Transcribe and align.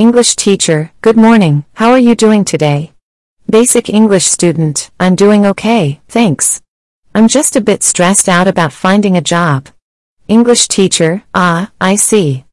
English 0.00 0.34
teacher, 0.34 0.92
good 1.02 1.18
morning, 1.18 1.66
how 1.74 1.90
are 1.90 1.98
you 1.98 2.14
doing 2.14 2.42
today? 2.42 2.90
Basic 3.50 3.90
English 3.90 4.24
student, 4.24 4.90
I'm 4.98 5.14
doing 5.14 5.44
okay, 5.44 6.00
thanks. 6.08 6.62
I'm 7.14 7.28
just 7.28 7.54
a 7.54 7.60
bit 7.60 7.82
stressed 7.82 8.26
out 8.26 8.48
about 8.48 8.72
finding 8.72 9.14
a 9.14 9.20
job. 9.20 9.68
English 10.26 10.68
teacher, 10.68 11.24
ah, 11.34 11.70
I 11.78 11.96
see. 11.96 12.46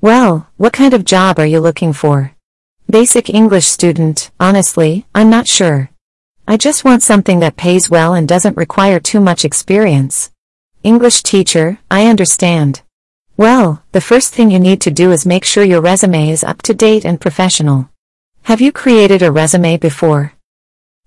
Well, 0.00 0.46
what 0.58 0.72
kind 0.72 0.94
of 0.94 1.04
job 1.04 1.40
are 1.40 1.52
you 1.54 1.58
looking 1.58 1.92
for? 1.92 2.36
Basic 2.88 3.28
English 3.28 3.66
student, 3.66 4.30
honestly, 4.38 5.04
I'm 5.12 5.28
not 5.28 5.48
sure. 5.48 5.90
I 6.46 6.56
just 6.56 6.84
want 6.84 7.02
something 7.02 7.40
that 7.40 7.56
pays 7.56 7.90
well 7.90 8.14
and 8.14 8.28
doesn't 8.28 8.56
require 8.56 9.00
too 9.00 9.18
much 9.18 9.44
experience. 9.44 10.30
English 10.84 11.24
teacher, 11.24 11.80
I 11.90 12.06
understand. 12.06 12.82
Well, 13.42 13.82
the 13.90 14.00
first 14.00 14.32
thing 14.32 14.52
you 14.52 14.60
need 14.60 14.80
to 14.82 14.92
do 14.92 15.10
is 15.10 15.26
make 15.26 15.44
sure 15.44 15.64
your 15.64 15.80
resume 15.80 16.30
is 16.30 16.44
up 16.44 16.62
to 16.62 16.72
date 16.72 17.04
and 17.04 17.20
professional. 17.20 17.88
Have 18.42 18.60
you 18.60 18.70
created 18.70 19.20
a 19.20 19.32
resume 19.32 19.78
before? 19.78 20.34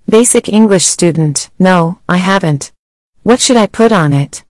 Basic 0.09 0.49
English 0.49 0.83
student, 0.83 1.49
no, 1.57 1.99
I 2.09 2.17
haven't. 2.17 2.73
What 3.23 3.39
should 3.39 3.55
I 3.55 3.67
put 3.67 3.93
on 3.93 4.11
it? 4.11 4.43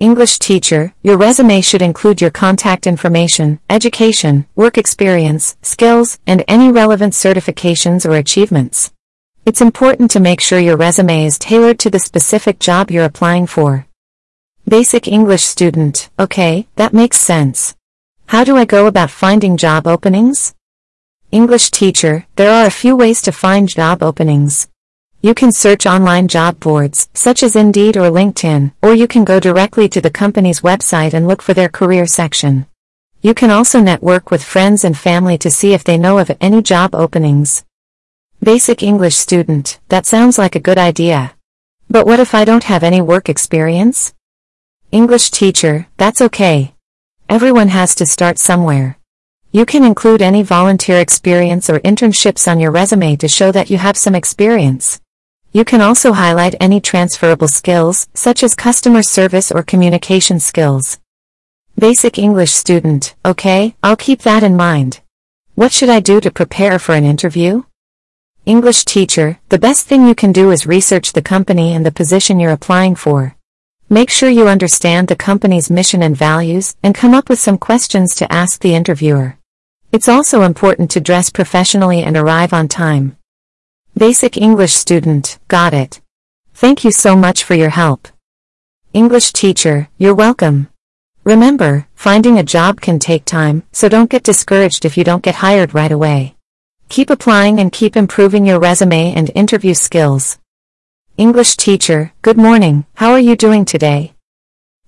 English 0.00 0.38
teacher, 0.38 0.94
your 1.02 1.18
resume 1.18 1.60
should 1.60 1.82
include 1.82 2.22
your 2.22 2.30
contact 2.30 2.86
information, 2.86 3.60
education, 3.68 4.46
work 4.56 4.78
experience, 4.78 5.58
skills, 5.60 6.18
and 6.26 6.42
any 6.48 6.72
relevant 6.72 7.12
certifications 7.12 8.08
or 8.08 8.16
achievements. 8.16 8.90
It's 9.44 9.60
important 9.60 10.10
to 10.12 10.18
make 10.18 10.40
sure 10.40 10.58
your 10.58 10.78
resume 10.78 11.26
is 11.26 11.38
tailored 11.38 11.78
to 11.80 11.90
the 11.90 11.98
specific 11.98 12.58
job 12.58 12.90
you're 12.90 13.04
applying 13.04 13.46
for. 13.46 13.86
Basic 14.68 15.08
English 15.08 15.42
student, 15.42 16.08
okay, 16.20 16.68
that 16.76 16.94
makes 16.94 17.20
sense. 17.20 17.74
How 18.26 18.44
do 18.44 18.56
I 18.56 18.64
go 18.64 18.86
about 18.86 19.10
finding 19.10 19.56
job 19.56 19.88
openings? 19.88 20.54
English 21.32 21.72
teacher, 21.72 22.26
there 22.36 22.50
are 22.50 22.66
a 22.66 22.70
few 22.70 22.94
ways 22.94 23.20
to 23.22 23.32
find 23.32 23.68
job 23.68 24.04
openings. 24.04 24.68
You 25.20 25.34
can 25.34 25.50
search 25.50 25.84
online 25.84 26.28
job 26.28 26.60
boards, 26.60 27.08
such 27.12 27.42
as 27.42 27.56
Indeed 27.56 27.96
or 27.96 28.08
LinkedIn, 28.08 28.72
or 28.82 28.94
you 28.94 29.08
can 29.08 29.24
go 29.24 29.40
directly 29.40 29.88
to 29.88 30.00
the 30.00 30.10
company's 30.10 30.60
website 30.60 31.12
and 31.12 31.26
look 31.26 31.42
for 31.42 31.54
their 31.54 31.68
career 31.68 32.06
section. 32.06 32.66
You 33.20 33.34
can 33.34 33.50
also 33.50 33.80
network 33.80 34.30
with 34.30 34.44
friends 34.44 34.84
and 34.84 34.96
family 34.96 35.36
to 35.38 35.50
see 35.50 35.74
if 35.74 35.82
they 35.82 35.98
know 35.98 36.18
of 36.18 36.30
any 36.40 36.62
job 36.62 36.94
openings. 36.94 37.64
Basic 38.40 38.82
English 38.82 39.16
student, 39.16 39.80
that 39.88 40.06
sounds 40.06 40.38
like 40.38 40.54
a 40.54 40.60
good 40.60 40.78
idea. 40.78 41.34
But 41.90 42.06
what 42.06 42.20
if 42.20 42.32
I 42.34 42.44
don't 42.44 42.64
have 42.64 42.84
any 42.84 43.00
work 43.00 43.28
experience? 43.28 44.14
English 44.92 45.30
teacher, 45.30 45.86
that's 45.96 46.20
okay. 46.20 46.74
Everyone 47.26 47.68
has 47.68 47.94
to 47.94 48.04
start 48.04 48.38
somewhere. 48.38 48.98
You 49.50 49.64
can 49.64 49.84
include 49.84 50.20
any 50.20 50.42
volunteer 50.42 50.98
experience 50.98 51.70
or 51.70 51.80
internships 51.80 52.46
on 52.46 52.60
your 52.60 52.72
resume 52.72 53.16
to 53.16 53.26
show 53.26 53.50
that 53.52 53.70
you 53.70 53.78
have 53.78 53.96
some 53.96 54.14
experience. 54.14 55.00
You 55.50 55.64
can 55.64 55.80
also 55.80 56.12
highlight 56.12 56.56
any 56.60 56.78
transferable 56.78 57.48
skills, 57.48 58.06
such 58.12 58.42
as 58.42 58.54
customer 58.54 59.02
service 59.02 59.50
or 59.50 59.62
communication 59.62 60.38
skills. 60.38 60.98
Basic 61.78 62.18
English 62.18 62.52
student, 62.52 63.14
okay, 63.24 63.74
I'll 63.82 63.96
keep 63.96 64.20
that 64.22 64.42
in 64.42 64.56
mind. 64.56 65.00
What 65.54 65.72
should 65.72 65.88
I 65.88 66.00
do 66.00 66.20
to 66.20 66.30
prepare 66.30 66.78
for 66.78 66.94
an 66.94 67.04
interview? 67.06 67.62
English 68.44 68.84
teacher, 68.84 69.38
the 69.48 69.58
best 69.58 69.86
thing 69.86 70.06
you 70.06 70.14
can 70.14 70.32
do 70.32 70.50
is 70.50 70.66
research 70.66 71.14
the 71.14 71.22
company 71.22 71.72
and 71.72 71.86
the 71.86 71.92
position 71.92 72.38
you're 72.38 72.52
applying 72.52 72.94
for. 72.94 73.36
Make 73.92 74.08
sure 74.08 74.30
you 74.30 74.48
understand 74.48 75.08
the 75.08 75.16
company's 75.16 75.70
mission 75.70 76.02
and 76.02 76.16
values, 76.16 76.74
and 76.82 76.94
come 76.94 77.12
up 77.12 77.28
with 77.28 77.38
some 77.38 77.58
questions 77.58 78.14
to 78.14 78.32
ask 78.32 78.62
the 78.62 78.74
interviewer. 78.74 79.36
It's 79.92 80.08
also 80.08 80.44
important 80.44 80.90
to 80.92 81.00
dress 81.02 81.28
professionally 81.28 82.02
and 82.02 82.16
arrive 82.16 82.54
on 82.54 82.68
time. 82.68 83.18
Basic 83.94 84.38
English 84.38 84.72
student, 84.72 85.38
got 85.48 85.74
it. 85.74 86.00
Thank 86.54 86.84
you 86.84 86.90
so 86.90 87.14
much 87.14 87.44
for 87.44 87.52
your 87.52 87.68
help. 87.68 88.08
English 88.94 89.34
teacher, 89.34 89.90
you're 89.98 90.14
welcome. 90.14 90.70
Remember, 91.24 91.86
finding 91.94 92.38
a 92.38 92.42
job 92.42 92.80
can 92.80 92.98
take 92.98 93.26
time, 93.26 93.62
so 93.72 93.90
don't 93.90 94.08
get 94.08 94.22
discouraged 94.22 94.86
if 94.86 94.96
you 94.96 95.04
don't 95.04 95.22
get 95.22 95.34
hired 95.34 95.74
right 95.74 95.92
away. 95.92 96.34
Keep 96.88 97.10
applying 97.10 97.60
and 97.60 97.70
keep 97.70 97.94
improving 97.94 98.46
your 98.46 98.58
resume 98.58 99.12
and 99.12 99.30
interview 99.34 99.74
skills. 99.74 100.38
English 101.18 101.56
teacher, 101.56 102.10
good 102.22 102.38
morning, 102.38 102.86
how 102.94 103.10
are 103.12 103.20
you 103.20 103.36
doing 103.36 103.66
today? 103.66 104.14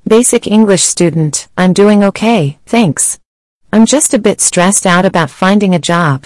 Basic 0.09 0.47
English 0.47 0.83
student, 0.83 1.49
I'm 1.59 1.75
doing 1.75 2.03
okay, 2.03 2.59
thanks. 2.65 3.21
I'm 3.71 3.85
just 3.85 4.15
a 4.15 4.19
bit 4.19 4.41
stressed 4.41 4.87
out 4.87 5.05
about 5.05 5.29
finding 5.29 5.75
a 5.75 5.79
job. 5.79 6.25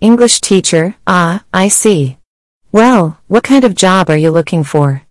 English 0.00 0.40
teacher, 0.40 0.96
ah, 1.06 1.44
I 1.54 1.68
see. 1.68 2.18
Well, 2.72 3.20
what 3.28 3.44
kind 3.44 3.62
of 3.62 3.76
job 3.76 4.10
are 4.10 4.16
you 4.16 4.32
looking 4.32 4.64
for? 4.64 5.02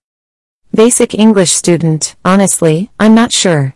Basic 0.76 1.16
English 1.16 1.54
student, 1.54 2.18
honestly, 2.26 2.92
I'm 3.00 3.16
not 3.16 3.32
sure. 3.32 3.74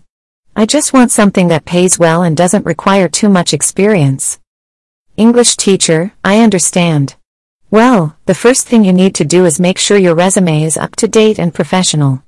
I 0.57 0.65
just 0.65 0.91
want 0.91 1.11
something 1.11 1.47
that 1.47 1.63
pays 1.63 1.97
well 1.97 2.21
and 2.21 2.35
doesn't 2.35 2.65
require 2.65 3.07
too 3.07 3.29
much 3.29 3.53
experience. 3.53 4.39
English 5.15 5.55
teacher, 5.55 6.11
I 6.21 6.41
understand. 6.41 7.15
Well, 7.69 8.15
the 8.25 8.33
first 8.33 8.65
thing 8.65 8.85
you 8.85 8.93
need 8.93 9.13
to 9.15 9.25
do 9.25 9.43
is 9.43 9.59
make 9.59 9.77
sure 9.77 9.97
your 9.97 10.15
resume 10.15 10.63
is 10.63 10.77
up 10.77 10.95
to 10.97 11.07
date 11.07 11.37
and 11.37 11.53
professional. 11.53 12.23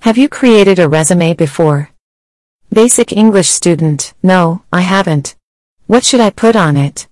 Have 0.00 0.18
you 0.18 0.28
created 0.28 0.80
a 0.80 0.88
resume 0.88 1.34
before? 1.34 1.90
Basic 2.72 3.12
English 3.12 3.48
student, 3.48 4.14
no, 4.20 4.64
I 4.72 4.80
haven't. 4.80 5.36
What 5.86 6.04
should 6.04 6.18
I 6.18 6.30
put 6.30 6.56
on 6.56 6.76
it? 6.76 7.06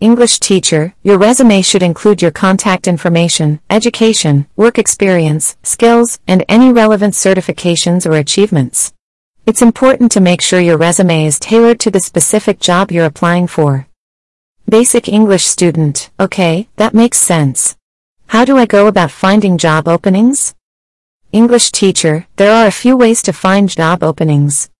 English 0.00 0.40
teacher, 0.40 0.94
your 1.02 1.18
resume 1.18 1.60
should 1.60 1.82
include 1.82 2.22
your 2.22 2.30
contact 2.30 2.88
information, 2.88 3.60
education, 3.68 4.46
work 4.56 4.78
experience, 4.78 5.58
skills, 5.62 6.18
and 6.26 6.42
any 6.48 6.72
relevant 6.72 7.12
certifications 7.12 8.06
or 8.06 8.14
achievements. 8.16 8.94
It's 9.44 9.60
important 9.60 10.10
to 10.12 10.22
make 10.22 10.40
sure 10.40 10.58
your 10.58 10.78
resume 10.78 11.26
is 11.26 11.38
tailored 11.38 11.80
to 11.80 11.90
the 11.90 12.00
specific 12.00 12.60
job 12.60 12.90
you're 12.90 13.04
applying 13.04 13.46
for. 13.46 13.88
Basic 14.66 15.08
English 15.08 15.44
student, 15.44 16.08
okay, 16.18 16.68
that 16.76 16.94
makes 16.94 17.18
sense. 17.18 17.76
How 18.28 18.46
do 18.46 18.56
I 18.56 18.64
go 18.64 18.86
about 18.86 19.10
finding 19.10 19.58
job 19.58 19.86
openings? 19.86 20.54
English 21.32 21.70
teacher, 21.70 22.26
there 22.36 22.50
are 22.50 22.66
a 22.66 22.72
few 22.72 22.96
ways 22.96 23.20
to 23.22 23.32
find 23.34 23.68
job 23.68 24.02
openings. 24.02 24.70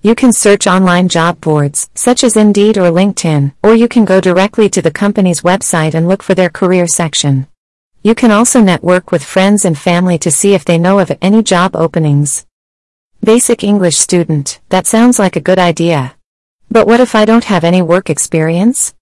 You 0.00 0.14
can 0.14 0.32
search 0.32 0.66
online 0.66 1.08
job 1.08 1.42
boards, 1.42 1.90
such 1.94 2.24
as 2.24 2.38
Indeed 2.38 2.78
or 2.78 2.90
LinkedIn, 2.90 3.52
or 3.62 3.74
you 3.74 3.86
can 3.86 4.06
go 4.06 4.18
directly 4.18 4.70
to 4.70 4.80
the 4.80 4.90
company's 4.90 5.42
website 5.42 5.92
and 5.92 6.08
look 6.08 6.22
for 6.22 6.34
their 6.34 6.48
career 6.48 6.86
section. 6.86 7.46
You 8.02 8.14
can 8.14 8.30
also 8.30 8.62
network 8.62 9.12
with 9.12 9.22
friends 9.22 9.66
and 9.66 9.78
family 9.78 10.16
to 10.20 10.30
see 10.30 10.54
if 10.54 10.64
they 10.64 10.78
know 10.78 11.00
of 11.00 11.12
any 11.20 11.42
job 11.42 11.76
openings. 11.76 12.46
Basic 13.22 13.62
English 13.62 13.96
student, 13.96 14.60
that 14.70 14.86
sounds 14.86 15.18
like 15.18 15.36
a 15.36 15.46
good 15.48 15.58
idea. 15.58 16.14
But 16.70 16.86
what 16.86 17.00
if 17.00 17.14
I 17.14 17.26
don't 17.26 17.44
have 17.44 17.62
any 17.62 17.82
work 17.82 18.08
experience? 18.08 18.94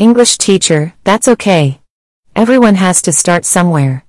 English 0.00 0.38
teacher, 0.38 0.94
that's 1.04 1.28
okay. 1.28 1.78
Everyone 2.34 2.76
has 2.76 3.02
to 3.02 3.12
start 3.12 3.44
somewhere. 3.44 4.06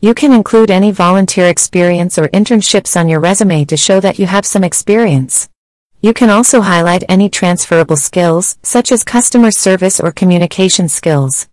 You 0.00 0.14
can 0.14 0.32
include 0.32 0.70
any 0.70 0.92
volunteer 0.92 1.48
experience 1.48 2.16
or 2.16 2.28
internships 2.28 2.96
on 2.96 3.08
your 3.08 3.18
resume 3.18 3.64
to 3.64 3.76
show 3.76 3.98
that 3.98 4.20
you 4.20 4.26
have 4.26 4.46
some 4.46 4.62
experience. 4.62 5.48
You 6.00 6.14
can 6.14 6.30
also 6.30 6.60
highlight 6.60 7.02
any 7.08 7.28
transferable 7.28 7.96
skills, 7.96 8.56
such 8.62 8.92
as 8.92 9.02
customer 9.02 9.50
service 9.50 9.98
or 9.98 10.12
communication 10.12 10.88
skills. 10.88 11.48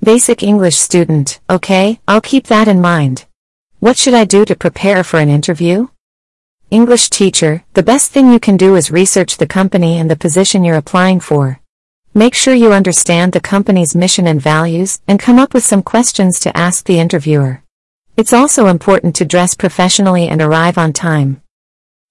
Basic 0.00 0.44
English 0.44 0.76
student, 0.76 1.40
okay, 1.50 1.98
I'll 2.06 2.20
keep 2.20 2.46
that 2.46 2.68
in 2.68 2.80
mind. 2.80 3.26
What 3.80 3.96
should 3.96 4.14
I 4.14 4.26
do 4.26 4.44
to 4.44 4.54
prepare 4.54 5.02
for 5.02 5.18
an 5.18 5.28
interview? 5.28 5.88
English 6.70 7.10
teacher, 7.10 7.64
the 7.74 7.82
best 7.82 8.12
thing 8.12 8.30
you 8.30 8.38
can 8.38 8.56
do 8.56 8.76
is 8.76 8.92
research 8.92 9.38
the 9.38 9.54
company 9.58 9.98
and 9.98 10.08
the 10.08 10.14
position 10.14 10.62
you're 10.62 10.76
applying 10.76 11.18
for. 11.18 11.58
Make 12.14 12.34
sure 12.34 12.54
you 12.54 12.72
understand 12.72 13.32
the 13.32 13.40
company's 13.40 13.94
mission 13.94 14.26
and 14.26 14.40
values, 14.40 15.00
and 15.06 15.20
come 15.20 15.38
up 15.38 15.54
with 15.54 15.64
some 15.64 15.82
questions 15.82 16.40
to 16.40 16.56
ask 16.56 16.84
the 16.84 16.98
interviewer. 16.98 17.62
It's 18.16 18.32
also 18.32 18.66
important 18.66 19.14
to 19.16 19.24
dress 19.24 19.54
professionally 19.54 20.26
and 20.26 20.42
arrive 20.42 20.78
on 20.78 20.92
time. 20.92 21.42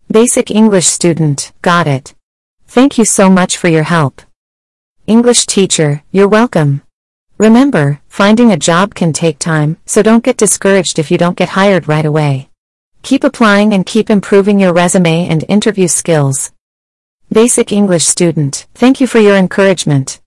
Basic 0.10 0.50
English 0.50 0.86
student, 0.86 1.52
got 1.62 1.88
it. 1.88 2.16
Thank 2.68 2.98
you 2.98 3.06
so 3.06 3.30
much 3.30 3.58
for 3.58 3.68
your 3.68 3.84
help. 3.84 4.22
English 5.06 5.46
teacher, 5.46 6.04
you're 6.12 6.28
welcome. 6.28 6.82
Remember, 7.38 8.00
finding 8.08 8.52
a 8.52 8.58
job 8.58 8.96
can 8.96 9.14
take 9.14 9.40
time, 9.40 9.78
so 9.86 10.02
don't 10.02 10.24
get 10.24 10.38
discouraged 10.38 11.00
if 11.00 11.12
you 11.12 11.18
don't 11.18 11.38
get 11.38 11.50
hired 11.50 11.88
right 11.88 12.06
away. 12.06 12.50
Keep 13.04 13.24
applying 13.24 13.74
and 13.74 13.86
keep 13.86 14.10
improving 14.10 14.60
your 14.60 14.74
resume 14.74 15.28
and 15.28 15.44
interview 15.48 15.88
skills. 15.88 16.52
Basic 17.32 17.74
English 17.74 18.06
student, 18.06 18.68
thank 18.74 19.02
you 19.02 19.06
for 19.06 19.20
your 19.20 19.36
encouragement. 19.36 20.22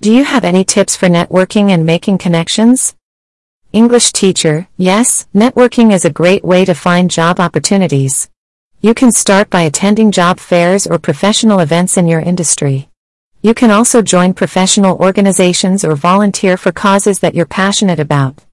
Do 0.00 0.12
you 0.12 0.22
have 0.22 0.44
any 0.44 0.62
tips 0.62 0.94
for 0.94 1.08
networking 1.08 1.70
and 1.70 1.84
making 1.84 2.18
connections? 2.18 2.94
English 3.72 4.12
teacher, 4.12 4.68
yes, 4.76 5.26
networking 5.34 5.92
is 5.92 6.04
a 6.04 6.12
great 6.12 6.44
way 6.44 6.64
to 6.64 6.72
find 6.72 7.10
job 7.10 7.40
opportunities. 7.40 8.30
You 8.80 8.94
can 8.94 9.10
start 9.10 9.50
by 9.50 9.62
attending 9.62 10.12
job 10.12 10.38
fairs 10.38 10.86
or 10.86 10.96
professional 11.00 11.58
events 11.58 11.96
in 11.96 12.06
your 12.06 12.20
industry. 12.20 12.88
You 13.42 13.52
can 13.52 13.72
also 13.72 14.00
join 14.00 14.32
professional 14.32 14.96
organizations 14.98 15.84
or 15.84 15.96
volunteer 15.96 16.56
for 16.56 16.70
causes 16.70 17.18
that 17.18 17.34
you're 17.34 17.46
passionate 17.46 17.98
about. 17.98 18.44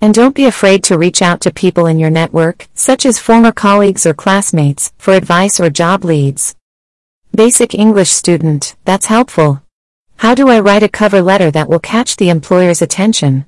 And 0.00 0.12
don't 0.12 0.34
be 0.34 0.46
afraid 0.46 0.82
to 0.84 0.98
reach 0.98 1.22
out 1.22 1.40
to 1.42 1.52
people 1.52 1.86
in 1.86 2.00
your 2.00 2.10
network, 2.10 2.66
such 2.74 3.06
as 3.06 3.20
former 3.20 3.52
colleagues 3.52 4.06
or 4.06 4.12
classmates, 4.12 4.92
for 4.98 5.14
advice 5.14 5.60
or 5.60 5.70
job 5.70 6.04
leads. 6.04 6.56
Basic 7.34 7.74
English 7.74 8.10
student, 8.10 8.76
that's 8.84 9.06
helpful. 9.06 9.60
How 10.18 10.36
do 10.36 10.48
I 10.48 10.60
write 10.60 10.84
a 10.84 10.88
cover 10.88 11.20
letter 11.20 11.50
that 11.50 11.68
will 11.68 11.80
catch 11.80 12.14
the 12.14 12.30
employer's 12.30 12.80
attention? 12.80 13.46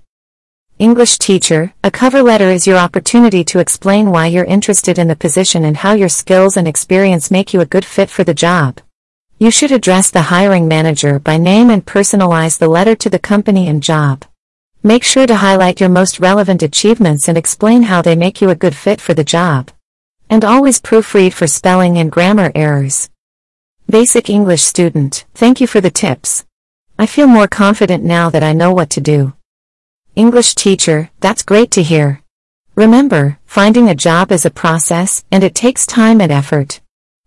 English 0.81 1.19
teacher, 1.19 1.73
a 1.85 1.91
cover 1.93 2.21
letter 2.21 2.51
is 2.51 2.67
your 2.67 2.79
opportunity 2.79 3.45
to 3.45 3.61
explain 3.61 4.11
why 4.11 4.27
you're 4.27 4.45
interested 4.45 4.99
in 4.99 5.07
the 5.07 5.15
position 5.15 5.65
and 5.65 5.77
how 5.77 5.93
your 5.93 6.09
skills 6.09 6.57
and 6.57 6.67
experience 6.67 7.31
make 7.31 7.55
you 7.55 7.61
a 7.61 7.73
good 7.75 7.85
fit 7.85 8.11
for 8.11 8.25
the 8.25 8.35
job. 8.35 8.81
You 9.39 9.53
should 9.53 9.71
address 9.71 10.11
the 10.11 10.23
hiring 10.35 10.67
manager 10.67 11.21
by 11.21 11.37
name 11.37 11.71
and 11.71 11.87
personalize 11.87 12.59
the 12.59 12.67
letter 12.67 12.97
to 12.97 13.09
the 13.09 13.21
company 13.21 13.69
and 13.69 13.81
job. 13.81 14.25
Make 14.83 15.05
sure 15.05 15.29
to 15.29 15.37
highlight 15.37 15.79
your 15.79 15.91
most 15.91 16.19
relevant 16.19 16.61
achievements 16.65 17.29
and 17.29 17.39
explain 17.39 17.85
how 17.85 18.03
they 18.03 18.17
make 18.17 18.41
you 18.41 18.51
a 18.51 18.57
good 18.57 18.75
fit 18.75 19.01
for 19.01 19.15
the 19.15 19.23
job. 19.23 19.71
And 20.29 20.45
always 20.45 20.81
proofread 20.81 21.35
for 21.35 21.47
spelling 21.47 21.99
and 21.99 22.11
grammar 22.11 22.51
errors. 22.53 23.09
Basic 23.89 24.29
English 24.29 24.63
student, 24.63 25.27
thank 25.33 25.61
you 25.61 25.69
for 25.69 25.81
the 25.81 25.93
tips. 25.93 26.45
I 26.99 27.07
feel 27.07 27.29
more 27.29 27.47
confident 27.47 28.03
now 28.03 28.29
that 28.31 28.43
I 28.43 28.53
know 28.53 28.73
what 28.73 28.91
to 28.91 29.01
do. 29.01 29.35
English 30.17 30.57
teacher, 30.57 31.11
that's 31.21 31.45
great 31.45 31.71
to 31.71 31.85
hear. 31.85 32.21
Remember, 32.75 33.39
finding 33.47 33.89
a 33.89 33.95
job 33.95 34.33
is 34.33 34.45
a 34.45 34.51
process, 34.51 35.25
and 35.31 35.45
it 35.45 35.55
takes 35.55 35.87
time 35.87 36.21
and 36.21 36.33
effort. 36.33 36.81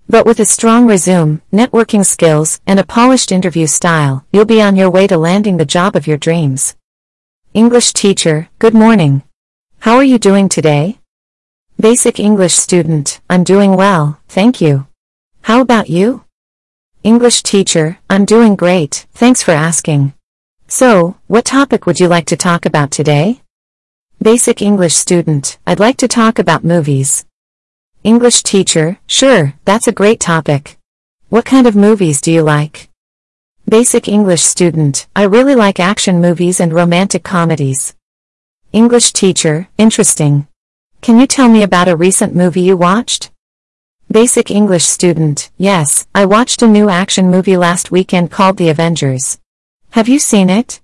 But 0.10 0.26
with 0.26 0.42
a 0.42 0.46
strong 0.46 0.86
resume, 0.86 1.42
networking 1.54 2.06
skills, 2.06 2.60
and 2.68 2.78
a 2.78 2.84
polished 2.84 3.32
interview 3.32 3.66
style, 3.66 4.26
you'll 4.34 4.44
be 4.44 4.62
on 4.62 4.76
your 4.76 4.90
way 4.90 5.08
to 5.08 5.18
landing 5.18 5.56
the 5.56 5.66
job 5.66 5.96
of 5.96 6.08
your 6.08 6.18
dreams. 6.18 6.76
English 7.54 7.94
teacher, 7.94 8.50
good 8.60 8.74
morning. 8.74 9.24
How 9.80 9.96
are 9.96 10.04
you 10.04 10.20
doing 10.20 10.50
today? 10.50 11.00
Basic 11.80 12.20
English 12.20 12.56
student, 12.56 13.22
I'm 13.30 13.46
doing 13.46 13.78
well, 13.78 14.20
thank 14.28 14.60
you. 14.60 14.88
How 15.44 15.62
about 15.62 15.90
you? 15.90 16.26
English 17.04 17.44
teacher, 17.44 17.98
I'm 18.10 18.26
doing 18.26 18.58
great, 18.58 19.08
thanks 19.14 19.42
for 19.42 19.52
asking. 19.52 20.14
So, 20.68 21.16
what 21.28 21.46
topic 21.46 21.86
would 21.86 22.02
you 22.02 22.10
like 22.10 22.26
to 22.26 22.36
talk 22.36 22.66
about 22.66 22.92
today? 22.92 23.42
Basic 24.22 24.62
English 24.62 24.96
student, 24.96 25.60
I'd 25.66 25.80
like 25.80 25.96
to 25.98 26.10
talk 26.10 26.40
about 26.40 26.66
movies. 26.66 27.26
English 28.04 28.44
teacher, 28.44 28.98
sure, 29.08 29.54
that's 29.64 29.88
a 29.88 29.94
great 29.94 30.20
topic. 30.20 30.78
What 31.30 31.46
kind 31.46 31.68
of 31.68 31.76
movies 31.76 32.20
do 32.20 32.34
you 32.34 32.42
like? 32.42 32.90
Basic 33.68 34.10
English 34.10 34.42
student, 34.42 35.08
I 35.16 35.24
really 35.24 35.56
like 35.56 35.80
action 35.80 36.20
movies 36.20 36.60
and 36.60 36.74
romantic 36.74 37.24
comedies. 37.24 37.96
English 38.74 39.14
teacher, 39.14 39.70
interesting. 39.78 40.48
Can 41.00 41.18
you 41.18 41.28
tell 41.28 41.48
me 41.48 41.64
about 41.64 41.88
a 41.88 41.96
recent 41.96 42.36
movie 42.36 42.62
you 42.62 42.76
watched? 42.76 43.32
Basic 44.12 44.50
English 44.50 44.86
student, 44.86 45.52
yes, 45.60 46.08
I 46.16 46.26
watched 46.26 46.64
a 46.64 46.68
new 46.68 46.90
action 46.90 47.30
movie 47.30 47.58
last 47.58 47.92
weekend 47.92 48.32
called 48.32 48.58
The 48.58 48.70
Avengers. 48.70 49.38
Have 49.92 50.10
you 50.10 50.18
seen 50.18 50.50
it? 50.50 50.82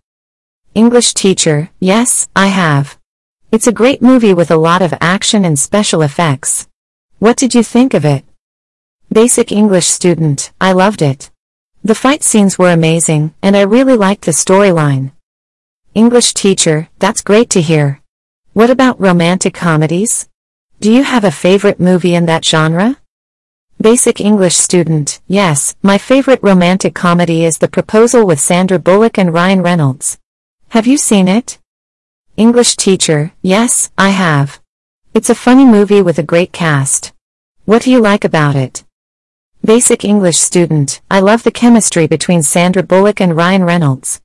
English 0.76 1.16
teacher, 1.16 1.72
yes, 1.80 2.30
I 2.36 2.48
have. 2.48 3.00
It's 3.52 3.66
a 3.66 3.72
great 3.72 4.04
movie 4.04 4.36
with 4.36 4.52
a 4.52 4.58
lot 4.58 4.84
of 4.84 4.94
action 5.02 5.44
and 5.44 5.58
special 5.58 6.04
effects. 6.04 6.68
What 7.18 7.36
did 7.36 7.56
you 7.56 7.64
think 7.64 7.96
of 7.96 8.06
it? 8.06 8.26
Basic 9.12 9.52
English 9.52 9.88
student, 9.88 10.54
I 10.62 10.74
loved 10.74 11.02
it. 11.02 11.32
The 11.84 11.96
fight 11.96 12.22
scenes 12.22 12.60
were 12.60 12.70
amazing, 12.70 13.34
and 13.42 13.58
I 13.58 13.62
really 13.62 13.98
liked 13.98 14.26
the 14.26 14.34
storyline. 14.34 15.14
English 15.96 16.36
teacher, 16.36 16.90
that's 17.00 17.22
great 17.24 17.50
to 17.52 17.62
hear. 17.64 18.04
What 18.54 18.70
about 18.70 19.02
romantic 19.02 19.56
comedies? 19.56 20.30
Do 20.80 20.92
you 20.92 21.02
have 21.02 21.24
a 21.24 21.32
favorite 21.32 21.80
movie 21.80 22.14
in 22.14 22.28
that 22.28 22.46
genre? 22.46 22.98
Basic 23.86 24.20
English 24.20 24.56
student, 24.56 25.22
yes, 25.28 25.76
my 25.84 26.00
favorite 26.00 26.40
romantic 26.42 26.96
comedy 26.96 27.46
is 27.46 27.60
The 27.60 27.68
Proposal 27.68 28.26
with 28.26 28.40
Sandra 28.40 28.80
Bullock 28.80 29.20
and 29.20 29.32
Ryan 29.32 29.62
Reynolds. 29.62 30.18
Have 30.70 30.88
you 30.88 30.98
seen 30.98 31.28
it? 31.28 31.60
English 32.36 32.78
teacher, 32.78 33.34
yes, 33.44 33.92
I 33.96 34.10
have. 34.10 34.60
It's 35.14 35.30
a 35.30 35.36
funny 35.36 35.66
movie 35.66 36.02
with 36.02 36.18
a 36.18 36.24
great 36.24 36.52
cast. 36.52 37.14
What 37.66 37.84
do 37.84 37.92
you 37.92 38.00
like 38.00 38.26
about 38.26 38.56
it? 38.56 38.84
Basic 39.64 40.04
English 40.04 40.38
student, 40.38 41.00
I 41.12 41.20
love 41.20 41.44
the 41.44 41.52
chemistry 41.52 42.08
between 42.08 42.42
Sandra 42.42 42.82
Bullock 42.82 43.22
and 43.22 43.38
Ryan 43.38 43.66
Reynolds. 43.66 44.20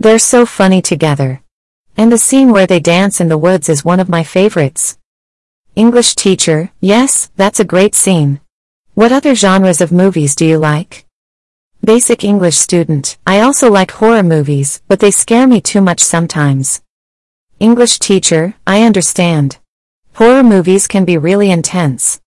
They're 0.00 0.18
so 0.18 0.46
funny 0.46 0.80
together. 0.80 1.42
And 1.98 2.10
the 2.10 2.16
scene 2.16 2.50
where 2.50 2.66
they 2.66 2.80
dance 2.80 3.20
in 3.20 3.28
the 3.28 3.36
woods 3.36 3.68
is 3.68 3.84
one 3.84 4.00
of 4.00 4.08
my 4.08 4.24
favorites. 4.24 4.96
English 5.76 6.14
teacher, 6.14 6.70
yes, 6.80 7.30
that's 7.36 7.60
a 7.60 7.72
great 7.74 7.94
scene. 7.94 8.40
What 8.94 9.10
other 9.10 9.34
genres 9.34 9.80
of 9.80 9.90
movies 9.90 10.34
do 10.34 10.44
you 10.44 10.58
like? 10.58 11.06
Basic 11.82 12.24
English 12.24 12.58
student, 12.58 13.16
I 13.26 13.40
also 13.40 13.70
like 13.70 13.90
horror 13.90 14.22
movies, 14.22 14.82
but 14.86 15.00
they 15.00 15.10
scare 15.10 15.46
me 15.46 15.62
too 15.62 15.80
much 15.80 16.00
sometimes. 16.00 16.82
English 17.58 18.00
teacher, 18.00 18.52
I 18.66 18.82
understand. 18.82 19.56
Horror 20.16 20.42
movies 20.42 20.86
can 20.88 21.06
be 21.06 21.16
really 21.16 21.50
intense. 21.50 22.20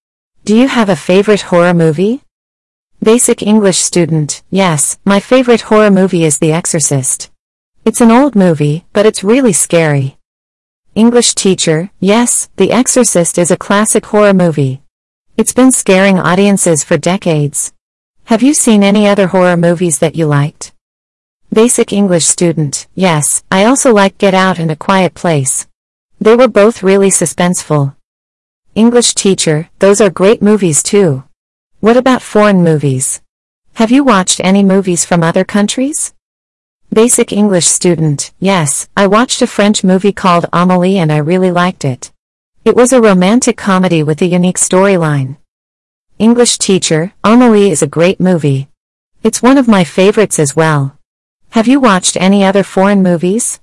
Do 0.44 0.58
you 0.58 0.68
have 0.68 0.90
a 0.90 0.96
favorite 0.96 1.42
horror 1.42 1.76
movie? 1.76 2.24
Basic 3.00 3.44
English 3.44 3.78
student, 3.78 4.42
yes, 4.50 4.98
my 5.06 5.20
favorite 5.20 5.62
horror 5.62 5.92
movie 5.92 6.26
is 6.26 6.40
The 6.40 6.52
Exorcist. 6.52 7.30
It's 7.86 8.02
an 8.02 8.10
old 8.10 8.36
movie, 8.36 8.86
but 8.92 9.06
it's 9.06 9.24
really 9.24 9.54
scary. 9.54 10.18
English 10.96 11.36
teacher, 11.36 11.92
yes, 12.00 12.50
The 12.56 12.72
Exorcist 12.72 13.38
is 13.38 13.52
a 13.52 13.58
classic 13.58 14.08
horror 14.08 14.34
movie. 14.34 14.82
It's 15.38 15.52
been 15.52 15.74
scaring 15.74 16.18
audiences 16.18 16.86
for 16.86 16.96
decades. 16.98 17.74
Have 18.24 18.42
you 18.42 18.54
seen 18.54 18.84
any 18.84 19.06
other 19.06 19.28
horror 19.28 19.58
movies 19.58 20.00
that 20.00 20.16
you 20.16 20.28
liked? 20.28 20.72
Basic 21.52 21.92
English 21.92 22.24
student, 22.24 22.88
yes, 22.96 23.44
I 23.52 23.66
also 23.66 23.94
like 23.94 24.18
Get 24.18 24.34
Out 24.34 24.60
and 24.60 24.72
A 24.72 24.78
Quiet 24.78 25.14
Place. 25.14 25.68
They 26.22 26.38
were 26.38 26.48
both 26.48 26.84
really 26.84 27.10
suspenseful. 27.10 27.98
English 28.76 29.14
teacher, 29.14 29.70
those 29.80 30.00
are 30.00 30.10
great 30.10 30.42
movies 30.42 30.82
too. 30.82 31.26
What 31.82 31.98
about 31.98 32.22
foreign 32.22 32.64
movies? 32.64 33.22
Have 33.74 33.92
you 33.92 34.06
watched 34.06 34.40
any 34.42 34.64
movies 34.64 35.04
from 35.04 35.22
other 35.22 35.44
countries? 35.44 36.14
Basic 36.94 37.34
English 37.34 37.66
student, 37.66 38.32
yes, 38.40 38.88
I 38.96 39.08
watched 39.08 39.42
a 39.42 39.48
French 39.48 39.84
movie 39.84 40.13
called 40.13 40.46
Amélie 40.54 40.96
and 40.96 41.12
I 41.12 41.18
really 41.18 41.51
liked 41.51 41.84
it. 41.84 42.13
It 42.65 42.75
was 42.75 42.91
a 42.91 43.00
romantic 43.00 43.57
comedy 43.57 44.01
with 44.01 44.24
a 44.24 44.25
unique 44.25 44.57
storyline. 44.57 45.38
English 46.17 46.57
Teacher, 46.57 47.13
Amelie 47.24 47.69
is 47.69 47.84
a 47.84 47.95
great 47.98 48.19
movie. 48.19 48.69
It's 49.22 49.43
one 49.43 49.60
of 49.60 49.67
my 49.67 49.84
favorites 49.84 50.39
as 50.39 50.55
well. 50.55 50.98
Have 51.51 51.67
you 51.67 51.79
watched 51.79 52.17
any 52.19 52.43
other 52.43 52.63
foreign 52.63 53.03
movies? 53.03 53.60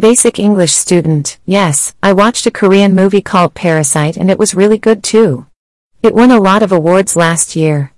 Basic 0.00 0.38
English 0.38 0.72
Student, 0.72 1.36
yes, 1.44 1.94
I 2.02 2.14
watched 2.14 2.46
a 2.46 2.50
Korean 2.50 2.94
movie 2.94 3.20
called 3.20 3.52
Parasite 3.52 4.16
and 4.16 4.30
it 4.30 4.38
was 4.38 4.54
really 4.54 4.78
good 4.78 5.04
too. 5.04 5.44
It 6.02 6.14
won 6.14 6.30
a 6.30 6.40
lot 6.40 6.62
of 6.62 6.72
awards 6.72 7.16
last 7.16 7.54
year. 7.54 7.92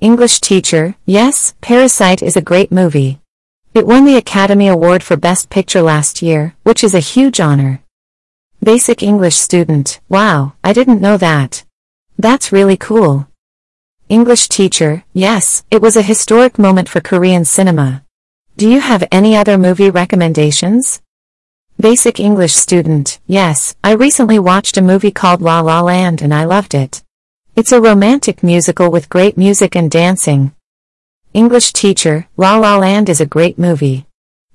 English 0.00 0.40
Teacher, 0.40 0.94
yes, 1.04 1.52
Parasite 1.60 2.22
is 2.22 2.38
a 2.38 2.48
great 2.50 2.72
movie. 2.72 3.20
It 3.74 3.86
won 3.86 4.06
the 4.06 4.16
Academy 4.16 4.68
Award 4.68 5.02
for 5.02 5.18
Best 5.18 5.50
Picture 5.50 5.82
last 5.82 6.22
year, 6.22 6.56
which 6.62 6.82
is 6.82 6.94
a 6.94 7.00
huge 7.00 7.38
honor. 7.38 7.82
Basic 8.64 9.02
English 9.02 9.34
student, 9.34 9.98
wow, 10.08 10.52
I 10.62 10.72
didn't 10.72 11.00
know 11.00 11.16
that. 11.16 11.64
That's 12.16 12.52
really 12.52 12.76
cool. 12.76 13.26
English 14.08 14.46
teacher, 14.46 15.02
yes, 15.12 15.64
it 15.68 15.82
was 15.82 15.96
a 15.96 16.02
historic 16.02 16.60
moment 16.60 16.88
for 16.88 17.00
Korean 17.00 17.44
cinema. 17.44 18.04
Do 18.56 18.68
you 18.68 18.78
have 18.78 19.02
any 19.10 19.34
other 19.34 19.58
movie 19.58 19.90
recommendations? 19.90 21.02
Basic 21.80 22.20
English 22.20 22.52
student, 22.52 23.18
yes, 23.26 23.74
I 23.82 23.94
recently 23.94 24.38
watched 24.38 24.76
a 24.76 24.80
movie 24.80 25.10
called 25.10 25.42
La 25.42 25.58
La 25.60 25.80
Land 25.80 26.22
and 26.22 26.32
I 26.32 26.44
loved 26.44 26.72
it. 26.72 27.02
It's 27.56 27.72
a 27.72 27.80
romantic 27.80 28.44
musical 28.44 28.92
with 28.92 29.08
great 29.08 29.36
music 29.36 29.74
and 29.74 29.90
dancing. 29.90 30.54
English 31.34 31.72
teacher, 31.72 32.28
La 32.36 32.58
La 32.58 32.76
Land 32.76 33.08
is 33.08 33.20
a 33.20 33.26
great 33.26 33.58
movie. 33.58 34.06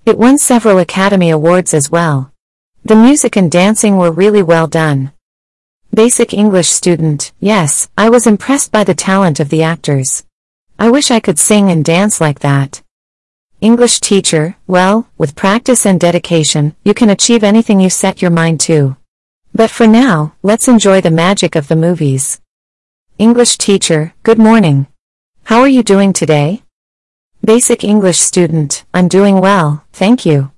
It 0.06 0.18
won 0.18 0.38
several 0.38 0.80
Academy 0.80 1.30
Awards 1.30 1.74
as 1.74 1.92
well. 1.92 2.32
The 2.88 2.96
music 2.96 3.36
and 3.36 3.52
dancing 3.52 3.98
were 3.98 4.14
really 4.14 4.42
well 4.42 4.66
done. 4.66 5.12
Basic 5.94 6.34
English 6.34 6.70
student, 6.70 7.34
yes, 7.42 7.90
I 7.98 8.08
was 8.08 8.26
impressed 8.26 8.72
by 8.72 8.86
the 8.86 8.96
talent 8.96 9.42
of 9.42 9.50
the 9.50 9.62
actors. 9.62 10.24
I 10.80 10.90
wish 10.90 11.12
I 11.12 11.20
could 11.20 11.38
sing 11.38 11.70
and 11.70 11.84
dance 11.84 12.22
like 12.22 12.40
that. 12.40 12.82
English 13.60 14.00
teacher, 14.00 14.56
well, 14.68 15.10
with 15.18 15.36
practice 15.36 15.86
and 15.86 16.00
dedication, 16.00 16.78
you 16.86 16.94
can 16.94 17.10
achieve 17.10 17.44
anything 17.44 17.82
you 17.82 17.90
set 17.90 18.22
your 18.22 18.32
mind 18.32 18.62
to. 18.62 18.96
But 19.54 19.70
for 19.70 19.86
now, 19.86 20.36
let's 20.42 20.70
enjoy 20.70 21.02
the 21.02 21.12
magic 21.12 21.58
of 21.58 21.68
the 21.68 21.76
movies. 21.76 22.40
English 23.18 23.58
teacher, 23.58 24.14
good 24.24 24.40
morning. 24.40 24.88
How 25.44 25.60
are 25.60 25.68
you 25.68 25.84
doing 25.84 26.14
today? 26.14 26.64
Basic 27.44 27.84
English 27.84 28.20
student, 28.20 28.86
I'm 28.94 29.10
doing 29.10 29.42
well, 29.42 29.84
thank 29.92 30.26
you. 30.26 30.52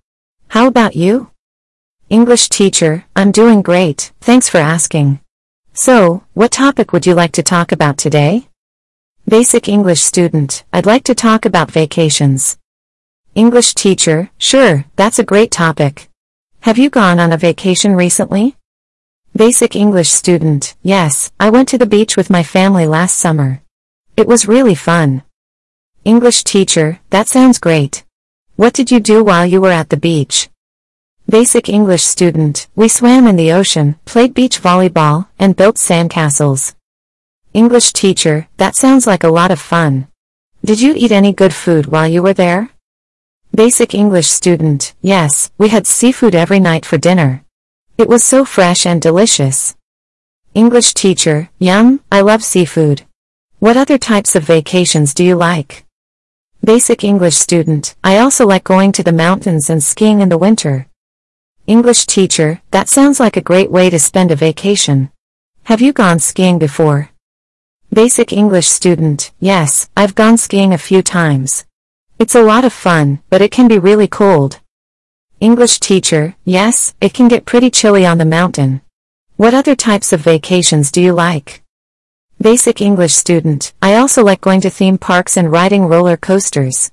How 0.50 0.68
about 0.68 0.96
you? 0.96 1.32
English 2.10 2.50
teacher, 2.50 3.06
I'm 3.16 3.32
doing 3.32 3.62
great, 3.62 4.12
thanks 4.20 4.50
for 4.50 4.58
asking. 4.58 5.20
So, 5.74 6.24
what 6.34 6.52
topic 6.52 6.92
would 6.92 7.06
you 7.06 7.14
like 7.14 7.34
to 7.34 7.44
talk 7.44 7.72
about 7.72 8.00
today? 8.00 8.48
Basic 9.28 9.70
English 9.70 10.02
student, 10.02 10.64
I'd 10.74 10.88
like 10.88 11.04
to 11.04 11.14
talk 11.14 11.46
about 11.46 11.70
vacations. 11.70 12.58
English 13.36 13.76
teacher, 13.76 14.32
sure, 14.40 14.86
that's 14.96 15.20
a 15.20 15.24
great 15.24 15.52
topic. 15.52 16.10
Have 16.62 16.80
you 16.80 16.90
gone 16.90 17.20
on 17.20 17.32
a 17.32 17.38
vacation 17.38 17.94
recently? 17.96 18.56
Basic 19.36 19.76
English 19.76 20.10
student, 20.10 20.76
yes, 20.82 21.32
I 21.40 21.52
went 21.52 21.70
to 21.70 21.78
the 21.78 21.86
beach 21.86 22.18
with 22.18 22.32
my 22.32 22.42
family 22.42 22.88
last 22.88 23.20
summer. 23.20 23.62
It 24.18 24.28
was 24.28 24.48
really 24.48 24.74
fun. 24.74 25.22
English 26.04 26.44
teacher, 26.44 27.02
that 27.12 27.28
sounds 27.28 27.60
great. 27.60 28.04
What 28.56 28.74
did 28.74 28.90
you 28.90 29.00
do 29.00 29.24
while 29.24 29.46
you 29.46 29.62
were 29.62 29.70
at 29.70 29.90
the 29.90 29.98
beach? 29.98 30.50
Basic 31.30 31.70
English 31.70 32.02
student, 32.02 32.68
we 32.76 32.88
swam 32.88 33.28
in 33.28 33.36
the 33.36 33.52
ocean, 33.52 34.00
played 34.04 34.34
beach 34.34 34.60
volleyball, 34.60 35.28
and 35.38 35.56
built 35.56 35.76
sandcastles. 35.76 36.74
English 37.54 37.94
teacher, 37.94 38.48
that 38.58 38.76
sounds 38.76 39.06
like 39.06 39.24
a 39.24 39.30
lot 39.30 39.52
of 39.52 39.60
fun. 39.60 40.08
Did 40.66 40.82
you 40.82 40.96
eat 40.98 41.12
any 41.12 41.32
good 41.32 41.54
food 41.54 41.86
while 41.86 42.08
you 42.08 42.24
were 42.24 42.34
there? 42.34 42.72
Basic 43.54 43.94
English 43.94 44.28
student, 44.28 44.96
yes, 45.02 45.52
we 45.60 45.70
had 45.70 45.86
seafood 45.86 46.34
every 46.34 46.60
night 46.60 46.84
for 46.84 46.98
dinner. 46.98 47.46
It 47.96 48.10
was 48.10 48.24
so 48.24 48.44
fresh 48.44 48.88
and 48.88 49.00
delicious. 49.00 49.76
English 50.56 50.96
teacher, 50.96 51.52
yum, 51.60 52.00
I 52.12 52.22
love 52.22 52.44
seafood. 52.44 53.04
What 53.60 53.78
other 53.78 54.00
types 54.00 54.36
of 54.36 54.46
vacations 54.46 55.14
do 55.14 55.24
you 55.24 55.36
like? 55.36 55.86
Basic 56.64 57.04
English 57.04 57.36
student, 57.36 57.94
I 58.04 58.18
also 58.18 58.48
like 58.48 58.64
going 58.64 58.92
to 58.94 59.04
the 59.04 59.12
mountains 59.12 59.70
and 59.70 59.84
skiing 59.84 60.22
in 60.22 60.30
the 60.30 60.38
winter. 60.40 60.89
English 61.70 62.08
teacher, 62.08 62.60
that 62.72 62.90
sounds 62.90 63.20
like 63.20 63.38
a 63.38 63.42
great 63.42 63.70
way 63.70 63.92
to 63.92 64.00
spend 64.00 64.32
a 64.32 64.36
vacation. 64.36 65.12
Have 65.66 65.82
you 65.82 65.94
gone 65.94 66.18
skiing 66.18 66.58
before? 66.58 67.12
Basic 67.94 68.34
English 68.34 68.66
student, 68.66 69.32
yes, 69.40 69.88
I've 69.96 70.16
gone 70.16 70.40
skiing 70.40 70.74
a 70.74 70.80
few 70.80 71.04
times. 71.04 71.68
It's 72.18 72.34
a 72.34 72.42
lot 72.42 72.66
of 72.66 72.74
fun, 72.74 73.22
but 73.30 73.44
it 73.44 73.52
can 73.52 73.68
be 73.68 73.78
really 73.78 74.08
cold. 74.08 74.60
English 75.40 75.80
teacher, 75.80 76.36
yes, 76.44 76.96
it 77.02 77.14
can 77.14 77.28
get 77.28 77.46
pretty 77.46 77.70
chilly 77.70 78.04
on 78.04 78.18
the 78.18 78.26
mountain. 78.26 78.82
What 79.36 79.54
other 79.54 79.76
types 79.76 80.12
of 80.12 80.22
vacations 80.22 80.90
do 80.92 81.00
you 81.00 81.14
like? 81.14 81.62
Basic 82.42 82.82
English 82.82 83.14
student, 83.14 83.74
I 83.80 83.94
also 83.94 84.24
like 84.24 84.42
going 84.42 84.62
to 84.62 84.72
theme 84.72 84.98
parks 84.98 85.38
and 85.38 85.52
riding 85.52 85.86
roller 85.86 86.18
coasters. 86.18 86.90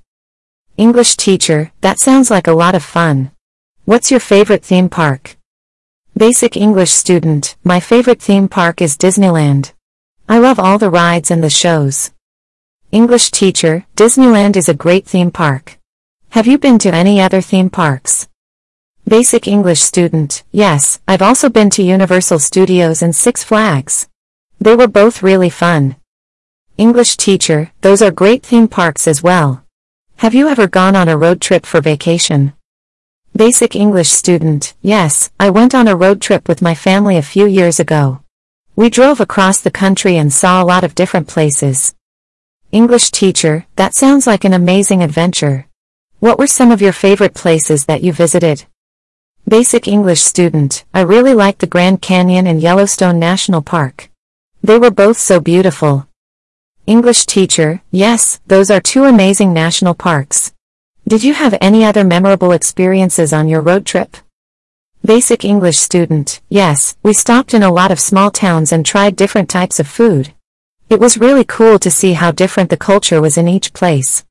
English 0.77 1.15
teacher, 1.15 1.71
that 1.81 1.97
sounds 1.97 2.29
like 2.29 2.45
a 2.45 2.53
lot 2.53 2.75
of 2.75 2.83
fun. 2.83 3.31
What's 3.87 4.11
your 4.11 4.19
favorite 4.19 4.65
theme 4.65 4.89
park? 4.89 5.37
Basic 6.13 6.57
English 6.57 6.91
student, 6.91 7.55
my 7.63 7.79
favorite 7.79 8.21
theme 8.21 8.49
park 8.49 8.81
is 8.81 8.97
Disneyland. 8.97 9.71
I 10.27 10.39
love 10.39 10.59
all 10.59 10.77
the 10.77 10.89
rides 10.89 11.31
and 11.31 11.41
the 11.41 11.49
shows. 11.49 12.11
English 12.91 13.31
teacher, 13.31 13.85
Disneyland 13.95 14.57
is 14.57 14.67
a 14.67 14.73
great 14.73 15.05
theme 15.05 15.31
park. 15.31 15.77
Have 16.31 16.47
you 16.47 16.57
been 16.57 16.77
to 16.79 16.93
any 16.93 17.21
other 17.21 17.39
theme 17.39 17.69
parks? 17.69 18.27
Basic 19.07 19.47
English 19.47 19.79
student, 19.79 20.43
yes, 20.51 20.99
I've 21.07 21.21
also 21.21 21.47
been 21.47 21.69
to 21.69 21.81
Universal 21.81 22.39
Studios 22.39 23.01
and 23.01 23.15
Six 23.15 23.41
Flags. 23.41 24.09
They 24.59 24.75
were 24.75 24.89
both 24.89 25.23
really 25.23 25.49
fun. 25.49 25.95
English 26.77 27.15
teacher, 27.15 27.71
those 27.79 28.01
are 28.01 28.11
great 28.11 28.43
theme 28.43 28.67
parks 28.67 29.07
as 29.07 29.23
well. 29.23 29.63
Have 30.17 30.33
you 30.33 30.49
ever 30.49 30.67
gone 30.67 30.97
on 30.97 31.07
a 31.07 31.17
road 31.17 31.39
trip 31.39 31.65
for 31.65 31.79
vacation? 31.79 32.51
Basic 33.37 33.75
English 33.75 34.09
student, 34.09 34.73
yes, 34.81 35.29
I 35.39 35.51
went 35.51 35.75
on 35.75 35.87
a 35.87 35.95
road 35.95 36.21
trip 36.21 36.47
with 36.47 36.63
my 36.63 36.73
family 36.73 37.17
a 37.17 37.21
few 37.21 37.45
years 37.45 37.79
ago. 37.79 38.23
We 38.75 38.89
drove 38.89 39.19
across 39.19 39.61
the 39.61 39.69
country 39.69 40.17
and 40.17 40.33
saw 40.33 40.59
a 40.59 40.65
lot 40.65 40.83
of 40.83 40.95
different 40.95 41.27
places. 41.27 41.93
English 42.71 43.11
teacher, 43.11 43.67
that 43.75 43.93
sounds 43.93 44.25
like 44.25 44.43
an 44.43 44.53
amazing 44.53 45.03
adventure. 45.03 45.67
What 46.17 46.39
were 46.39 46.47
some 46.47 46.71
of 46.71 46.81
your 46.81 46.93
favorite 46.93 47.35
places 47.35 47.85
that 47.85 48.01
you 48.01 48.11
visited? 48.11 48.65
Basic 49.47 49.87
English 49.87 50.21
student, 50.21 50.83
I 50.91 51.01
really 51.01 51.35
liked 51.35 51.59
the 51.59 51.67
Grand 51.67 52.01
Canyon 52.01 52.47
and 52.47 52.59
Yellowstone 52.59 53.19
National 53.19 53.61
Park. 53.61 54.09
They 54.63 54.79
were 54.79 54.89
both 54.89 55.19
so 55.19 55.39
beautiful. 55.39 56.07
English 56.87 57.27
teacher, 57.27 57.83
yes, 57.91 58.39
those 58.47 58.71
are 58.71 58.81
two 58.81 59.03
amazing 59.03 59.53
national 59.53 59.93
parks. 59.93 60.53
Did 61.07 61.23
you 61.23 61.33
have 61.35 61.57
any 61.61 61.85
other 61.85 62.03
memorable 62.03 62.51
experiences 62.51 63.31
on 63.31 63.47
your 63.47 63.61
road 63.61 63.85
trip? 63.85 64.17
Basic 65.05 65.45
English 65.45 65.77
student, 65.77 66.41
yes, 66.49 66.97
we 67.01 67.13
stopped 67.13 67.53
in 67.53 67.63
a 67.63 67.71
lot 67.71 67.91
of 67.91 67.99
small 67.99 68.29
towns 68.29 68.73
and 68.73 68.85
tried 68.85 69.15
different 69.15 69.49
types 69.49 69.79
of 69.79 69.87
food. 69.87 70.33
It 70.89 70.99
was 70.99 71.17
really 71.17 71.45
cool 71.45 71.79
to 71.79 71.89
see 71.89 72.11
how 72.11 72.31
different 72.31 72.69
the 72.69 72.75
culture 72.75 73.21
was 73.21 73.37
in 73.37 73.47
each 73.47 73.71
place. 73.71 74.25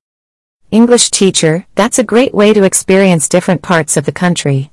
English 0.70 1.10
teacher, 1.10 1.64
that's 1.76 1.98
a 1.98 2.04
great 2.04 2.34
way 2.34 2.52
to 2.52 2.64
experience 2.64 3.26
different 3.26 3.62
parts 3.62 3.96
of 3.96 4.04
the 4.04 4.12
country. 4.12 4.70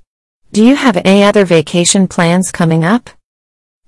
Do 0.51 0.61
you 0.61 0.75
have 0.75 0.97
any 1.05 1.23
other 1.23 1.45
vacation 1.45 2.09
plans 2.09 2.51
coming 2.51 2.83
up? 2.83 3.11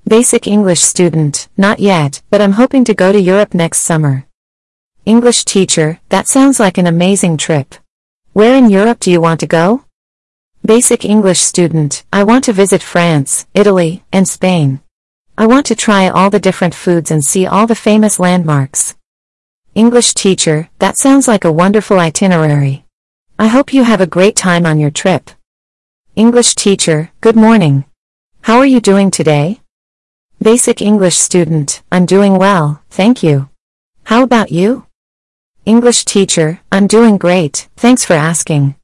Basic 0.07 0.47
English 0.47 0.79
student, 0.79 1.49
not 1.57 1.79
yet, 1.79 2.21
but 2.29 2.39
I'm 2.39 2.53
hoping 2.53 2.85
to 2.85 2.93
go 2.93 3.11
to 3.11 3.19
Europe 3.19 3.53
next 3.53 3.79
summer. 3.79 4.25
English 5.05 5.43
teacher, 5.43 5.99
that 6.07 6.29
sounds 6.29 6.61
like 6.61 6.77
an 6.77 6.87
amazing 6.87 7.35
trip. 7.35 7.75
Where 8.35 8.57
in 8.57 8.69
Europe 8.69 8.99
do 8.99 9.11
you 9.11 9.21
want 9.21 9.39
to 9.39 9.47
go? 9.47 9.85
Basic 10.61 11.05
English 11.05 11.39
student, 11.39 12.03
I 12.11 12.25
want 12.25 12.43
to 12.43 12.51
visit 12.51 12.83
France, 12.83 13.47
Italy, 13.53 14.03
and 14.11 14.27
Spain. 14.27 14.81
I 15.37 15.47
want 15.47 15.65
to 15.67 15.73
try 15.73 16.09
all 16.09 16.29
the 16.29 16.45
different 16.47 16.75
foods 16.75 17.11
and 17.11 17.23
see 17.23 17.47
all 17.47 17.65
the 17.65 17.75
famous 17.75 18.19
landmarks. 18.19 18.97
English 19.73 20.15
teacher, 20.15 20.67
that 20.79 20.97
sounds 20.97 21.29
like 21.29 21.45
a 21.45 21.51
wonderful 21.63 21.97
itinerary. 21.97 22.83
I 23.39 23.47
hope 23.47 23.73
you 23.73 23.85
have 23.85 24.01
a 24.01 24.15
great 24.15 24.35
time 24.35 24.65
on 24.65 24.79
your 24.79 24.91
trip. 24.91 25.31
English 26.17 26.55
teacher, 26.55 27.11
good 27.21 27.37
morning. 27.37 27.85
How 28.41 28.57
are 28.57 28.65
you 28.65 28.81
doing 28.81 29.11
today? 29.11 29.61
Basic 30.41 30.81
English 30.81 31.15
student, 31.15 31.83
I'm 31.89 32.05
doing 32.05 32.37
well, 32.37 32.83
thank 32.89 33.23
you. 33.23 33.47
How 34.03 34.23
about 34.23 34.51
you? 34.51 34.84
English 35.65 36.05
teacher, 36.05 36.59
I'm 36.71 36.85
doing 36.85 37.17
great, 37.17 37.69
thanks 37.75 38.05
for 38.05 38.13
asking. 38.13 38.75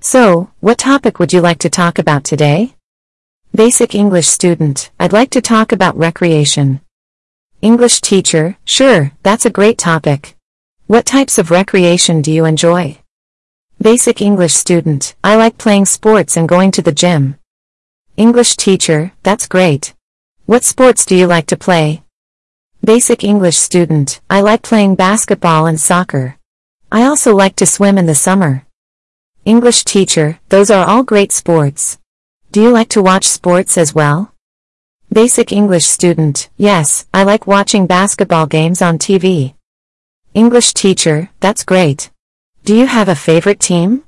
So, 0.00 0.50
what 0.60 0.76
topic 0.76 1.18
would 1.18 1.32
you 1.32 1.40
like 1.40 1.58
to 1.60 1.70
talk 1.70 1.98
about 1.98 2.24
today? 2.24 2.74
Basic 3.54 3.94
English 3.94 4.26
student, 4.26 4.90
I'd 5.00 5.14
like 5.14 5.30
to 5.30 5.40
talk 5.40 5.72
about 5.72 5.96
recreation. 5.96 6.82
English 7.62 8.02
teacher, 8.02 8.58
sure, 8.66 9.12
that's 9.22 9.46
a 9.46 9.50
great 9.50 9.78
topic. 9.78 10.36
What 10.88 11.06
types 11.06 11.38
of 11.38 11.50
recreation 11.50 12.20
do 12.20 12.30
you 12.30 12.44
enjoy? 12.44 12.98
Basic 13.80 14.20
English 14.20 14.52
student, 14.52 15.14
I 15.24 15.36
like 15.36 15.56
playing 15.56 15.86
sports 15.86 16.36
and 16.36 16.46
going 16.46 16.70
to 16.72 16.82
the 16.82 16.92
gym. 16.92 17.36
English 18.18 18.56
teacher, 18.56 19.12
that's 19.22 19.48
great. 19.48 19.94
What 20.44 20.64
sports 20.64 21.06
do 21.06 21.16
you 21.16 21.26
like 21.26 21.46
to 21.46 21.56
play? 21.56 22.02
Basic 22.86 23.24
English 23.24 23.56
student, 23.56 24.20
I 24.30 24.42
like 24.42 24.62
playing 24.62 24.94
basketball 24.94 25.66
and 25.66 25.80
soccer. 25.80 26.36
I 26.92 27.02
also 27.02 27.34
like 27.34 27.56
to 27.56 27.66
swim 27.66 27.98
in 27.98 28.06
the 28.06 28.14
summer. 28.14 28.64
English 29.44 29.82
teacher, 29.82 30.38
those 30.50 30.70
are 30.70 30.86
all 30.86 31.02
great 31.02 31.32
sports. 31.32 31.98
Do 32.52 32.62
you 32.62 32.70
like 32.70 32.88
to 32.90 33.02
watch 33.02 33.24
sports 33.24 33.76
as 33.76 33.92
well? 33.92 34.32
Basic 35.12 35.50
English 35.50 35.84
student, 35.84 36.48
yes, 36.56 37.06
I 37.12 37.24
like 37.24 37.48
watching 37.48 37.88
basketball 37.88 38.46
games 38.46 38.80
on 38.80 38.98
TV. 38.98 39.54
English 40.32 40.72
teacher, 40.72 41.30
that's 41.40 41.64
great. 41.64 42.12
Do 42.62 42.72
you 42.72 42.86
have 42.86 43.08
a 43.08 43.16
favorite 43.16 43.58
team? 43.58 44.04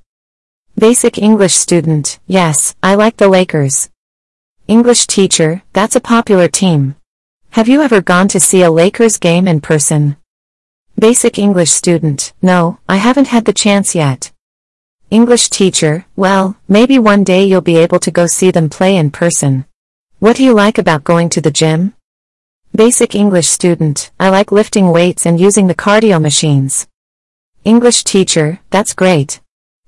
Basic 0.78 1.18
English 1.18 1.54
student, 1.54 2.20
yes, 2.28 2.76
I 2.80 2.94
like 2.94 3.16
the 3.16 3.26
Lakers. 3.26 3.90
English 4.68 5.08
teacher, 5.08 5.62
that's 5.72 5.96
a 5.96 6.00
popular 6.14 6.46
team. 6.46 6.94
Have 7.52 7.66
you 7.66 7.82
ever 7.82 8.02
gone 8.02 8.28
to 8.28 8.38
see 8.38 8.62
a 8.62 8.70
Lakers 8.70 9.16
game 9.16 9.48
in 9.48 9.60
person? 9.60 10.16
Basic 10.98 11.38
English 11.38 11.70
student, 11.70 12.32
no, 12.42 12.78
I 12.88 12.96
haven't 12.96 13.28
had 13.28 13.46
the 13.46 13.54
chance 13.54 13.94
yet. 13.94 14.32
English 15.10 15.48
teacher, 15.48 16.04
well, 16.14 16.56
maybe 16.68 16.98
one 16.98 17.24
day 17.24 17.44
you'll 17.44 17.62
be 17.62 17.78
able 17.78 17.98
to 18.00 18.10
go 18.10 18.26
see 18.26 18.50
them 18.50 18.68
play 18.68 18.96
in 18.96 19.10
person. 19.10 19.64
What 20.18 20.36
do 20.36 20.44
you 20.44 20.52
like 20.52 20.76
about 20.76 21.04
going 21.04 21.30
to 21.30 21.40
the 21.40 21.50
gym? 21.50 21.94
Basic 22.74 23.14
English 23.14 23.48
student, 23.48 24.10
I 24.20 24.28
like 24.28 24.52
lifting 24.52 24.90
weights 24.90 25.24
and 25.24 25.40
using 25.40 25.68
the 25.68 25.74
cardio 25.74 26.20
machines. 26.20 26.86
English 27.64 28.04
teacher, 28.04 28.60
that's 28.70 28.92
great. 28.92 29.40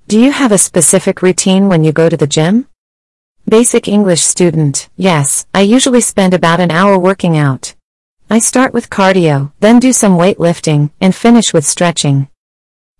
Do 0.07 0.19
you 0.19 0.31
have 0.31 0.51
a 0.51 0.57
specific 0.57 1.21
routine 1.21 1.69
when 1.69 1.83
you 1.83 1.91
go 1.91 2.09
to 2.09 2.17
the 2.17 2.27
gym? 2.27 2.67
Basic 3.51 3.89
English 3.89 4.21
student, 4.21 4.87
yes, 4.95 5.45
I 5.53 5.59
usually 5.59 5.99
spend 5.99 6.33
about 6.33 6.61
an 6.61 6.71
hour 6.71 6.97
working 6.97 7.37
out. 7.37 7.75
I 8.29 8.39
start 8.39 8.73
with 8.73 8.89
cardio, 8.89 9.51
then 9.59 9.77
do 9.77 9.91
some 9.91 10.17
weightlifting, 10.17 10.91
and 11.01 11.13
finish 11.13 11.53
with 11.53 11.65
stretching. 11.65 12.29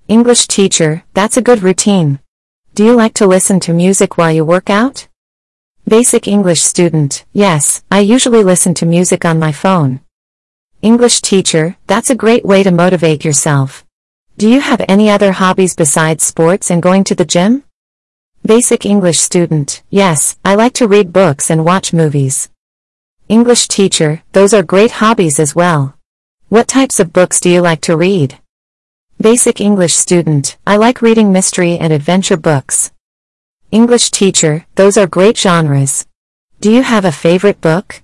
English 0.09 0.47
teacher, 0.47 1.05
that's 1.13 1.37
a 1.37 1.41
good 1.41 1.63
routine. 1.63 2.19
Do 2.75 2.83
you 2.83 2.97
like 2.97 3.13
to 3.13 3.27
listen 3.27 3.61
to 3.61 3.71
music 3.71 4.17
while 4.17 4.33
you 4.33 4.43
work 4.43 4.69
out? 4.69 5.07
Basic 5.87 6.27
English 6.27 6.59
student, 6.59 7.23
yes, 7.31 7.81
I 7.89 8.01
usually 8.01 8.43
listen 8.43 8.73
to 8.73 8.85
music 8.85 9.23
on 9.23 9.39
my 9.39 9.53
phone. 9.53 10.01
English 10.81 11.21
teacher, 11.21 11.77
that's 11.87 12.09
a 12.09 12.21
great 12.23 12.43
way 12.43 12.61
to 12.61 12.71
motivate 12.71 13.23
yourself. 13.23 13.85
Do 14.37 14.49
you 14.49 14.59
have 14.59 14.83
any 14.89 15.09
other 15.09 15.31
hobbies 15.31 15.77
besides 15.77 16.25
sports 16.25 16.69
and 16.69 16.83
going 16.83 17.05
to 17.05 17.15
the 17.15 17.23
gym? 17.23 17.63
Basic 18.43 18.87
English 18.87 19.19
student, 19.19 19.83
yes, 19.91 20.35
I 20.43 20.55
like 20.55 20.73
to 20.73 20.87
read 20.87 21.13
books 21.13 21.51
and 21.51 21.63
watch 21.63 21.93
movies. 21.93 22.49
English 23.29 23.67
teacher, 23.67 24.23
those 24.31 24.51
are 24.51 24.63
great 24.63 24.93
hobbies 24.93 25.39
as 25.39 25.55
well. 25.55 25.95
What 26.49 26.67
types 26.67 26.99
of 26.99 27.13
books 27.13 27.39
do 27.39 27.51
you 27.51 27.61
like 27.61 27.81
to 27.81 27.95
read? 27.95 28.39
Basic 29.21 29.61
English 29.61 29.93
student, 29.93 30.57
I 30.65 30.77
like 30.77 31.03
reading 31.03 31.31
mystery 31.31 31.77
and 31.77 31.93
adventure 31.93 32.35
books. 32.35 32.91
English 33.71 34.09
teacher, 34.09 34.65
those 34.73 34.97
are 34.97 35.05
great 35.05 35.37
genres. 35.37 36.07
Do 36.59 36.71
you 36.71 36.81
have 36.81 37.05
a 37.05 37.11
favorite 37.11 37.61
book? 37.61 38.01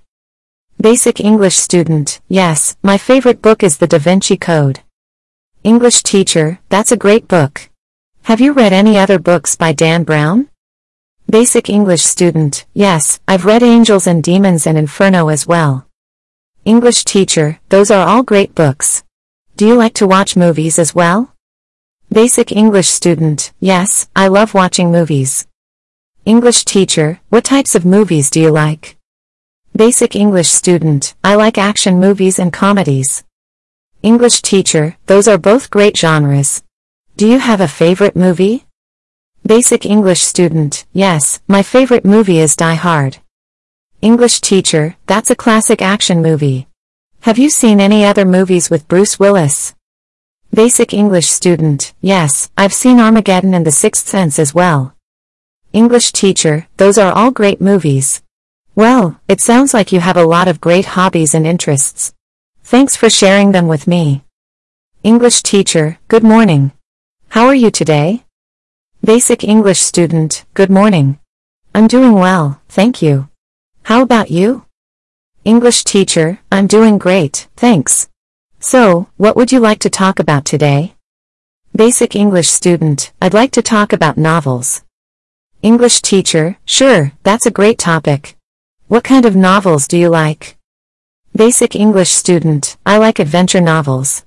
Basic 0.80 1.18
English 1.18 1.56
student, 1.56 2.20
yes, 2.28 2.76
my 2.80 2.96
favorite 2.96 3.42
book 3.42 3.64
is 3.64 3.78
The 3.78 3.88
Da 3.88 3.98
Vinci 3.98 4.36
Code. 4.36 4.82
English 5.64 6.04
teacher, 6.04 6.60
that's 6.68 6.92
a 6.92 6.96
great 6.96 7.26
book. 7.26 7.68
Have 8.22 8.40
you 8.40 8.52
read 8.52 8.72
any 8.72 8.98
other 8.98 9.18
books 9.18 9.56
by 9.56 9.72
Dan 9.72 10.04
Brown? 10.04 10.48
Basic 11.30 11.68
English 11.68 12.02
student, 12.02 12.66
yes, 12.74 13.20
I've 13.26 13.44
read 13.44 13.62
Angels 13.62 14.06
and 14.06 14.22
Demons 14.22 14.66
and 14.66 14.78
Inferno 14.78 15.28
as 15.28 15.46
well. 15.46 15.86
English 16.64 17.04
teacher, 17.04 17.60
those 17.68 17.90
are 17.90 18.06
all 18.06 18.22
great 18.22 18.54
books. 18.54 19.02
Do 19.56 19.66
you 19.66 19.74
like 19.74 19.94
to 19.94 20.06
watch 20.06 20.36
movies 20.36 20.78
as 20.78 20.94
well? 20.94 21.34
Basic 22.12 22.52
English 22.52 22.88
student, 22.88 23.52
yes, 23.60 24.08
I 24.14 24.28
love 24.28 24.54
watching 24.54 24.92
movies. 24.92 25.46
English 26.24 26.64
teacher, 26.64 27.20
what 27.30 27.44
types 27.44 27.74
of 27.74 27.84
movies 27.84 28.30
do 28.30 28.40
you 28.40 28.50
like? 28.50 28.96
Basic 29.74 30.14
English 30.14 30.48
student, 30.48 31.14
I 31.24 31.34
like 31.34 31.56
action 31.56 31.98
movies 32.00 32.38
and 32.38 32.52
comedies. 32.52 33.24
English 34.02 34.42
teacher, 34.42 34.96
those 35.06 35.26
are 35.28 35.38
both 35.38 35.70
great 35.70 35.96
genres. 35.96 36.62
Do 37.18 37.26
you 37.26 37.40
have 37.40 37.60
a 37.60 37.66
favorite 37.66 38.14
movie? 38.14 38.64
Basic 39.44 39.84
English 39.84 40.20
student, 40.20 40.86
yes, 40.92 41.40
my 41.48 41.64
favorite 41.64 42.04
movie 42.04 42.38
is 42.38 42.54
Die 42.54 42.74
Hard. 42.76 43.18
English 44.00 44.40
teacher, 44.40 44.94
that's 45.06 45.28
a 45.28 45.34
classic 45.34 45.82
action 45.82 46.22
movie. 46.22 46.68
Have 47.22 47.36
you 47.36 47.50
seen 47.50 47.80
any 47.80 48.04
other 48.04 48.24
movies 48.24 48.70
with 48.70 48.86
Bruce 48.86 49.18
Willis? 49.18 49.74
Basic 50.54 50.94
English 50.94 51.26
student, 51.26 51.92
yes, 52.00 52.52
I've 52.56 52.72
seen 52.72 53.00
Armageddon 53.00 53.52
and 53.52 53.66
The 53.66 53.72
Sixth 53.72 54.06
Sense 54.06 54.38
as 54.38 54.54
well. 54.54 54.94
English 55.72 56.12
teacher, 56.12 56.68
those 56.76 56.98
are 56.98 57.12
all 57.12 57.32
great 57.32 57.60
movies. 57.60 58.22
Well, 58.76 59.20
it 59.26 59.40
sounds 59.40 59.74
like 59.74 59.90
you 59.90 59.98
have 59.98 60.16
a 60.16 60.22
lot 60.36 60.46
of 60.46 60.60
great 60.60 60.94
hobbies 60.94 61.34
and 61.34 61.48
interests. 61.48 62.14
Thanks 62.62 62.94
for 62.94 63.10
sharing 63.10 63.50
them 63.50 63.66
with 63.66 63.88
me. 63.88 64.22
English 65.02 65.42
teacher, 65.42 65.98
good 66.06 66.22
morning. 66.22 66.70
How 67.38 67.46
are 67.46 67.54
you 67.54 67.70
today? 67.70 68.24
Basic 69.04 69.44
English 69.44 69.78
student, 69.78 70.44
good 70.54 70.70
morning. 70.70 71.20
I'm 71.72 71.86
doing 71.86 72.14
well, 72.14 72.60
thank 72.68 73.00
you. 73.00 73.28
How 73.84 74.02
about 74.02 74.28
you? 74.28 74.64
English 75.44 75.84
teacher, 75.84 76.40
I'm 76.50 76.66
doing 76.66 76.98
great, 76.98 77.46
thanks. 77.56 78.08
So, 78.58 79.06
what 79.18 79.36
would 79.36 79.52
you 79.52 79.60
like 79.60 79.78
to 79.82 79.88
talk 79.88 80.18
about 80.18 80.44
today? 80.44 80.96
Basic 81.76 82.16
English 82.16 82.48
student, 82.48 83.12
I'd 83.22 83.34
like 83.34 83.52
to 83.52 83.62
talk 83.62 83.92
about 83.92 84.18
novels. 84.18 84.82
English 85.62 86.02
teacher, 86.02 86.56
sure, 86.64 87.12
that's 87.22 87.46
a 87.46 87.52
great 87.52 87.78
topic. 87.78 88.36
What 88.88 89.04
kind 89.04 89.24
of 89.24 89.36
novels 89.36 89.86
do 89.86 89.96
you 89.96 90.08
like? 90.08 90.56
Basic 91.36 91.76
English 91.76 92.10
student, 92.10 92.76
I 92.84 92.98
like 92.98 93.20
adventure 93.20 93.60
novels. 93.60 94.24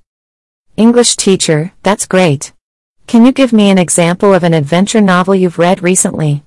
English 0.77 1.17
teacher, 1.17 1.73
that's 1.83 2.05
great. 2.05 2.53
Can 3.11 3.25
you 3.25 3.33
give 3.33 3.51
me 3.51 3.69
an 3.69 3.77
example 3.77 4.33
of 4.33 4.45
an 4.45 4.53
adventure 4.53 5.01
novel 5.01 5.35
you've 5.35 5.59
read 5.59 5.83
recently? 5.83 6.45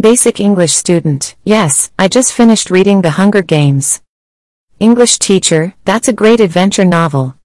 Basic 0.00 0.40
English 0.40 0.72
student, 0.72 1.36
yes, 1.44 1.92
I 1.96 2.08
just 2.08 2.32
finished 2.32 2.72
reading 2.72 3.02
The 3.02 3.10
Hunger 3.10 3.40
Games. 3.40 4.02
English 4.80 5.20
teacher, 5.20 5.74
that's 5.84 6.08
a 6.08 6.12
great 6.12 6.40
adventure 6.40 6.84
novel. 6.84 7.36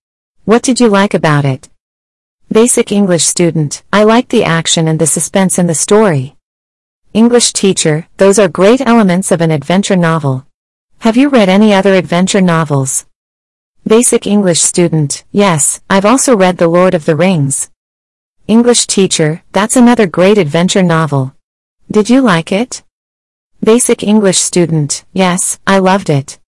What 0.46 0.64
did 0.64 0.80
you 0.80 0.90
like 0.90 1.14
about 1.14 1.46
it? 1.46 1.70
Basic 2.52 2.92
English 2.92 3.26
student, 3.26 3.84
I 3.94 4.06
like 4.06 4.30
the 4.30 4.44
action 4.44 4.88
and 4.88 4.98
the 4.98 5.06
suspense 5.06 5.60
in 5.60 5.68
the 5.68 5.76
story. 5.76 6.36
English 7.14 7.54
teacher, 7.54 8.08
those 8.18 8.40
are 8.40 8.50
great 8.50 8.82
elements 8.82 9.32
of 9.32 9.42
an 9.42 9.52
adventure 9.52 9.96
novel. 9.96 10.48
Have 11.02 11.16
you 11.16 11.30
read 11.30 11.48
any 11.48 11.76
other 11.76 11.94
adventure 11.94 12.42
novels? 12.42 13.06
Basic 13.86 14.26
English 14.26 14.62
student, 14.62 15.26
yes, 15.32 15.82
I've 15.92 16.06
also 16.06 16.36
read 16.36 16.58
The 16.58 16.68
Lord 16.68 16.96
of 16.96 17.06
the 17.06 17.16
Rings. 17.16 17.71
English 18.48 18.88
teacher, 18.88 19.44
that's 19.52 19.76
another 19.76 20.08
great 20.08 20.38
adventure 20.38 20.84
novel. 20.84 21.34
Did 21.90 22.10
you 22.10 22.22
like 22.22 22.52
it? 22.52 22.84
Basic 23.64 24.04
English 24.04 24.40
student, 24.40 25.06
yes, 25.14 25.60
I 25.68 25.78
loved 25.80 26.10
it. 26.10 26.40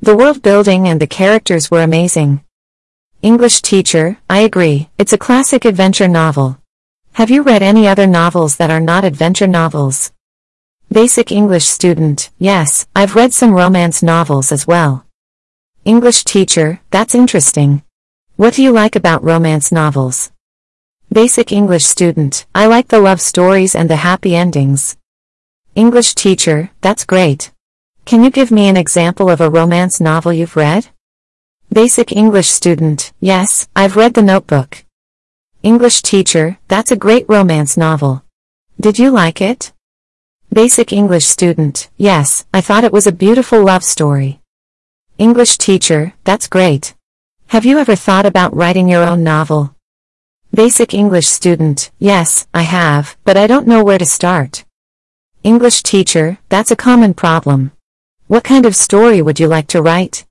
The 0.00 0.16
world 0.16 0.42
building 0.42 0.86
and 0.88 1.00
the 1.00 1.06
characters 1.06 1.70
were 1.70 1.82
amazing. 1.82 2.44
English 3.20 3.62
teacher, 3.62 4.16
I 4.30 4.40
agree, 4.40 4.88
it's 4.96 5.12
a 5.12 5.18
classic 5.18 5.64
adventure 5.64 6.08
novel. 6.08 6.58
Have 7.14 7.30
you 7.30 7.42
read 7.42 7.62
any 7.62 7.86
other 7.86 8.06
novels 8.06 8.56
that 8.56 8.70
are 8.70 8.80
not 8.80 9.04
adventure 9.04 9.48
novels? 9.48 10.12
Basic 10.90 11.30
English 11.30 11.66
student, 11.66 12.30
yes, 12.38 12.86
I've 12.94 13.16
read 13.16 13.34
some 13.34 13.52
romance 13.52 14.02
novels 14.02 14.52
as 14.52 14.66
well. 14.66 15.04
English 15.84 16.24
teacher, 16.24 16.80
that's 16.90 17.14
interesting. 17.14 17.82
What 18.36 18.54
do 18.54 18.62
you 18.62 18.70
like 18.70 18.96
about 18.96 19.24
romance 19.24 19.70
novels? 19.70 20.30
Basic 21.12 21.50
English 21.50 21.86
student, 21.86 22.46
I 22.54 22.66
like 22.66 22.86
the 22.86 23.00
love 23.00 23.20
stories 23.20 23.74
and 23.74 23.90
the 23.90 23.96
happy 23.96 24.36
endings. 24.36 24.96
English 25.74 26.14
teacher, 26.14 26.70
that's 26.82 27.04
great. 27.04 27.50
Can 28.04 28.22
you 28.22 28.30
give 28.30 28.52
me 28.52 28.68
an 28.68 28.76
example 28.76 29.28
of 29.28 29.40
a 29.40 29.50
romance 29.50 30.00
novel 30.00 30.32
you've 30.32 30.54
read? 30.54 30.86
Basic 31.72 32.12
English 32.12 32.48
student, 32.48 33.12
yes, 33.18 33.68
I've 33.74 33.96
read 33.96 34.14
The 34.14 34.22
Notebook. 34.22 34.84
English 35.64 36.02
teacher, 36.02 36.58
that's 36.68 36.92
a 36.92 37.02
great 37.04 37.26
romance 37.28 37.76
novel. 37.76 38.22
Did 38.78 39.00
you 39.00 39.10
like 39.10 39.40
it? 39.40 39.72
Basic 40.52 40.92
English 40.92 41.24
student, 41.24 41.90
yes, 41.96 42.46
I 42.54 42.60
thought 42.60 42.84
it 42.84 42.92
was 42.92 43.08
a 43.08 43.22
beautiful 43.26 43.64
love 43.64 43.82
story. 43.82 44.42
English 45.18 45.58
teacher, 45.58 46.14
that's 46.22 46.46
great. 46.46 46.94
Have 47.48 47.66
you 47.66 47.80
ever 47.80 47.96
thought 47.96 48.26
about 48.26 48.54
writing 48.54 48.88
your 48.88 49.02
own 49.02 49.24
novel? 49.24 49.74
Basic 50.52 50.94
English 50.94 51.28
student, 51.28 51.92
yes, 52.00 52.48
I 52.52 52.62
have, 52.62 53.16
but 53.22 53.36
I 53.36 53.46
don't 53.46 53.68
know 53.68 53.84
where 53.84 53.98
to 53.98 54.04
start. 54.04 54.64
English 55.44 55.84
teacher, 55.84 56.38
that's 56.48 56.72
a 56.72 56.76
common 56.76 57.14
problem. 57.14 57.70
What 58.26 58.42
kind 58.42 58.66
of 58.66 58.74
story 58.74 59.22
would 59.22 59.38
you 59.38 59.46
like 59.46 59.68
to 59.68 59.80
write? 59.80 60.26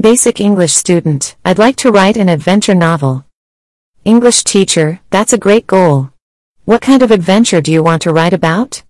Basic 0.00 0.40
English 0.40 0.72
student, 0.72 1.36
I'd 1.44 1.60
like 1.60 1.76
to 1.76 1.92
write 1.92 2.16
an 2.16 2.28
adventure 2.28 2.74
novel. 2.74 3.24
English 4.04 4.42
teacher, 4.42 4.98
that's 5.10 5.32
a 5.32 5.38
great 5.38 5.68
goal. 5.68 6.10
What 6.64 6.82
kind 6.82 7.02
of 7.04 7.12
adventure 7.12 7.60
do 7.60 7.70
you 7.70 7.84
want 7.84 8.02
to 8.02 8.12
write 8.12 8.32
about? 8.32 8.82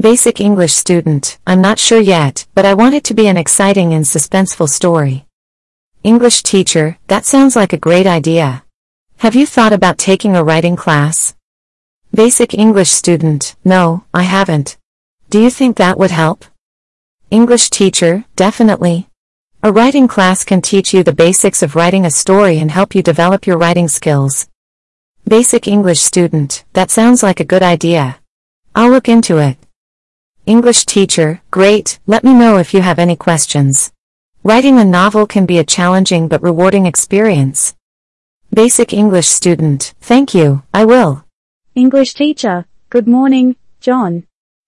Basic 0.00 0.40
English 0.40 0.74
student, 0.74 1.38
I'm 1.44 1.60
not 1.60 1.80
sure 1.80 2.00
yet, 2.00 2.46
but 2.54 2.64
I 2.64 2.74
want 2.74 2.94
it 2.94 3.02
to 3.04 3.14
be 3.14 3.26
an 3.26 3.36
exciting 3.36 3.92
and 3.94 4.04
suspenseful 4.04 4.68
story. 4.68 5.26
English 6.04 6.44
teacher, 6.44 6.98
that 7.08 7.24
sounds 7.24 7.56
like 7.56 7.72
a 7.72 7.84
great 7.88 8.06
idea. 8.06 8.62
Have 9.22 9.36
you 9.36 9.46
thought 9.46 9.72
about 9.72 9.98
taking 9.98 10.34
a 10.34 10.42
writing 10.42 10.74
class? 10.74 11.36
Basic 12.12 12.54
English 12.54 12.90
student, 12.90 13.54
no, 13.64 14.02
I 14.12 14.24
haven't. 14.24 14.78
Do 15.30 15.40
you 15.40 15.48
think 15.48 15.76
that 15.76 15.96
would 15.96 16.10
help? 16.10 16.44
English 17.30 17.70
teacher, 17.70 18.24
definitely. 18.34 19.06
A 19.62 19.70
writing 19.70 20.08
class 20.08 20.42
can 20.42 20.60
teach 20.60 20.92
you 20.92 21.04
the 21.04 21.14
basics 21.14 21.62
of 21.62 21.76
writing 21.76 22.04
a 22.04 22.10
story 22.10 22.58
and 22.58 22.72
help 22.72 22.96
you 22.96 23.00
develop 23.04 23.46
your 23.46 23.58
writing 23.58 23.86
skills. 23.86 24.48
Basic 25.24 25.68
English 25.68 26.00
student, 26.00 26.64
that 26.72 26.90
sounds 26.90 27.22
like 27.22 27.38
a 27.38 27.50
good 27.52 27.62
idea. 27.62 28.18
I'll 28.74 28.90
look 28.90 29.08
into 29.08 29.38
it. 29.38 29.56
English 30.46 30.84
teacher, 30.84 31.42
great, 31.52 32.00
let 32.08 32.24
me 32.24 32.34
know 32.34 32.56
if 32.56 32.74
you 32.74 32.82
have 32.82 32.98
any 32.98 33.14
questions. 33.14 33.92
Writing 34.42 34.80
a 34.80 34.84
novel 34.84 35.28
can 35.28 35.46
be 35.46 35.58
a 35.58 35.70
challenging 35.76 36.26
but 36.26 36.42
rewarding 36.42 36.86
experience. 36.86 37.76
Basic 38.54 38.92
English 38.92 39.28
student, 39.28 39.94
thank 40.00 40.34
you, 40.34 40.62
I 40.74 40.84
will. 40.84 41.24
English 41.74 42.14
teacher, 42.14 42.66
good 42.90 43.08
morning, 43.08 43.56
John. 43.80 44.26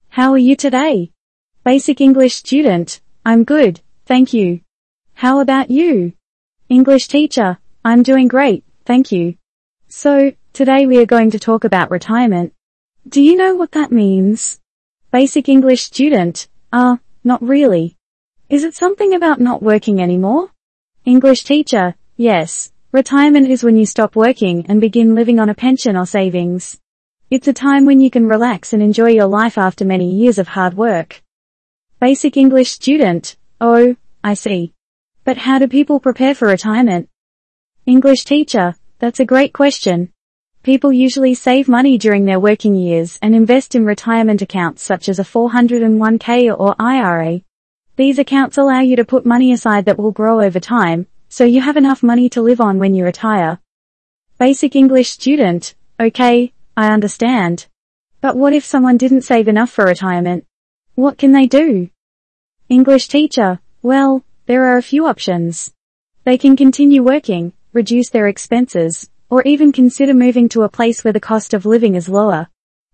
How 0.09 0.33
are 0.33 0.39
you 0.39 0.57
today? 0.57 1.11
Basic 1.65 2.01
English 2.01 2.35
student, 2.35 3.01
I'm 3.27 3.45
good, 3.45 3.81
thank 4.07 4.33
you. 4.33 4.61
How 5.15 5.41
about 5.41 5.71
you? 5.71 6.13
English 6.69 7.09
teacher, 7.09 7.59
I'm 7.85 8.03
doing 8.03 8.29
great, 8.29 8.65
thank 8.85 9.13
you. 9.13 9.37
So, 9.89 10.33
Today 10.55 10.87
we 10.87 10.99
are 10.99 11.07
going 11.07 11.33
to 11.33 11.39
talk 11.41 11.65
about 11.65 11.91
retirement. 11.91 12.53
Do 13.09 13.21
you 13.21 13.35
know 13.35 13.57
what 13.57 13.73
that 13.73 13.91
means? 13.91 14.61
Basic 15.11 15.49
English 15.49 15.83
student, 15.83 16.47
ah, 16.73 16.93
uh, 16.93 16.97
not 17.25 17.43
really. 17.43 17.97
Is 18.49 18.63
it 18.63 18.77
something 18.77 19.15
about 19.15 19.41
not 19.41 19.65
working 19.65 20.01
anymore? 20.01 20.53
English 21.05 21.43
teacher, 21.43 21.97
yes. 22.17 22.71
Retirement 22.95 23.49
is 23.49 23.65
when 23.65 23.77
you 23.77 23.87
stop 23.87 24.15
working 24.15 24.67
and 24.69 24.81
begin 24.81 25.17
living 25.17 25.41
on 25.41 25.49
a 25.49 25.55
pension 25.55 25.97
or 25.97 26.07
savings. 26.07 26.79
It's 27.29 27.49
a 27.49 27.53
time 27.53 27.87
when 27.87 28.01
you 28.01 28.09
can 28.09 28.29
relax 28.29 28.73
and 28.73 28.81
enjoy 28.81 29.09
your 29.09 29.27
life 29.27 29.59
after 29.59 29.85
many 29.85 30.09
years 30.09 30.39
of 30.39 30.47
hard 30.47 30.75
work. 30.75 31.21
Basic 31.99 32.37
English 32.37 32.71
student, 32.71 33.37
oh, 33.61 33.97
I 34.23 34.35
see. 34.35 34.75
But 35.25 35.39
how 35.39 35.59
do 35.59 35.67
people 35.67 35.99
prepare 35.99 36.37
for 36.37 36.47
retirement? 36.47 37.09
English 37.85 38.23
teacher, 38.27 38.77
that's 39.01 39.19
a 39.19 39.25
great 39.25 39.53
question. 39.53 40.13
People 40.63 40.93
usually 40.93 41.35
save 41.35 41.67
money 41.67 41.99
during 41.99 42.27
their 42.27 42.39
working 42.39 42.77
years 42.77 43.19
and 43.21 43.35
invest 43.35 43.75
in 43.75 43.85
retirement 43.85 44.41
accounts 44.41 44.85
such 44.85 45.09
as 45.09 45.19
a 45.19 45.25
401k 45.25 46.57
or 46.57 46.77
IRA. 46.79 47.41
These 47.97 48.21
accounts 48.21 48.57
allow 48.57 48.83
you 48.83 48.95
to 48.95 49.05
put 49.05 49.27
money 49.27 49.51
aside 49.51 49.87
that 49.87 49.99
will 49.99 50.13
grow 50.13 50.41
over 50.41 50.61
time, 50.61 51.09
so 51.29 51.45
you 51.45 51.61
have 51.61 51.77
enough 51.77 52.03
money 52.03 52.29
to 52.31 52.43
live 52.43 52.61
on 52.61 52.79
when 52.79 52.95
you 52.95 53.05
retire. 53.05 53.61
Basic 54.39 54.75
English 54.77 55.11
student, 55.11 55.75
okay, 55.99 56.53
I 56.77 56.93
understand. 56.93 57.67
But 58.21 58.37
what 58.37 58.53
if 58.53 58.65
someone 58.65 58.97
didn't 58.97 59.23
save 59.23 59.49
enough 59.49 59.71
for 59.71 59.85
retirement? 59.85 60.47
What 60.95 61.19
can 61.19 61.33
they 61.33 61.47
do? 61.47 61.91
English 62.69 63.09
teacher, 63.09 63.61
well, 63.83 64.25
there 64.47 64.65
are 64.65 64.77
a 64.77 64.83
few 64.83 65.07
options. 65.07 65.73
They 66.25 66.39
can 66.39 66.57
continue 66.57 67.03
working, 67.03 67.53
reduce 67.73 68.11
their 68.11 68.29
expenses, 68.29 69.11
or 69.29 69.43
even 69.43 69.73
consider 69.73 70.15
moving 70.15 70.49
to 70.51 70.63
a 70.63 70.69
place 70.69 71.05
where 71.05 71.13
the 71.13 71.21
cost 71.21 71.55
of 71.55 71.67
living 71.67 71.95
is 71.95 72.09
lower. 72.09 72.49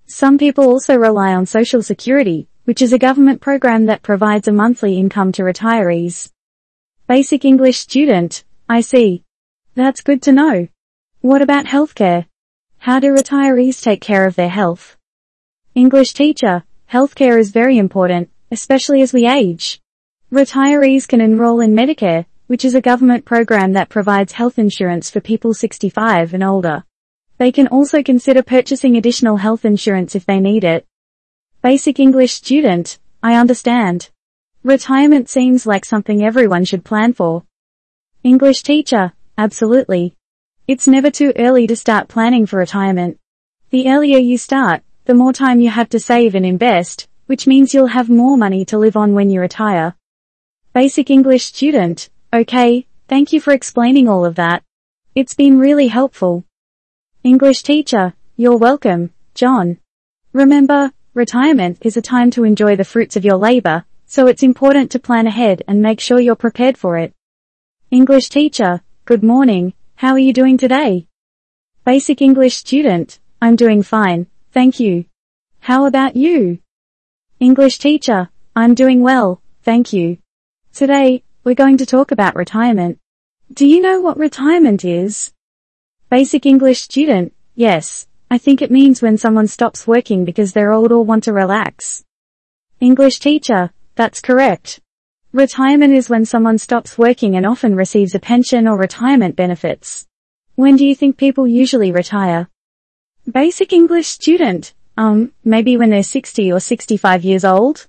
Some 0.07 0.39
people 0.39 0.65
also 0.65 0.97
rely 0.97 1.35
on 1.35 1.47
Social 1.47 1.83
Security, 1.83 2.49
which 2.65 2.83
is 2.83 2.93
a 2.93 2.99
government 2.99 3.41
program 3.41 3.87
that 3.87 4.03
provides 4.03 4.49
a 4.49 4.53
monthly 4.53 4.99
income 4.99 5.33
to 5.33 5.43
retirees. 5.43 6.31
Basic 7.11 7.45
English 7.45 7.77
student, 7.77 8.45
I 8.69 8.83
see. 8.83 9.25
That's 9.75 10.01
good 10.01 10.23
to 10.23 10.31
know. 10.31 10.69
What 11.23 11.43
about 11.43 11.67
healthcare? 11.67 12.27
How 12.79 13.01
do 13.01 13.13
retirees 13.13 13.83
take 13.83 14.01
care 14.01 14.29
of 14.29 14.37
their 14.37 14.49
health? 14.49 14.97
English 15.75 16.13
teacher, 16.13 16.63
healthcare 16.89 17.37
is 17.37 17.51
very 17.51 17.79
important, 17.79 18.31
especially 18.53 19.03
as 19.03 19.13
we 19.13 19.27
age. 19.27 19.81
Retirees 20.31 21.09
can 21.09 21.21
enroll 21.21 21.59
in 21.59 21.75
Medicare, 21.75 22.27
which 22.47 22.65
is 22.65 22.77
a 22.77 22.81
government 22.81 23.25
program 23.25 23.73
that 23.73 23.89
provides 23.89 24.35
health 24.35 24.57
insurance 24.57 25.11
for 25.11 25.21
people 25.21 25.53
65 25.53 26.33
and 26.33 26.45
older. 26.45 26.85
They 27.39 27.51
can 27.51 27.67
also 27.67 28.05
consider 28.05 28.45
purchasing 28.45 28.97
additional 28.97 29.39
health 29.39 29.65
insurance 29.65 30.15
if 30.15 30.27
they 30.27 30.39
need 30.39 30.63
it. 30.63 30.87
Basic 31.61 31.99
English 31.99 32.35
student, 32.35 33.01
I 33.21 33.35
understand. 33.35 34.11
Retirement 34.63 35.31
seems 35.31 35.65
like 35.65 35.87
something 35.87 36.23
everyone 36.23 36.67
should 36.67 36.85
plan 36.85 37.15
for. 37.15 37.45
English 38.23 38.63
teacher, 38.63 39.15
absolutely. 39.39 40.15
It's 40.69 40.87
never 40.87 41.11
too 41.11 41.33
early 41.39 41.67
to 41.67 41.75
start 41.75 42.09
planning 42.09 42.45
for 42.45 42.59
retirement. 42.59 43.19
The 43.71 43.89
earlier 43.89 44.19
you 44.19 44.37
start, 44.37 44.83
the 45.07 45.15
more 45.15 45.33
time 45.33 45.61
you 45.61 45.71
have 45.71 45.89
to 45.89 45.99
save 45.99 46.35
and 46.35 46.45
invest, 46.45 47.09
which 47.25 47.47
means 47.47 47.73
you'll 47.73 47.87
have 47.87 48.11
more 48.11 48.37
money 48.37 48.67
to 48.67 48.77
live 48.77 48.99
on 48.99 49.15
when 49.15 49.31
you 49.31 49.41
retire. 49.41 49.97
Basic 50.75 51.09
English 51.09 51.47
student, 51.47 52.11
Okay, 52.31 52.87
thank 53.09 53.33
you 53.33 53.41
for 53.41 53.55
explaining 53.55 54.11
all 54.11 54.27
of 54.27 54.35
that. 54.35 54.63
It's 55.15 55.35
been 55.35 55.59
really 55.59 55.89
helpful. 55.89 56.45
English 57.25 57.63
teacher, 57.63 58.13
you're 58.37 58.59
welcome, 58.59 59.15
John. 59.35 59.79
Remember, 60.35 60.93
retirement 61.15 61.79
is 61.81 61.97
a 61.97 62.03
time 62.03 62.31
to 62.33 62.45
enjoy 62.45 62.77
the 62.77 62.85
fruits 62.85 63.17
of 63.17 63.25
your 63.25 63.37
labor, 63.37 63.87
so 64.11 64.27
it's 64.27 64.43
important 64.43 64.91
to 64.91 64.99
plan 64.99 65.29
ahead 65.29 65.63
and 65.69 65.81
make 65.81 66.01
sure 66.01 66.19
you're 66.19 66.35
prepared 66.35 66.77
for 66.77 66.99
it. 66.99 67.15
English 67.93 68.29
teacher, 68.29 68.81
good 69.05 69.23
morning, 69.23 69.73
how 69.95 70.11
are 70.11 70.19
you 70.19 70.33
doing 70.33 70.59
today? 70.59 71.07
Basic 71.85 72.21
English 72.21 72.57
student, 72.57 73.21
I'm 73.41 73.55
doing 73.55 73.85
fine, 73.85 74.27
thank 74.51 74.81
you. 74.81 75.05
How 75.61 75.87
about 75.87 76.17
you? 76.17 76.59
English 77.39 77.79
teacher, 77.79 78.29
I'm 78.57 78.75
doing 78.75 79.01
well, 79.01 79.41
thank 79.63 79.93
you. 79.93 80.19
Today, 80.75 81.23
we're 81.45 81.55
going 81.55 81.77
to 81.77 81.87
talk 81.87 82.11
about 82.11 82.35
retirement. 82.35 82.99
Do 83.55 83.65
you 83.65 83.81
know 83.81 84.01
what 84.01 84.19
retirement 84.19 84.85
is? 84.85 85.33
Basic 86.11 86.47
English 86.47 86.81
student, 86.81 87.33
yes, 87.55 88.09
I 88.29 88.39
think 88.39 88.61
it 88.61 88.73
means 88.73 89.03
when 89.03 89.19
someone 89.19 89.47
stops 89.47 89.87
working 89.87 90.25
because 90.25 90.53
they're 90.53 90.73
old 90.73 90.91
or 90.91 91.05
want 91.05 91.23
to 91.25 91.33
relax. 91.33 92.03
English 92.81 93.21
teacher, 93.21 93.71
that's 94.01 94.23
correct. 94.23 94.81
Retirement 95.35 95.93
is 95.93 96.09
when 96.09 96.25
someone 96.25 96.57
stops 96.57 96.97
working 96.97 97.37
and 97.37 97.45
often 97.45 97.77
receives 97.77 98.15
a 98.15 98.19
pension 98.19 98.67
or 98.67 98.79
retirement 98.79 99.37
benefits. 99.37 100.07
When 100.55 100.77
do 100.77 100.87
you 100.87 100.95
think 100.95 101.19
people 101.19 101.47
usually 101.47 101.93
retire? 101.93 102.49
Basic 103.31 103.75
English 103.75 104.09
student, 104.09 104.73
um, 104.97 105.33
maybe 105.45 105.77
when 105.77 105.91
they're 105.91 106.03
60 106.03 106.51
or 106.51 106.61
65 106.61 107.25
years 107.25 107.45
old? 107.45 107.89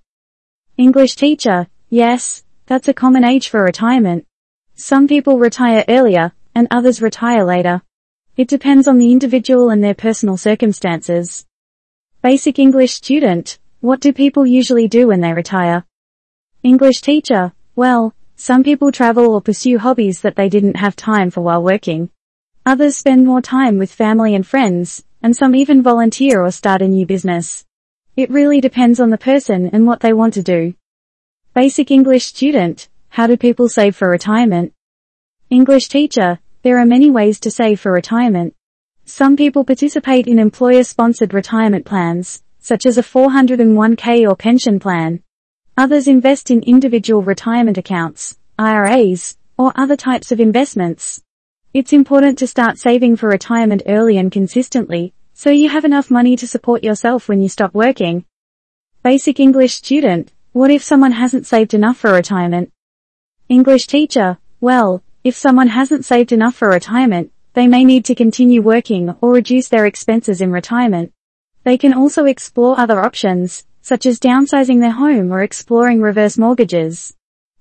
English 0.75 1.15
teacher, 1.15 1.67
yes, 1.89 2.43
that's 2.65 2.89
a 2.89 2.93
common 2.93 3.23
age 3.23 3.47
for 3.47 3.63
retirement. 3.63 4.27
Some 4.75 5.07
people 5.07 5.39
retire 5.39 5.85
earlier, 5.87 6.33
and 6.53 6.67
others 6.71 7.01
retire 7.01 7.45
later. 7.45 7.83
It 8.35 8.49
depends 8.49 8.89
on 8.89 8.97
the 8.97 9.13
individual 9.13 9.69
and 9.69 9.81
their 9.81 9.95
personal 9.95 10.35
circumstances. 10.35 11.45
Basic 12.21 12.59
English 12.59 12.95
student, 12.95 13.59
what 13.79 14.01
do 14.01 14.11
people 14.11 14.45
usually 14.45 14.89
do 14.89 15.07
when 15.07 15.21
they 15.21 15.31
retire? 15.31 15.85
English 16.63 17.01
teacher, 17.01 17.53
well, 17.75 18.13
some 18.35 18.63
people 18.63 18.91
travel 18.91 19.33
or 19.33 19.41
pursue 19.41 19.79
hobbies 19.79 20.21
that 20.21 20.35
they 20.35 20.47
didn't 20.47 20.75
have 20.75 20.95
time 20.95 21.31
for 21.31 21.41
while 21.41 21.63
working. 21.63 22.11
Others 22.67 22.97
spend 22.97 23.25
more 23.25 23.41
time 23.41 23.79
with 23.79 23.91
family 23.91 24.35
and 24.35 24.45
friends, 24.45 25.03
and 25.23 25.35
some 25.35 25.55
even 25.55 25.81
volunteer 25.81 26.39
or 26.39 26.51
start 26.51 26.83
a 26.83 26.87
new 26.87 27.03
business. 27.03 27.65
It 28.15 28.29
really 28.29 28.61
depends 28.61 28.99
on 28.99 29.09
the 29.09 29.17
person 29.17 29.71
and 29.73 29.87
what 29.87 30.01
they 30.01 30.13
want 30.13 30.35
to 30.35 30.43
do. 30.43 30.75
Basic 31.55 31.89
English 31.89 32.25
student, 32.25 32.89
how 33.09 33.25
do 33.25 33.37
people 33.37 33.67
save 33.67 33.95
for 33.95 34.07
retirement? 34.07 34.71
English 35.49 35.87
teacher, 35.87 36.37
there 36.61 36.77
are 36.77 36.85
many 36.85 37.09
ways 37.09 37.39
to 37.39 37.49
save 37.49 37.79
for 37.79 37.91
retirement. 37.91 38.53
Some 39.05 39.35
people 39.35 39.65
participate 39.65 40.27
in 40.27 40.37
employer-sponsored 40.37 41.33
retirement 41.33 41.87
plans, 41.87 42.43
such 42.59 42.85
as 42.85 42.99
a 42.99 43.01
401k 43.01 44.29
or 44.29 44.35
pension 44.35 44.79
plan. 44.79 45.23
Others 45.77 46.07
invest 46.07 46.51
in 46.51 46.61
individual 46.63 47.21
retirement 47.21 47.77
accounts, 47.77 48.37
IRAs, 48.59 49.37
or 49.57 49.71
other 49.75 49.95
types 49.95 50.31
of 50.31 50.39
investments. 50.39 51.23
It's 51.73 51.93
important 51.93 52.37
to 52.39 52.47
start 52.47 52.77
saving 52.77 53.15
for 53.15 53.29
retirement 53.29 53.83
early 53.87 54.17
and 54.17 54.29
consistently, 54.29 55.13
so 55.33 55.49
you 55.49 55.69
have 55.69 55.85
enough 55.85 56.11
money 56.11 56.35
to 56.35 56.47
support 56.47 56.83
yourself 56.83 57.29
when 57.29 57.41
you 57.41 57.47
stop 57.47 57.73
working. 57.73 58.25
Basic 59.01 59.39
English 59.39 59.75
student, 59.75 60.33
what 60.51 60.71
if 60.71 60.83
someone 60.83 61.13
hasn't 61.13 61.47
saved 61.47 61.73
enough 61.73 61.97
for 61.97 62.11
retirement? 62.11 62.73
English 63.47 63.87
teacher, 63.87 64.37
well, 64.59 65.01
if 65.23 65.35
someone 65.35 65.69
hasn't 65.69 66.03
saved 66.03 66.33
enough 66.33 66.55
for 66.55 66.67
retirement, 66.67 67.31
they 67.53 67.67
may 67.67 67.85
need 67.85 68.03
to 68.05 68.15
continue 68.15 68.61
working 68.61 69.15
or 69.21 69.31
reduce 69.31 69.69
their 69.69 69.85
expenses 69.85 70.41
in 70.41 70.51
retirement. 70.51 71.13
They 71.63 71.77
can 71.77 71.93
also 71.93 72.25
explore 72.25 72.77
other 72.77 72.99
options, 72.99 73.65
such 73.81 74.05
as 74.05 74.19
downsizing 74.19 74.79
their 74.79 74.91
home 74.91 75.31
or 75.31 75.41
exploring 75.41 76.01
reverse 76.01 76.37
mortgages. 76.37 77.13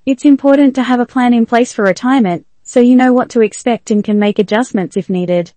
It's 0.06 0.24
important 0.24 0.74
to 0.74 0.82
have 0.82 1.00
a 1.00 1.06
plan 1.06 1.34
in 1.34 1.46
place 1.46 1.72
for 1.72 1.84
retirement, 1.84 2.46
so 2.62 2.80
you 2.80 2.96
know 2.96 3.12
what 3.12 3.30
to 3.30 3.40
expect 3.40 3.90
and 3.90 4.04
can 4.04 4.18
make 4.18 4.38
adjustments 4.38 4.96
if 4.96 5.10
needed. 5.10 5.52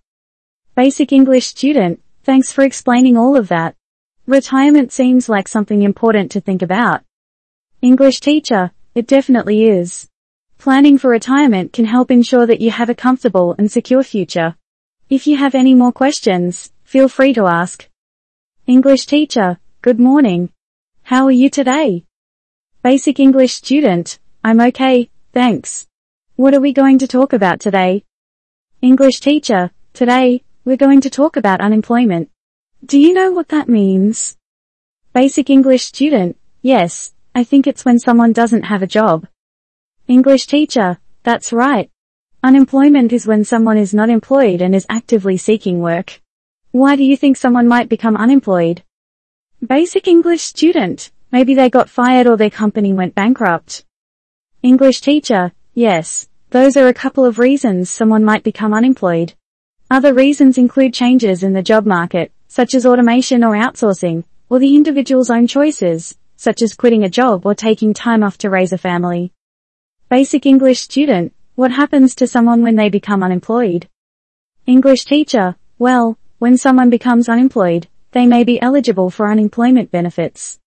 Basic 0.74 1.12
English 1.12 1.46
student, 1.46 2.02
thanks 2.24 2.50
for 2.50 2.64
explaining 2.64 3.16
all 3.16 3.36
of 3.36 3.48
that. 3.48 3.76
Retirement 4.26 4.90
seems 4.92 5.28
like 5.28 5.48
something 5.48 5.82
important 5.82 6.30
to 6.32 6.40
think 6.40 6.62
about. 6.62 7.02
English 7.82 8.20
teacher, 8.20 8.72
it 8.94 9.06
definitely 9.06 9.64
is. 9.64 10.08
Planning 10.56 10.96
for 10.96 11.10
retirement 11.10 11.74
can 11.74 11.84
help 11.84 12.10
ensure 12.10 12.46
that 12.46 12.60
you 12.60 12.70
have 12.70 12.88
a 12.88 12.94
comfortable 12.94 13.54
and 13.58 13.70
secure 13.70 14.02
future. 14.02 14.56
If 15.10 15.26
you 15.26 15.36
have 15.36 15.54
any 15.54 15.74
more 15.74 15.92
questions, 15.92 16.72
feel 16.84 17.08
free 17.08 17.34
to 17.34 17.46
ask. 17.46 17.86
English 18.66 19.04
teacher, 19.04 19.58
good 19.82 20.00
morning. 20.00 20.48
How 21.08 21.26
are 21.26 21.30
you 21.30 21.50
today? 21.50 22.06
Basic 22.82 23.20
English 23.20 23.52
student, 23.52 24.18
I'm 24.42 24.58
okay, 24.58 25.10
thanks. 25.34 25.86
What 26.36 26.54
are 26.54 26.62
we 26.62 26.72
going 26.72 26.96
to 27.00 27.06
talk 27.06 27.34
about 27.34 27.60
today? 27.60 28.04
English 28.80 29.20
teacher, 29.20 29.70
today, 29.92 30.44
we're 30.64 30.78
going 30.78 31.02
to 31.02 31.10
talk 31.10 31.36
about 31.36 31.60
unemployment. 31.60 32.30
Do 32.86 32.98
you 32.98 33.12
know 33.12 33.32
what 33.32 33.48
that 33.48 33.68
means? 33.68 34.38
Basic 35.12 35.50
English 35.50 35.84
student, 35.84 36.38
yes, 36.62 37.12
I 37.34 37.44
think 37.44 37.66
it's 37.66 37.84
when 37.84 37.98
someone 37.98 38.32
doesn't 38.32 38.62
have 38.62 38.80
a 38.80 38.86
job. 38.86 39.26
English 40.08 40.46
teacher, 40.46 40.98
that's 41.22 41.52
right. 41.52 41.90
Unemployment 42.42 43.12
is 43.12 43.26
when 43.26 43.44
someone 43.44 43.76
is 43.76 43.92
not 43.92 44.08
employed 44.08 44.62
and 44.62 44.74
is 44.74 44.86
actively 44.88 45.36
seeking 45.36 45.80
work. 45.80 46.22
Why 46.70 46.96
do 46.96 47.04
you 47.04 47.14
think 47.14 47.36
someone 47.36 47.68
might 47.68 47.90
become 47.90 48.16
unemployed? 48.16 48.83
Basic 49.66 50.08
English 50.08 50.42
student. 50.42 51.10
Maybe 51.32 51.54
they 51.54 51.70
got 51.70 51.88
fired 51.88 52.26
or 52.26 52.36
their 52.36 52.50
company 52.50 52.92
went 52.92 53.14
bankrupt. 53.14 53.82
English 54.62 55.00
teacher. 55.00 55.52
Yes, 55.72 56.28
those 56.50 56.76
are 56.76 56.88
a 56.88 56.92
couple 56.92 57.24
of 57.24 57.38
reasons 57.38 57.88
someone 57.88 58.26
might 58.26 58.42
become 58.42 58.74
unemployed. 58.74 59.32
Other 59.90 60.12
reasons 60.12 60.58
include 60.58 60.92
changes 60.92 61.42
in 61.42 61.54
the 61.54 61.62
job 61.62 61.86
market, 61.86 62.30
such 62.46 62.74
as 62.74 62.84
automation 62.84 63.42
or 63.42 63.54
outsourcing, 63.54 64.24
or 64.50 64.58
the 64.58 64.74
individual's 64.74 65.30
own 65.30 65.46
choices, 65.46 66.14
such 66.36 66.60
as 66.60 66.74
quitting 66.74 67.04
a 67.04 67.08
job 67.08 67.46
or 67.46 67.54
taking 67.54 67.94
time 67.94 68.22
off 68.22 68.36
to 68.38 68.50
raise 68.50 68.72
a 68.74 68.78
family. 68.78 69.32
Basic 70.10 70.44
English 70.44 70.80
student. 70.80 71.32
What 71.54 71.70
happens 71.70 72.14
to 72.16 72.26
someone 72.26 72.62
when 72.62 72.76
they 72.76 72.90
become 72.90 73.22
unemployed? 73.22 73.88
English 74.66 75.06
teacher. 75.06 75.56
Well, 75.78 76.18
when 76.38 76.58
someone 76.58 76.90
becomes 76.90 77.30
unemployed, 77.30 77.88
they 78.14 78.26
may 78.28 78.44
be 78.44 78.62
eligible 78.62 79.10
for 79.10 79.28
unemployment 79.28 79.90
benefits. 79.90 80.60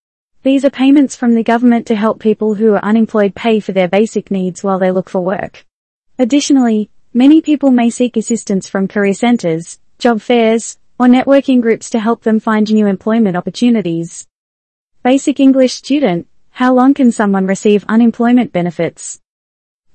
These 0.44 0.66
are 0.66 0.70
payments 0.70 1.16
from 1.16 1.34
the 1.34 1.44
government 1.44 1.88
to 1.88 1.96
help 1.96 2.20
people 2.20 2.56
who 2.56 2.74
are 2.74 2.84
unemployed 2.84 3.36
pay 3.36 3.62
for 3.62 3.72
their 3.72 3.88
basic 3.88 4.30
needs 4.30 4.64
while 4.64 4.80
they 4.80 4.92
look 4.92 5.10
for 5.10 5.22
work. 5.22 5.66
Additionally, 6.20 6.90
many 7.14 7.42
people 7.42 7.72
may 7.72 7.90
seek 7.90 8.18
assistance 8.18 8.68
from 8.68 8.90
career 8.90 9.14
centers, 9.14 9.80
job 9.98 10.20
fairs, 10.20 10.78
or 11.00 11.08
networking 11.08 11.62
groups 11.62 11.90
to 11.92 12.02
help 12.02 12.24
them 12.24 12.42
find 12.42 12.70
new 12.70 12.86
employment 12.86 13.38
opportunities. 13.38 14.28
Basic 15.02 15.40
English 15.40 15.74
student, 15.74 16.28
how 16.50 16.74
long 16.74 16.94
can 16.94 17.14
someone 17.14 17.48
receive 17.48 17.86
unemployment 17.88 18.52
benefits? 18.52 19.22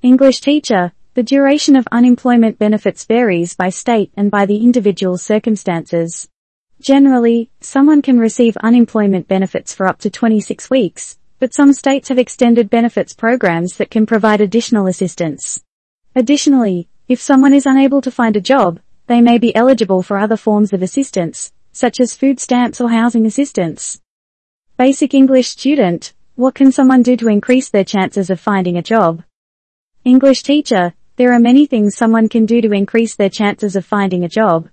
English 0.01 0.41
teacher, 0.41 0.91
the 1.13 1.21
duration 1.21 1.75
of 1.75 1.87
unemployment 1.91 2.57
benefits 2.57 3.05
varies 3.05 3.55
by 3.55 3.69
state 3.69 4.11
and 4.17 4.31
by 4.31 4.47
the 4.47 4.57
individual 4.57 5.19
circumstances. 5.19 6.29
Generally, 6.83 7.49
someone 7.61 8.01
can 8.01 8.19
receive 8.19 8.57
unemployment 8.57 9.29
benefits 9.29 9.73
for 9.73 9.87
up 9.87 9.99
to 9.99 10.09
26 10.09 10.69
weeks, 10.69 11.17
but 11.39 11.53
some 11.53 11.71
states 11.71 12.09
have 12.09 12.19
extended 12.19 12.69
benefits 12.69 13.13
programs 13.13 13.77
that 13.77 13.89
can 13.89 14.05
provide 14.05 14.41
additional 14.41 14.87
assistance. 14.87 15.63
Additionally, 16.13 16.89
if 17.07 17.21
someone 17.21 17.53
is 17.53 17.65
unable 17.65 18.01
to 18.01 18.11
find 18.11 18.35
a 18.35 18.41
job, 18.41 18.81
they 19.07 19.21
may 19.21 19.37
be 19.37 19.55
eligible 19.55 20.03
for 20.03 20.17
other 20.17 20.35
forms 20.35 20.73
of 20.73 20.81
assistance, 20.81 21.53
such 21.71 22.01
as 22.01 22.15
food 22.15 22.37
stamps 22.41 22.81
or 22.81 22.89
housing 22.89 23.25
assistance. 23.25 24.01
Basic 24.75 25.13
English 25.13 25.47
student, 25.47 26.11
what 26.35 26.53
can 26.53 26.69
someone 26.69 27.01
do 27.01 27.15
to 27.15 27.29
increase 27.29 27.69
their 27.69 27.85
chances 27.85 28.29
of 28.29 28.41
finding 28.41 28.75
a 28.75 28.81
job? 28.81 29.23
English 30.03 30.43
teacher, 30.43 30.93
there 31.15 31.31
are 31.31 31.39
many 31.39 31.65
things 31.65 31.95
someone 31.95 32.27
can 32.27 32.45
do 32.45 32.59
to 32.59 32.73
increase 32.73 33.15
their 33.15 33.29
chances 33.29 33.77
of 33.77 33.85
finding 33.85 34.25
a 34.25 34.27
job. 34.27 34.67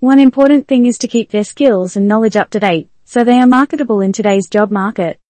One 0.00 0.18
important 0.18 0.66
thing 0.66 0.86
is 0.86 0.96
to 0.96 1.08
keep 1.08 1.30
their 1.30 1.44
skills 1.44 1.94
and 1.94 2.08
knowledge 2.08 2.34
up 2.34 2.48
to 2.50 2.58
date, 2.58 2.88
so 3.04 3.22
they 3.22 3.38
are 3.38 3.46
marketable 3.46 4.00
in 4.00 4.14
today's 4.14 4.48
job 4.48 4.70
market. 4.70 5.20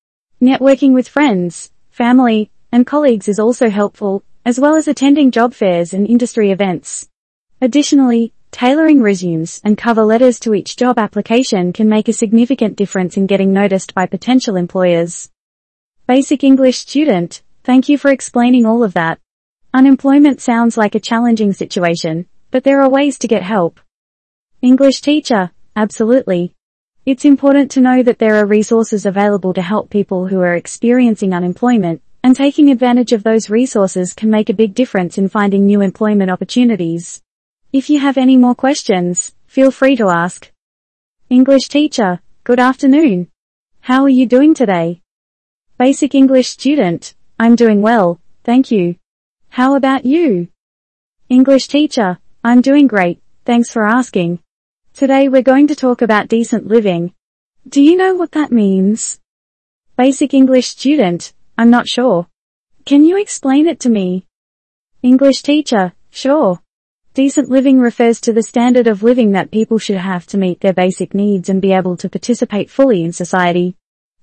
Networking 0.41 0.95
with 0.95 1.09
friends, 1.09 1.73
family, 1.91 2.53
and 2.71 2.87
colleagues 2.87 3.27
is 3.27 3.41
also 3.41 3.69
helpful, 3.69 4.23
as 4.45 4.61
well 4.61 4.77
as 4.77 4.87
attending 4.87 5.33
job 5.33 5.55
fairs 5.55 5.93
and 5.93 6.07
industry 6.07 6.53
events. 6.53 7.09
Additionally, 7.61 8.33
tailoring 8.53 9.03
resumes 9.03 9.61
and 9.65 9.77
cover 9.77 10.05
letters 10.05 10.39
to 10.39 10.55
each 10.55 10.77
job 10.77 11.01
application 11.01 11.73
can 11.73 11.89
make 11.89 12.07
a 12.07 12.13
significant 12.13 12.77
difference 12.77 13.17
in 13.17 13.27
getting 13.27 13.53
noticed 13.53 13.93
by 13.93 14.07
potential 14.07 14.55
employers. 14.55 15.31
Basic 16.07 16.45
English 16.45 16.79
student, 16.79 17.43
thank 17.65 17.89
you 17.89 17.99
for 17.99 18.13
explaining 18.13 18.67
all 18.67 18.85
of 18.85 18.95
that. 18.95 19.19
Unemployment 19.75 20.41
sounds 20.41 20.77
like 20.77 20.95
a 20.95 21.01
challenging 21.01 21.53
situation, 21.53 22.27
but 22.53 22.63
there 22.63 22.81
are 22.81 22.89
ways 22.89 23.19
to 23.19 23.27
get 23.27 23.43
help. 23.43 23.81
English 24.63 25.01
teacher, 25.01 25.51
absolutely. 25.75 26.55
It's 27.07 27.25
important 27.25 27.71
to 27.71 27.81
know 27.81 28.03
that 28.03 28.19
there 28.19 28.35
are 28.35 28.45
resources 28.45 29.07
available 29.07 29.55
to 29.55 29.63
help 29.63 29.89
people 29.89 30.27
who 30.27 30.41
are 30.41 30.55
experiencing 30.55 31.33
unemployment, 31.33 32.03
and 32.23 32.37
taking 32.37 32.71
advantage 32.71 33.13
of 33.13 33.23
those 33.23 33.49
resources 33.49 34.13
can 34.13 34.29
make 34.29 34.51
a 34.51 34.61
big 34.63 34.75
difference 34.75 35.17
in 35.17 35.31
finding 35.31 35.65
new 35.65 35.81
employment 35.81 36.31
opportunities. 36.31 37.23
If 37.73 37.89
you 37.89 38.01
have 38.01 38.19
any 38.19 38.37
more 38.37 38.55
questions, 38.55 39.35
feel 39.47 39.71
free 39.71 39.97
to 39.97 40.11
ask. 40.11 40.53
English 41.31 41.69
teacher, 41.69 42.21
good 42.45 42.61
afternoon. 42.61 43.29
How 43.81 44.03
are 44.03 44.11
you 44.11 44.27
doing 44.27 44.53
today? 44.53 45.01
Basic 45.79 46.15
English 46.15 46.49
student, 46.49 47.15
I'm 47.39 47.57
doing 47.57 47.81
well, 47.81 48.21
thank 48.45 48.71
you. 48.71 48.97
How 49.49 49.75
about 49.75 50.05
you? 50.05 50.49
English 51.31 51.69
teacher, 51.69 52.19
I'm 52.45 52.61
doing 52.61 52.87
great, 52.87 53.23
thanks 53.47 53.71
for 53.71 53.87
asking. 53.87 54.41
Today 54.95 55.29
we're 55.29 55.43
going 55.43 55.67
to 55.69 55.75
talk 55.75 56.03
about 56.03 56.29
decent 56.29 56.67
living. 56.67 57.15
Do 57.67 57.81
you 57.83 57.97
know 57.97 58.15
what 58.15 58.33
that 58.33 58.53
means? 58.53 59.19
Basic 59.97 60.35
English 60.35 60.69
student, 60.69 61.33
I'm 61.57 61.71
not 61.71 61.89
sure. 61.89 62.27
Can 62.85 63.05
you 63.05 63.19
explain 63.19 63.67
it 63.67 63.81
to 63.81 63.89
me? 63.89 64.27
English 65.03 65.43
teacher, 65.43 65.95
sure. 66.11 66.61
Decent 67.15 67.49
living 67.49 67.81
refers 67.81 68.21
to 68.21 68.33
the 68.33 68.43
standard 68.43 68.87
of 68.87 69.03
living 69.03 69.33
that 69.33 69.51
people 69.51 69.79
should 69.79 69.97
have 69.97 70.27
to 70.27 70.39
meet 70.39 70.61
their 70.61 70.75
basic 70.75 71.15
needs 71.15 71.49
and 71.49 71.63
be 71.63 71.73
able 71.73 71.97
to 71.97 72.09
participate 72.09 72.71
fully 72.71 73.03
in 73.03 73.13
society. 73.13 73.77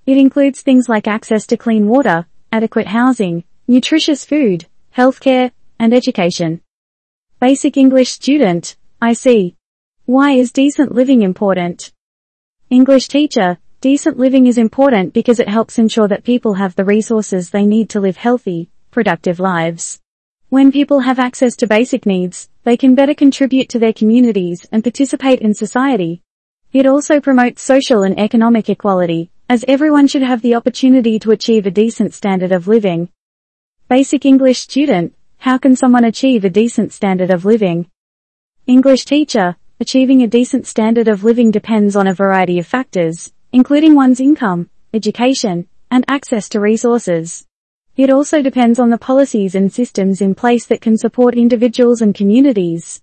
It 0.06 0.18
includes 0.18 0.62
things 0.62 0.88
like 0.88 1.08
access 1.08 1.46
to 1.48 1.58
clean 1.58 1.88
water, 1.88 2.28
adequate 2.52 2.88
housing, 2.88 3.44
nutritious 3.68 4.24
food, 4.24 4.68
healthcare, 4.96 5.52
and 5.80 5.94
education. 5.94 6.62
Basic 7.40 7.78
English 7.78 8.12
student, 8.12 8.78
I 9.02 9.14
see. 9.14 9.57
Why 10.08 10.36
is 10.36 10.54
decent 10.54 10.96
living 10.96 11.22
important? 11.22 11.92
English 12.70 13.10
teacher, 13.10 13.58
decent 13.82 14.18
living 14.18 14.48
is 14.48 14.58
important 14.58 15.14
because 15.14 15.38
it 15.38 15.50
helps 15.50 15.80
ensure 15.80 16.08
that 16.08 16.24
people 16.24 16.54
have 16.54 16.74
the 16.78 16.86
resources 16.86 17.50
they 17.50 17.66
need 17.66 17.90
to 17.90 18.00
live 18.00 18.16
healthy, 18.16 18.70
productive 18.90 19.42
lives. 19.42 20.00
When 20.48 20.72
people 20.72 21.02
have 21.02 21.20
access 21.20 21.58
to 21.58 21.68
basic 21.68 22.06
needs, 22.06 22.50
they 22.64 22.78
can 22.78 22.96
better 22.96 23.14
contribute 23.14 23.68
to 23.68 23.80
their 23.80 23.92
communities 23.92 24.66
and 24.72 24.82
participate 24.82 25.42
in 25.42 25.54
society. 25.54 26.24
It 26.72 26.86
also 26.86 27.20
promotes 27.20 27.62
social 27.62 28.04
and 28.04 28.18
economic 28.18 28.70
equality, 28.70 29.30
as 29.50 29.66
everyone 29.68 30.08
should 30.08 30.24
have 30.24 30.42
the 30.42 30.56
opportunity 30.56 31.20
to 31.20 31.32
achieve 31.32 31.66
a 31.66 31.70
decent 31.84 32.14
standard 32.14 32.54
of 32.54 32.70
living. 32.70 33.10
Basic 33.90 34.26
English 34.26 34.62
student, 34.62 35.14
how 35.40 35.58
can 35.58 35.76
someone 35.76 36.06
achieve 36.06 36.46
a 36.46 36.50
decent 36.50 36.94
standard 36.94 37.30
of 37.30 37.44
living? 37.44 37.92
English 38.68 39.04
teacher, 39.04 39.58
achieving 39.80 40.24
a 40.24 40.28
decent 40.28 40.66
standard 40.66 41.08
of 41.08 41.24
living 41.24 41.52
depends 41.52 41.96
on 41.96 42.08
a 42.08 42.14
variety 42.14 42.58
of 42.58 42.66
factors, 42.66 43.32
including 43.52 43.94
one's 43.94 44.20
income, 44.20 44.70
education, 44.94 45.68
and 45.92 46.04
access 46.08 46.50
to 46.50 46.60
resources. 46.60 47.46
It 47.96 48.10
also 48.10 48.42
depends 48.42 48.80
on 48.80 48.90
the 48.90 48.98
policies 48.98 49.54
and 49.54 49.72
systems 49.72 50.20
in 50.22 50.34
place 50.34 50.66
that 50.66 50.82
can 50.82 50.98
support 50.98 51.36
individuals 51.36 52.02
and 52.02 52.16
communities. 52.16 53.02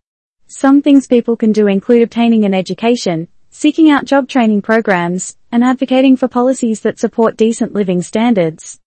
Some 0.48 0.82
things 0.82 1.06
people 1.06 1.36
can 1.36 1.52
do 1.52 1.68
include 1.68 2.02
obtaining 2.02 2.44
an 2.44 2.54
education, 2.54 3.28
seeking 3.50 3.88
out 3.88 4.04
job 4.04 4.28
training 4.28 4.62
programs, 4.62 5.36
and 5.52 5.62
advocating 5.62 6.16
for 6.16 6.26
policies 6.26 6.80
that 6.80 6.98
support 6.98 7.36
decent 7.36 7.72
living 7.72 8.02
standards. 8.02 8.80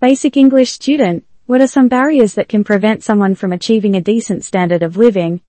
Basic 0.00 0.36
English 0.36 0.70
student, 0.70 1.24
what 1.46 1.60
are 1.60 1.66
some 1.66 1.88
barriers 1.88 2.34
that 2.34 2.48
can 2.48 2.62
prevent 2.62 3.02
someone 3.02 3.34
from 3.34 3.52
achieving 3.52 3.96
a 3.96 4.00
decent 4.00 4.44
standard 4.44 4.84
of 4.84 4.96
living? 4.96 5.40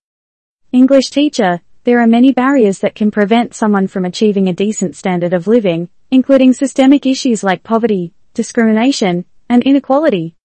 English 0.72 1.10
teacher, 1.10 1.62
there 1.84 2.00
are 2.00 2.06
many 2.06 2.32
barriers 2.32 2.78
that 2.80 2.94
can 2.94 3.10
prevent 3.10 3.56
someone 3.56 3.88
from 3.88 4.06
achieving 4.06 4.48
a 4.48 4.54
decent 4.54 4.96
standard 4.96 5.34
of 5.34 5.48
living, 5.48 5.90
including 6.12 6.54
systemic 6.54 7.08
issues 7.08 7.44
like 7.44 7.64
poverty, 7.64 8.14
discrimination, 8.36 9.26
and 9.50 9.64
inequality. 9.64 10.36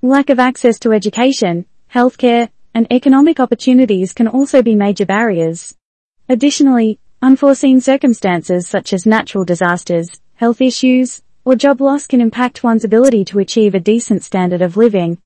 Lack 0.00 0.30
of 0.30 0.38
access 0.38 0.78
to 0.78 0.92
education, 0.92 1.66
healthcare, 1.92 2.48
and 2.72 2.86
economic 2.90 3.38
opportunities 3.38 4.14
can 4.14 4.26
also 4.26 4.62
be 4.62 4.74
major 4.74 5.04
barriers. 5.04 5.76
Additionally, 6.30 6.98
unforeseen 7.20 7.78
circumstances 7.82 8.66
such 8.66 8.94
as 8.94 9.04
natural 9.04 9.44
disasters, 9.44 10.18
health 10.36 10.62
issues, 10.62 11.22
or 11.44 11.56
job 11.56 11.82
loss 11.82 12.06
can 12.06 12.22
impact 12.22 12.64
one's 12.64 12.84
ability 12.84 13.22
to 13.26 13.38
achieve 13.38 13.74
a 13.74 13.80
decent 13.80 14.22
standard 14.22 14.62
of 14.62 14.78
living. 14.78 15.18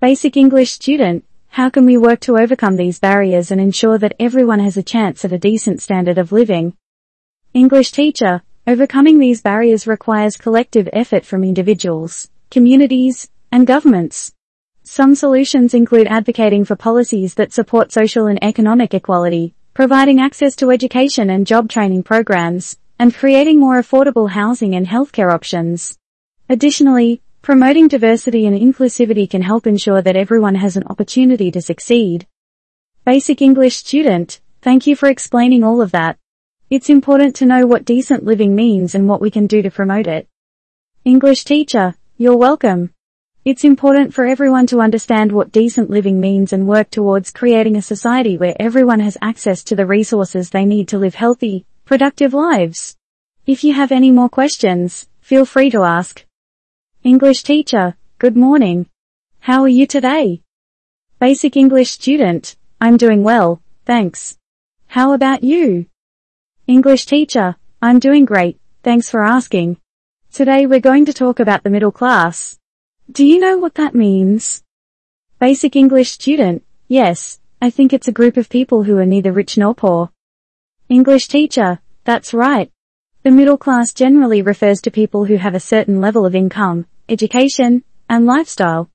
Basic 0.00 0.36
English 0.36 0.72
student, 0.72 1.24
how 1.56 1.70
can 1.70 1.86
we 1.86 1.96
work 1.96 2.20
to 2.20 2.36
overcome 2.36 2.76
these 2.76 2.98
barriers 2.98 3.50
and 3.50 3.58
ensure 3.58 3.96
that 3.96 4.14
everyone 4.20 4.58
has 4.58 4.76
a 4.76 4.82
chance 4.82 5.24
at 5.24 5.32
a 5.32 5.38
decent 5.38 5.80
standard 5.80 6.18
of 6.18 6.30
living? 6.30 6.76
English 7.54 7.92
teacher, 7.92 8.42
overcoming 8.66 9.18
these 9.18 9.40
barriers 9.40 9.86
requires 9.86 10.36
collective 10.36 10.86
effort 10.92 11.24
from 11.24 11.42
individuals, 11.42 12.28
communities, 12.50 13.30
and 13.50 13.66
governments. 13.66 14.34
Some 14.82 15.14
solutions 15.14 15.72
include 15.72 16.08
advocating 16.08 16.66
for 16.66 16.76
policies 16.76 17.32
that 17.36 17.54
support 17.54 17.90
social 17.90 18.26
and 18.26 18.38
economic 18.44 18.92
equality, 18.92 19.54
providing 19.72 20.20
access 20.20 20.56
to 20.56 20.70
education 20.70 21.30
and 21.30 21.46
job 21.46 21.70
training 21.70 22.02
programs, 22.02 22.76
and 22.98 23.14
creating 23.14 23.58
more 23.58 23.80
affordable 23.80 24.28
housing 24.28 24.74
and 24.74 24.86
healthcare 24.86 25.32
options. 25.32 25.96
Additionally, 26.50 27.22
promoting 27.46 27.86
diversity 27.86 28.44
and 28.44 28.58
inclusivity 28.58 29.30
can 29.30 29.40
help 29.40 29.68
ensure 29.68 30.02
that 30.02 30.16
everyone 30.16 30.56
has 30.56 30.76
an 30.76 30.82
opportunity 30.90 31.48
to 31.48 31.62
succeed. 31.62 32.26
Basic 33.04 33.40
English 33.40 33.76
student, 33.76 34.40
thank 34.62 34.84
you 34.84 34.96
for 34.96 35.08
explaining 35.08 35.62
all 35.62 35.80
of 35.80 35.92
that. 35.92 36.18
It's 36.70 36.90
important 36.90 37.36
to 37.36 37.46
know 37.46 37.64
what 37.64 37.84
decent 37.84 38.24
living 38.24 38.56
means 38.56 38.96
and 38.96 39.08
what 39.08 39.20
we 39.20 39.30
can 39.30 39.46
do 39.46 39.62
to 39.62 39.70
promote 39.70 40.08
it. 40.08 40.26
English 41.04 41.44
teacher, 41.44 41.94
you're 42.18 42.36
welcome. 42.36 42.90
It's 43.44 43.62
important 43.62 44.12
for 44.12 44.26
everyone 44.26 44.66
to 44.66 44.80
understand 44.80 45.30
what 45.30 45.52
decent 45.52 45.88
living 45.88 46.18
means 46.18 46.52
and 46.52 46.66
work 46.66 46.90
towards 46.90 47.30
creating 47.30 47.76
a 47.76 47.80
society 47.80 48.36
where 48.36 48.56
everyone 48.58 48.98
has 48.98 49.16
access 49.22 49.62
to 49.62 49.76
the 49.76 49.86
resources 49.86 50.50
they 50.50 50.64
need 50.64 50.88
to 50.88 50.98
live 50.98 51.14
healthy, 51.14 51.64
productive 51.84 52.34
lives. 52.34 52.96
If 53.46 53.62
you 53.62 53.72
have 53.74 53.92
any 53.92 54.10
more 54.10 54.28
questions, 54.28 55.08
feel 55.20 55.44
free 55.44 55.70
to 55.70 55.84
ask. 55.84 56.25
English 57.06 57.44
teacher, 57.44 57.96
good 58.18 58.36
morning. 58.36 58.90
How 59.38 59.62
are 59.62 59.68
you 59.68 59.86
today? 59.86 60.42
Basic 61.20 61.56
English 61.56 61.92
student, 61.92 62.56
I'm 62.80 62.96
doing 62.96 63.22
well, 63.22 63.62
thanks. 63.84 64.36
How 64.88 65.12
about 65.12 65.44
you? 65.44 65.86
English 66.66 67.06
teacher, 67.06 67.54
I'm 67.80 68.00
doing 68.00 68.24
great, 68.24 68.58
thanks 68.82 69.08
for 69.08 69.22
asking. 69.22 69.76
Today 70.32 70.66
we're 70.66 70.80
going 70.80 71.04
to 71.04 71.12
talk 71.12 71.38
about 71.38 71.62
the 71.62 71.70
middle 71.70 71.92
class. 71.92 72.58
Do 73.12 73.24
you 73.24 73.38
know 73.38 73.56
what 73.56 73.76
that 73.76 73.94
means? 73.94 74.64
Basic 75.38 75.76
English 75.76 76.10
student, 76.10 76.64
yes, 76.88 77.38
I 77.62 77.70
think 77.70 77.92
it's 77.92 78.08
a 78.08 78.18
group 78.20 78.36
of 78.36 78.48
people 78.48 78.82
who 78.82 78.98
are 78.98 79.06
neither 79.06 79.30
rich 79.30 79.56
nor 79.56 79.76
poor. 79.76 80.10
English 80.88 81.28
teacher, 81.28 81.78
that's 82.02 82.34
right. 82.34 82.72
The 83.22 83.30
middle 83.30 83.58
class 83.58 83.92
generally 83.92 84.42
refers 84.42 84.80
to 84.82 84.90
people 84.90 85.26
who 85.26 85.36
have 85.36 85.54
a 85.54 85.60
certain 85.60 86.00
level 86.00 86.26
of 86.26 86.34
income, 86.34 86.86
education, 87.08 87.84
and 88.08 88.26
lifestyle. 88.26 88.90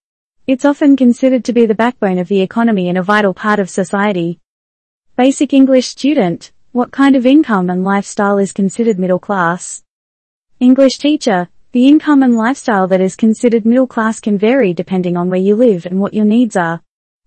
It's 0.46 0.66
often 0.66 0.98
considered 0.98 1.46
to 1.46 1.54
be 1.54 1.66
the 1.66 1.76
backbone 1.76 2.18
of 2.18 2.28
the 2.28 2.42
economy 2.42 2.90
and 2.90 2.98
a 2.98 3.04
vital 3.04 3.34
part 3.34 3.60
of 3.60 3.70
society. 3.70 4.40
Basic 5.16 5.54
English 5.54 5.88
student, 5.88 6.52
what 6.74 6.92
kind 6.92 7.16
of 7.16 7.26
income 7.26 7.70
and 7.70 7.84
lifestyle 7.84 8.38
is 8.38 8.52
considered 8.52 9.00
middle 9.00 9.20
class? 9.20 9.84
English 10.60 10.98
teacher, 10.98 11.48
the 11.72 11.88
income 11.88 12.22
and 12.22 12.36
lifestyle 12.36 12.88
that 12.88 13.00
is 13.00 13.16
considered 13.16 13.66
middle 13.66 13.88
class 13.88 14.20
can 14.20 14.38
vary 14.38 14.74
depending 14.74 15.16
on 15.16 15.30
where 15.30 15.40
you 15.40 15.56
live 15.56 15.86
and 15.86 16.00
what 16.00 16.14
your 16.14 16.26
needs 16.26 16.58
are. 16.58 16.82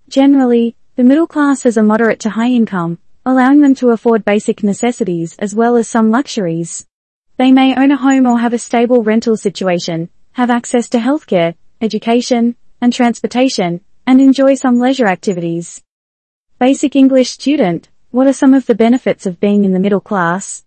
Generally, 0.09 0.77
the 0.97 1.05
middle 1.05 1.27
class 1.27 1.63
has 1.63 1.79
a 1.79 1.83
moderate 1.83 2.21
to 2.21 2.31
high 2.31 2.51
income, 2.51 2.99
allowing 3.25 3.63
them 3.63 3.75
to 3.77 3.91
afford 3.91 4.25
basic 4.25 4.63
necessities 4.63 5.35
as 5.39 5.55
well 5.55 5.77
as 5.77 5.89
some 5.89 6.11
luxuries. 6.11 6.87
They 7.39 7.53
may 7.53 7.75
own 7.75 7.91
a 7.91 7.97
home 7.97 8.27
or 8.27 8.39
have 8.39 8.53
a 8.53 8.59
stable 8.59 9.03
rental 9.03 9.37
situation, 9.37 10.11
have 10.35 10.51
access 10.51 10.89
to 10.89 10.99
healthcare, 10.99 11.55
education, 11.81 12.57
and 12.81 12.93
transportation, 12.93 13.81
and 14.05 14.21
enjoy 14.21 14.55
some 14.55 14.81
leisure 14.81 15.07
activities. 15.07 15.81
Basic 16.59 16.97
English 16.97 17.31
student, 17.31 17.89
what 18.11 18.27
are 18.27 18.33
some 18.33 18.53
of 18.53 18.67
the 18.67 18.75
benefits 18.75 19.27
of 19.27 19.39
being 19.39 19.65
in 19.65 19.73
the 19.73 19.79
middle 19.79 20.01
class? 20.01 20.65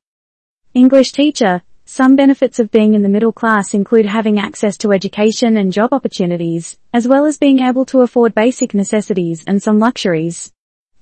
English 0.73 1.12
teacher, 1.12 1.63
some 1.84 2.15
benefits 2.15 2.60
of 2.60 2.71
being 2.71 2.93
in 2.93 3.03
the 3.03 3.10
middle 3.10 3.34
class 3.34 3.73
include 3.73 4.06
having 4.06 4.39
access 4.39 4.77
to 4.77 4.93
education 4.93 5.58
and 5.58 5.73
job 5.73 5.91
opportunities, 5.91 6.77
as 6.93 7.06
well 7.06 7.25
as 7.25 7.38
being 7.38 7.60
able 7.60 7.84
to 7.86 8.01
afford 8.01 8.34
basic 8.34 8.73
necessities 8.73 9.43
and 9.47 9.62
some 9.62 9.80
luxuries. 9.80 10.53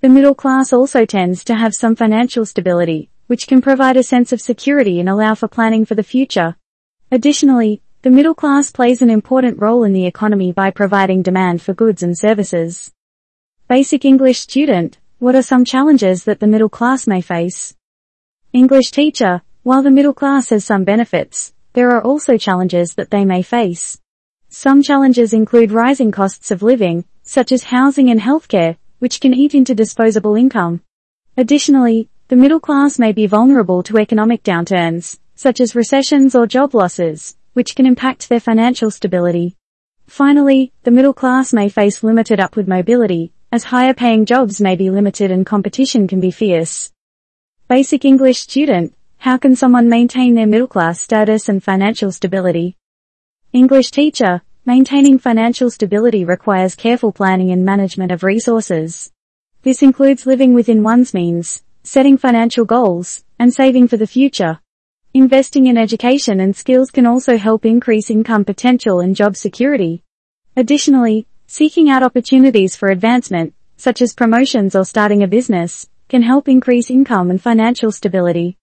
The 0.02 0.10
middle 0.10 0.36
class 0.36 0.74
also 0.74 1.06
tends 1.06 1.44
to 1.46 1.56
have 1.56 1.76
some 1.76 1.96
financial 1.96 2.48
stability, 2.48 3.12
which 3.28 3.46
can 3.46 3.62
provide 3.62 3.96
a 3.96 4.02
sense 4.02 4.34
of 4.34 4.42
security 4.42 5.00
and 5.00 5.08
allow 5.08 5.36
for 5.36 5.48
planning 5.48 5.86
for 5.86 5.94
the 5.94 6.04
future. 6.04 6.56
Additionally, 7.12 7.82
the 8.06 8.12
middle 8.12 8.36
class 8.36 8.70
plays 8.70 9.02
an 9.02 9.10
important 9.10 9.60
role 9.60 9.84
in 9.84 9.92
the 9.92 10.06
economy 10.06 10.52
by 10.52 10.70
providing 10.70 11.24
demand 11.24 11.60
for 11.60 11.74
goods 11.74 12.04
and 12.04 12.16
services. 12.16 12.94
Basic 13.68 14.06
English 14.06 14.42
student, 14.42 15.00
what 15.18 15.34
are 15.34 15.42
some 15.42 15.66
challenges 15.66 16.24
that 16.26 16.40
the 16.40 16.46
middle 16.46 16.70
class 16.70 17.08
may 17.08 17.20
face? 17.20 17.76
English 18.54 18.92
teacher, 18.92 19.42
while 19.64 19.82
the 19.82 19.90
middle 19.90 20.14
class 20.14 20.50
has 20.50 20.64
some 20.64 20.84
benefits, 20.84 21.52
there 21.74 21.90
are 21.90 22.04
also 22.04 22.38
challenges 22.38 22.94
that 22.94 23.10
they 23.10 23.26
may 23.26 23.42
face. 23.42 24.00
Some 24.50 24.84
challenges 24.84 25.34
include 25.34 25.72
rising 25.72 26.12
costs 26.12 26.52
of 26.52 26.62
living, 26.62 27.06
such 27.24 27.52
as 27.52 27.64
housing 27.64 28.12
and 28.12 28.22
healthcare, 28.22 28.78
which 29.00 29.20
can 29.20 29.34
eat 29.34 29.56
into 29.56 29.74
disposable 29.74 30.36
income. 30.36 30.80
Additionally, 31.38 32.08
the 32.28 32.36
middle 32.36 32.60
class 32.60 33.00
may 33.00 33.14
be 33.14 33.26
vulnerable 33.26 33.82
to 33.82 33.98
economic 33.98 34.44
downturns, 34.44 35.18
such 35.34 35.60
as 35.60 35.74
recessions 35.74 36.36
or 36.36 36.46
job 36.46 36.76
losses, 36.76 37.36
which 37.56 37.74
can 37.74 37.86
impact 37.86 38.28
their 38.28 38.40
financial 38.40 38.92
stability. 38.92 39.56
Finally, 40.08 40.74
the 40.84 40.92
middle 40.92 41.14
class 41.14 41.54
may 41.54 41.70
face 41.70 42.04
limited 42.04 42.40
upward 42.40 42.68
mobility, 42.68 43.32
as 43.52 43.64
higher 43.64 43.94
paying 43.94 44.26
jobs 44.26 44.60
may 44.60 44.76
be 44.76 44.90
limited 44.90 45.32
and 45.32 45.46
competition 45.46 46.06
can 46.06 46.20
be 46.20 46.32
fierce. 46.32 46.92
Basic 47.70 48.04
English 48.04 48.40
student, 48.40 48.94
how 49.20 49.38
can 49.38 49.56
someone 49.56 49.88
maintain 49.88 50.36
their 50.36 50.46
middle 50.46 50.68
class 50.68 51.00
status 51.00 51.48
and 51.48 51.64
financial 51.64 52.12
stability? 52.12 52.76
English 53.54 53.90
teacher, 53.92 54.42
maintaining 54.66 55.18
financial 55.18 55.72
stability 55.72 56.26
requires 56.26 56.76
careful 56.76 57.14
planning 57.14 57.52
and 57.52 57.64
management 57.64 58.12
of 58.12 58.24
resources. 58.24 59.14
This 59.62 59.82
includes 59.82 60.26
living 60.26 60.54
within 60.54 60.84
one's 60.84 61.14
means, 61.14 61.64
setting 61.84 62.18
financial 62.18 62.66
goals, 62.66 63.24
and 63.40 63.54
saving 63.54 63.88
for 63.88 63.96
the 63.96 64.08
future. 64.08 64.60
Investing 65.16 65.68
in 65.68 65.78
education 65.78 66.42
and 66.42 66.54
skills 66.54 66.92
can 66.92 67.06
also 67.06 67.38
help 67.38 67.66
increase 67.66 68.10
income 68.10 68.44
potential 68.44 69.00
and 69.00 69.16
job 69.16 69.38
security. 69.38 70.04
Additionally, 70.58 71.26
seeking 71.48 71.90
out 71.90 72.04
opportunities 72.04 72.76
for 72.76 72.90
advancement, 72.90 73.54
such 73.78 74.02
as 74.02 74.14
promotions 74.14 74.76
or 74.76 74.84
starting 74.84 75.24
a 75.24 75.28
business, 75.28 75.88
can 76.10 76.22
help 76.22 76.50
increase 76.50 76.92
income 76.92 77.30
and 77.30 77.42
financial 77.42 77.94
stability. 77.94 78.58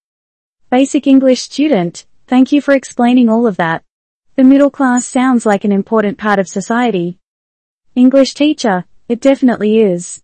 Basic 0.69 1.07
English 1.07 1.41
student, 1.41 2.05
thank 2.27 2.53
you 2.53 2.61
for 2.61 2.75
explaining 2.75 3.31
all 3.31 3.47
of 3.47 3.57
that. 3.57 3.83
The 4.37 4.45
middle 4.45 4.71
class 4.71 5.07
sounds 5.07 5.47
like 5.47 5.65
an 5.65 5.73
important 5.73 6.19
part 6.19 6.39
of 6.39 6.49
society. 6.49 7.19
English 7.95 8.35
teacher, 8.35 8.85
it 9.09 9.23
definitely 9.23 9.79
is. 9.79 10.21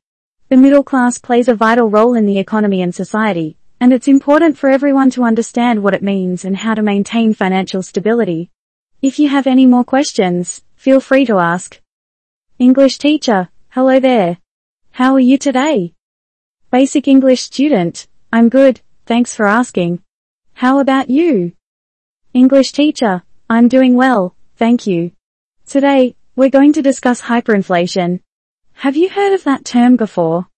The 0.50 0.58
middle 0.58 0.84
class 0.84 1.16
plays 1.16 1.48
a 1.48 1.54
vital 1.54 1.88
role 1.88 2.12
in 2.12 2.26
the 2.26 2.38
economy 2.38 2.82
and 2.82 2.94
society, 2.94 3.56
and 3.80 3.92
it's 3.92 4.08
important 4.08 4.58
for 4.58 4.68
everyone 4.68 5.10
to 5.10 5.22
understand 5.22 5.82
what 5.82 5.94
it 5.94 6.02
means 6.02 6.44
and 6.44 6.56
how 6.56 6.74
to 6.74 6.82
maintain 6.82 7.32
financial 7.32 7.82
stability. 7.82 8.50
If 9.00 9.18
you 9.18 9.28
have 9.28 9.46
any 9.46 9.66
more 9.66 9.84
questions, 9.84 10.62
feel 10.74 11.00
free 11.00 11.24
to 11.26 11.38
ask. 11.38 11.80
English 12.58 12.98
teacher, 12.98 13.48
hello 13.70 14.00
there. 14.00 14.38
How 14.90 15.14
are 15.14 15.20
you 15.20 15.38
today? 15.38 15.94
Basic 16.72 17.06
English 17.06 17.42
student, 17.42 18.08
I'm 18.32 18.48
good, 18.48 18.80
thanks 19.06 19.34
for 19.34 19.46
asking. 19.46 20.02
How 20.54 20.80
about 20.80 21.08
you? 21.08 21.52
English 22.34 22.72
teacher, 22.72 23.22
I'm 23.48 23.68
doing 23.68 23.94
well, 23.94 24.34
thank 24.56 24.86
you. 24.88 25.12
Today, 25.66 26.16
we're 26.34 26.50
going 26.50 26.72
to 26.72 26.82
discuss 26.82 27.22
hyperinflation. 27.22 28.20
Have 28.72 28.96
you 28.96 29.08
heard 29.08 29.32
of 29.32 29.44
that 29.44 29.64
term 29.64 29.96
before? 29.96 30.48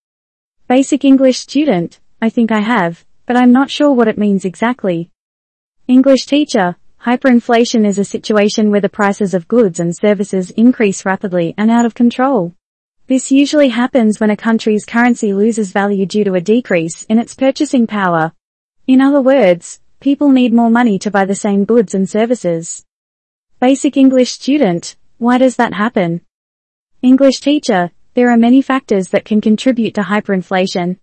Basic 0.68 1.04
English 1.04 1.38
student, 1.38 2.00
I 2.22 2.30
think 2.30 2.50
I 2.50 2.60
have, 2.60 3.04
but 3.30 3.36
I'm 3.36 3.52
not 3.52 3.70
sure 3.70 3.92
what 3.92 4.08
it 4.08 4.18
means 4.18 4.44
exactly. 4.44 5.08
English 5.86 6.26
teacher, 6.26 6.74
hyperinflation 7.06 7.86
is 7.86 7.96
a 7.96 8.04
situation 8.04 8.72
where 8.72 8.80
the 8.80 8.88
prices 8.88 9.34
of 9.34 9.46
goods 9.46 9.78
and 9.78 9.96
services 9.96 10.50
increase 10.56 11.04
rapidly 11.04 11.54
and 11.56 11.70
out 11.70 11.84
of 11.84 11.94
control. 11.94 12.56
This 13.06 13.30
usually 13.30 13.68
happens 13.68 14.18
when 14.18 14.30
a 14.30 14.36
country's 14.36 14.84
currency 14.84 15.32
loses 15.32 15.70
value 15.70 16.06
due 16.06 16.24
to 16.24 16.34
a 16.34 16.40
decrease 16.40 17.04
in 17.04 17.20
its 17.20 17.36
purchasing 17.36 17.86
power. 17.86 18.32
In 18.88 19.00
other 19.00 19.20
words, 19.20 19.80
people 20.00 20.30
need 20.30 20.52
more 20.52 20.68
money 20.68 20.98
to 20.98 21.12
buy 21.12 21.24
the 21.24 21.36
same 21.36 21.64
goods 21.64 21.94
and 21.94 22.10
services. 22.10 22.84
Basic 23.60 23.96
English 23.96 24.32
student, 24.32 24.96
why 25.18 25.38
does 25.38 25.54
that 25.54 25.74
happen? 25.74 26.22
English 27.00 27.38
teacher, 27.38 27.92
there 28.14 28.28
are 28.28 28.36
many 28.36 28.60
factors 28.60 29.10
that 29.10 29.24
can 29.24 29.40
contribute 29.40 29.94
to 29.94 30.00
hyperinflation. 30.00 30.98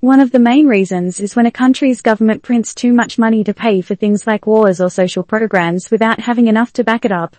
One 0.00 0.20
of 0.20 0.30
the 0.30 0.38
main 0.38 0.66
reasons 0.66 1.20
is 1.20 1.36
when 1.36 1.44
a 1.44 1.50
country's 1.50 2.00
government 2.00 2.42
prints 2.42 2.74
too 2.74 2.94
much 2.94 3.18
money 3.18 3.44
to 3.44 3.52
pay 3.52 3.82
for 3.82 3.94
things 3.94 4.26
like 4.26 4.46
wars 4.46 4.80
or 4.80 4.88
social 4.88 5.22
programs 5.22 5.90
without 5.90 6.20
having 6.20 6.46
enough 6.46 6.72
to 6.74 6.84
back 6.84 7.04
it 7.04 7.12
up. 7.12 7.36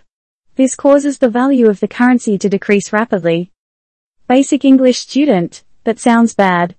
This 0.54 0.76
causes 0.76 1.18
the 1.18 1.28
value 1.28 1.68
of 1.68 1.80
the 1.80 1.88
currency 1.88 2.38
to 2.38 2.48
decrease 2.48 2.92
rapidly. 2.92 3.50
Basic 4.28 4.64
English 4.64 5.00
student, 5.00 5.64
that 5.82 5.98
sounds 5.98 6.36
bad. 6.36 6.76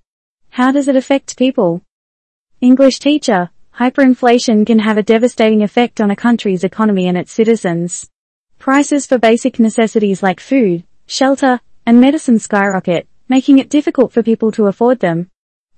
How 0.48 0.72
does 0.72 0.88
it 0.88 0.96
affect 0.96 1.36
people? 1.36 1.82
English 2.62 2.98
teacher, 2.98 3.50
Hyperinflation 3.78 4.64
can 4.64 4.78
have 4.78 4.96
a 4.96 5.02
devastating 5.02 5.62
effect 5.62 6.00
on 6.00 6.10
a 6.10 6.16
country's 6.16 6.64
economy 6.64 7.08
and 7.08 7.18
its 7.18 7.30
citizens. 7.32 8.08
Prices 8.58 9.04
for 9.04 9.18
basic 9.18 9.58
necessities 9.58 10.22
like 10.22 10.40
food, 10.40 10.84
shelter, 11.06 11.60
and 11.84 12.00
medicine 12.00 12.38
skyrocket, 12.38 13.06
making 13.28 13.58
it 13.58 13.68
difficult 13.68 14.12
for 14.12 14.22
people 14.22 14.50
to 14.52 14.66
afford 14.68 15.00
them. 15.00 15.28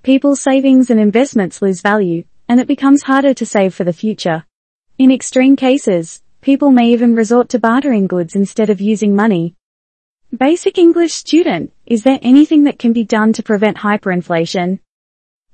People's 0.07 0.41
savings 0.41 0.89
and 0.91 1.01
investments 1.01 1.61
lose 1.61 1.81
value, 1.81 2.23
and 2.49 2.61
it 2.61 2.69
becomes 2.69 3.03
harder 3.03 3.35
to 3.35 3.45
save 3.45 3.75
for 3.75 3.83
the 3.83 3.93
future. 3.93 4.45
In 4.99 5.11
extreme 5.11 5.57
cases, 5.57 6.23
people 6.41 6.71
may 6.71 6.93
even 6.93 7.17
resort 7.17 7.49
to 7.49 7.59
bartering 7.59 8.07
goods 8.07 8.37
instead 8.37 8.71
of 8.71 8.81
using 8.81 9.17
money. 9.17 9.57
Basic 10.31 10.79
English 10.79 11.13
student, 11.13 11.73
is 11.87 12.05
there 12.05 12.21
anything 12.23 12.63
that 12.63 12.79
can 12.79 12.93
be 12.93 13.03
done 13.03 13.33
to 13.33 13.43
prevent 13.43 13.79
hyperinflation? 13.79 14.79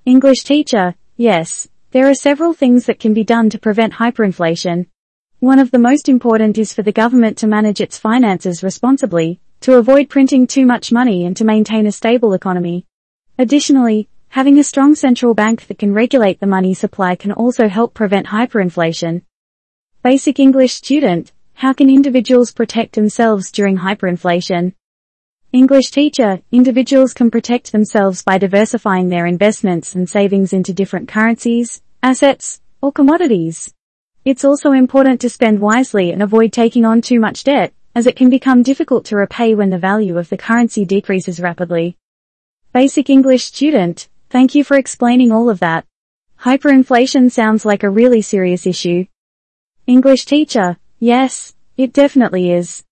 English 0.05 0.44
teacher, 0.44 0.96
yes, 1.16 1.66
There 1.92 2.11
are 2.11 2.14
several 2.14 2.53
things 2.53 2.84
that 2.84 3.00
can 3.00 3.14
be 3.14 3.24
done 3.24 3.48
to 3.48 3.59
prevent 3.59 3.94
hyperinflation. 3.94 4.84
One 5.40 5.61
of 5.61 5.70
the 5.70 5.78
most 5.78 6.11
important 6.11 6.59
is 6.59 6.74
for 6.74 6.82
the 6.82 6.92
government 6.92 7.38
to 7.38 7.46
manage 7.46 7.80
its 7.80 7.96
finances 7.96 8.62
responsibly, 8.62 9.40
to 9.62 9.78
avoid 9.78 10.11
printing 10.11 10.46
too 10.46 10.66
much 10.66 10.92
money 10.92 11.24
and 11.24 11.34
to 11.38 11.46
maintain 11.46 11.86
a 11.86 11.92
stable 11.92 12.34
economy. 12.34 12.84
Additionally, 13.38 14.11
having 14.32 14.58
a 14.58 14.64
strong 14.64 14.94
central 14.94 15.34
bank 15.34 15.66
that 15.66 15.78
can 15.78 15.92
regulate 15.92 16.40
the 16.40 16.46
money 16.46 16.72
supply 16.72 17.14
can 17.14 17.32
also 17.32 17.68
help 17.68 17.92
prevent 17.92 18.28
hyperinflation. 18.28 19.20
Basic 20.02 20.40
English 20.40 20.72
student, 20.72 21.32
how 21.52 21.74
can 21.74 21.90
individuals 21.90 22.50
protect 22.50 22.94
themselves 22.94 23.52
during 23.52 23.76
hyperinflation? 23.76 24.72
English 25.52 25.90
teacher, 25.90 26.40
individuals 26.50 27.12
can 27.12 27.30
protect 27.30 27.72
themselves 27.72 28.22
by 28.22 28.38
diversifying 28.38 29.10
their 29.10 29.26
investments 29.26 29.94
and 29.94 30.08
savings 30.08 30.54
into 30.54 30.72
different 30.72 31.08
currencies, 31.08 31.82
assets, 32.02 32.62
or 32.80 32.90
commodities. 32.90 33.74
It's 34.24 34.46
also 34.46 34.72
important 34.72 35.20
to 35.20 35.28
spend 35.28 35.60
wisely 35.60 36.10
and 36.10 36.22
avoid 36.22 36.54
taking 36.54 36.86
on 36.86 37.02
too 37.02 37.20
much 37.20 37.44
debt, 37.44 37.74
as 37.94 38.06
it 38.06 38.16
can 38.16 38.30
become 38.30 38.62
difficult 38.62 39.04
to 39.06 39.16
repay 39.16 39.54
when 39.54 39.68
the 39.68 39.76
value 39.76 40.16
of 40.16 40.30
the 40.30 40.38
currency 40.38 40.86
decreases 40.86 41.38
rapidly. 41.38 41.98
Basic 42.72 43.10
English 43.10 43.44
student, 43.44 44.08
thank 44.32 44.54
you 44.54 44.64
for 44.64 44.78
explaining 44.78 45.30
all 45.30 45.50
of 45.50 45.60
that. 45.60 45.84
Hyperinflation 46.40 47.30
sounds 47.30 47.66
like 47.66 47.82
a 47.82 47.90
really 47.90 48.22
serious 48.22 48.66
issue. 48.66 49.04
English 49.86 50.24
teacher, 50.24 50.78
yes, 50.98 51.54
it 51.76 51.92
definitely 51.92 52.50
is. 52.50 52.82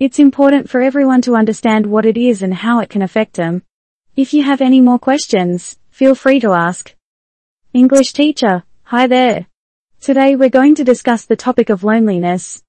It's 0.00 0.18
important 0.18 0.70
for 0.70 0.80
everyone 0.80 1.20
to 1.22 1.36
understand 1.36 1.84
what 1.84 2.06
it 2.06 2.16
is 2.16 2.40
and 2.42 2.54
how 2.54 2.80
it 2.80 2.88
can 2.88 3.02
affect 3.02 3.34
them. 3.34 3.62
If 4.16 4.32
you 4.32 4.42
have 4.44 4.62
any 4.62 4.80
more 4.80 4.98
questions, 4.98 5.78
feel 5.90 6.14
free 6.14 6.40
to 6.40 6.52
ask. 6.52 6.94
English 7.74 8.14
teacher, 8.14 8.64
hi 8.84 9.06
there. 9.06 9.46
Today 10.00 10.34
we're 10.34 10.48
going 10.48 10.76
to 10.76 10.84
discuss 10.92 11.26
the 11.26 11.36
topic 11.36 11.68
of 11.68 11.84
loneliness. 11.84 12.62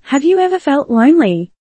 Have 0.00 0.24
you 0.24 0.38
ever 0.38 0.58
felt 0.58 0.88
lonely? 0.88 1.52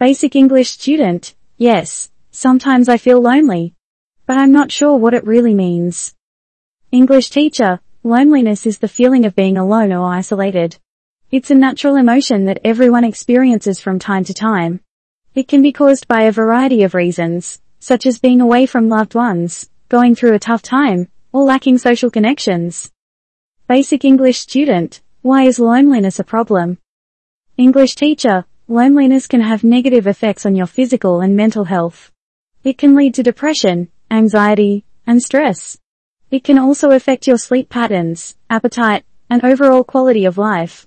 Basic 0.00 0.34
English 0.34 0.70
student, 0.70 1.36
yes, 1.56 2.10
sometimes 2.32 2.88
I 2.88 2.96
feel 2.96 3.20
lonely. 3.20 3.74
But 4.26 4.38
I'm 4.38 4.52
not 4.52 4.72
sure 4.72 4.96
what 4.96 5.12
it 5.12 5.26
really 5.26 5.52
means. 5.52 6.14
English 6.90 7.28
teacher, 7.28 7.80
loneliness 8.02 8.64
is 8.64 8.78
the 8.78 8.88
feeling 8.88 9.26
of 9.26 9.36
being 9.36 9.58
alone 9.58 9.92
or 9.92 10.06
isolated. 10.06 10.78
It's 11.30 11.50
a 11.50 11.54
natural 11.54 11.96
emotion 11.96 12.46
that 12.46 12.60
everyone 12.64 13.04
experiences 13.04 13.80
from 13.80 13.98
time 13.98 14.24
to 14.24 14.32
time. 14.32 14.80
It 15.34 15.46
can 15.46 15.60
be 15.60 15.72
caused 15.72 16.08
by 16.08 16.22
a 16.22 16.32
variety 16.32 16.84
of 16.84 16.94
reasons, 16.94 17.60
such 17.80 18.06
as 18.06 18.18
being 18.18 18.40
away 18.40 18.64
from 18.64 18.88
loved 18.88 19.14
ones, 19.14 19.68
going 19.90 20.14
through 20.14 20.32
a 20.32 20.38
tough 20.38 20.62
time, 20.62 21.08
or 21.32 21.44
lacking 21.44 21.76
social 21.76 22.10
connections. 22.10 22.90
Basic 23.68 24.06
English 24.06 24.38
student, 24.38 25.02
why 25.20 25.42
is 25.42 25.58
loneliness 25.58 26.18
a 26.18 26.24
problem? 26.24 26.78
English 27.58 27.94
teacher, 27.94 28.46
loneliness 28.68 29.26
can 29.26 29.42
have 29.42 29.64
negative 29.64 30.06
effects 30.06 30.46
on 30.46 30.54
your 30.54 30.66
physical 30.66 31.20
and 31.20 31.36
mental 31.36 31.64
health. 31.64 32.10
It 32.62 32.78
can 32.78 32.94
lead 32.94 33.14
to 33.14 33.22
depression, 33.22 33.88
anxiety, 34.10 34.84
and 35.06 35.22
stress. 35.22 35.78
It 36.30 36.44
can 36.44 36.58
also 36.58 36.90
affect 36.90 37.26
your 37.26 37.38
sleep 37.38 37.68
patterns, 37.68 38.36
appetite, 38.50 39.04
and 39.30 39.44
overall 39.44 39.84
quality 39.84 40.24
of 40.24 40.38
life. 40.38 40.86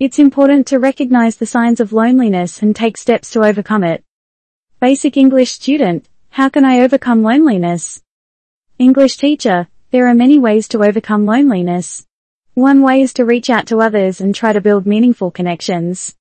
It's 0.00 0.18
important 0.18 0.66
to 0.68 0.78
recognize 0.78 1.36
the 1.36 1.46
signs 1.46 1.80
of 1.80 1.92
loneliness 1.92 2.62
and 2.62 2.74
take 2.74 2.96
steps 2.96 3.30
to 3.30 3.44
overcome 3.44 3.84
it. 3.84 4.04
Basic 4.80 5.16
English 5.16 5.52
student, 5.52 6.08
how 6.30 6.48
can 6.48 6.64
I 6.64 6.80
overcome 6.80 7.22
loneliness? 7.22 8.02
English 8.78 9.16
teacher, 9.16 9.68
there 9.92 10.08
are 10.08 10.14
many 10.14 10.38
ways 10.38 10.66
to 10.68 10.82
overcome 10.82 11.24
loneliness. 11.24 12.04
One 12.54 12.82
way 12.82 13.02
is 13.02 13.12
to 13.14 13.24
reach 13.24 13.48
out 13.48 13.66
to 13.68 13.80
others 13.80 14.20
and 14.20 14.34
try 14.34 14.52
to 14.52 14.60
build 14.60 14.84
meaningful 14.84 15.30
connections. 15.30 16.16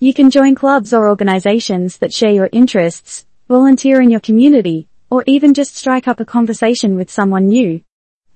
You 0.00 0.14
can 0.14 0.30
join 0.30 0.54
clubs 0.54 0.94
or 0.94 1.08
organizations 1.08 1.98
that 1.98 2.14
share 2.14 2.32
your 2.32 2.48
interests, 2.50 3.26
volunteer 3.46 4.00
in 4.00 4.10
your 4.10 4.20
community, 4.20 4.87
or 5.10 5.24
even 5.26 5.54
just 5.54 5.76
strike 5.76 6.08
up 6.08 6.20
a 6.20 6.24
conversation 6.24 6.96
with 6.96 7.10
someone 7.10 7.48
new. 7.48 7.80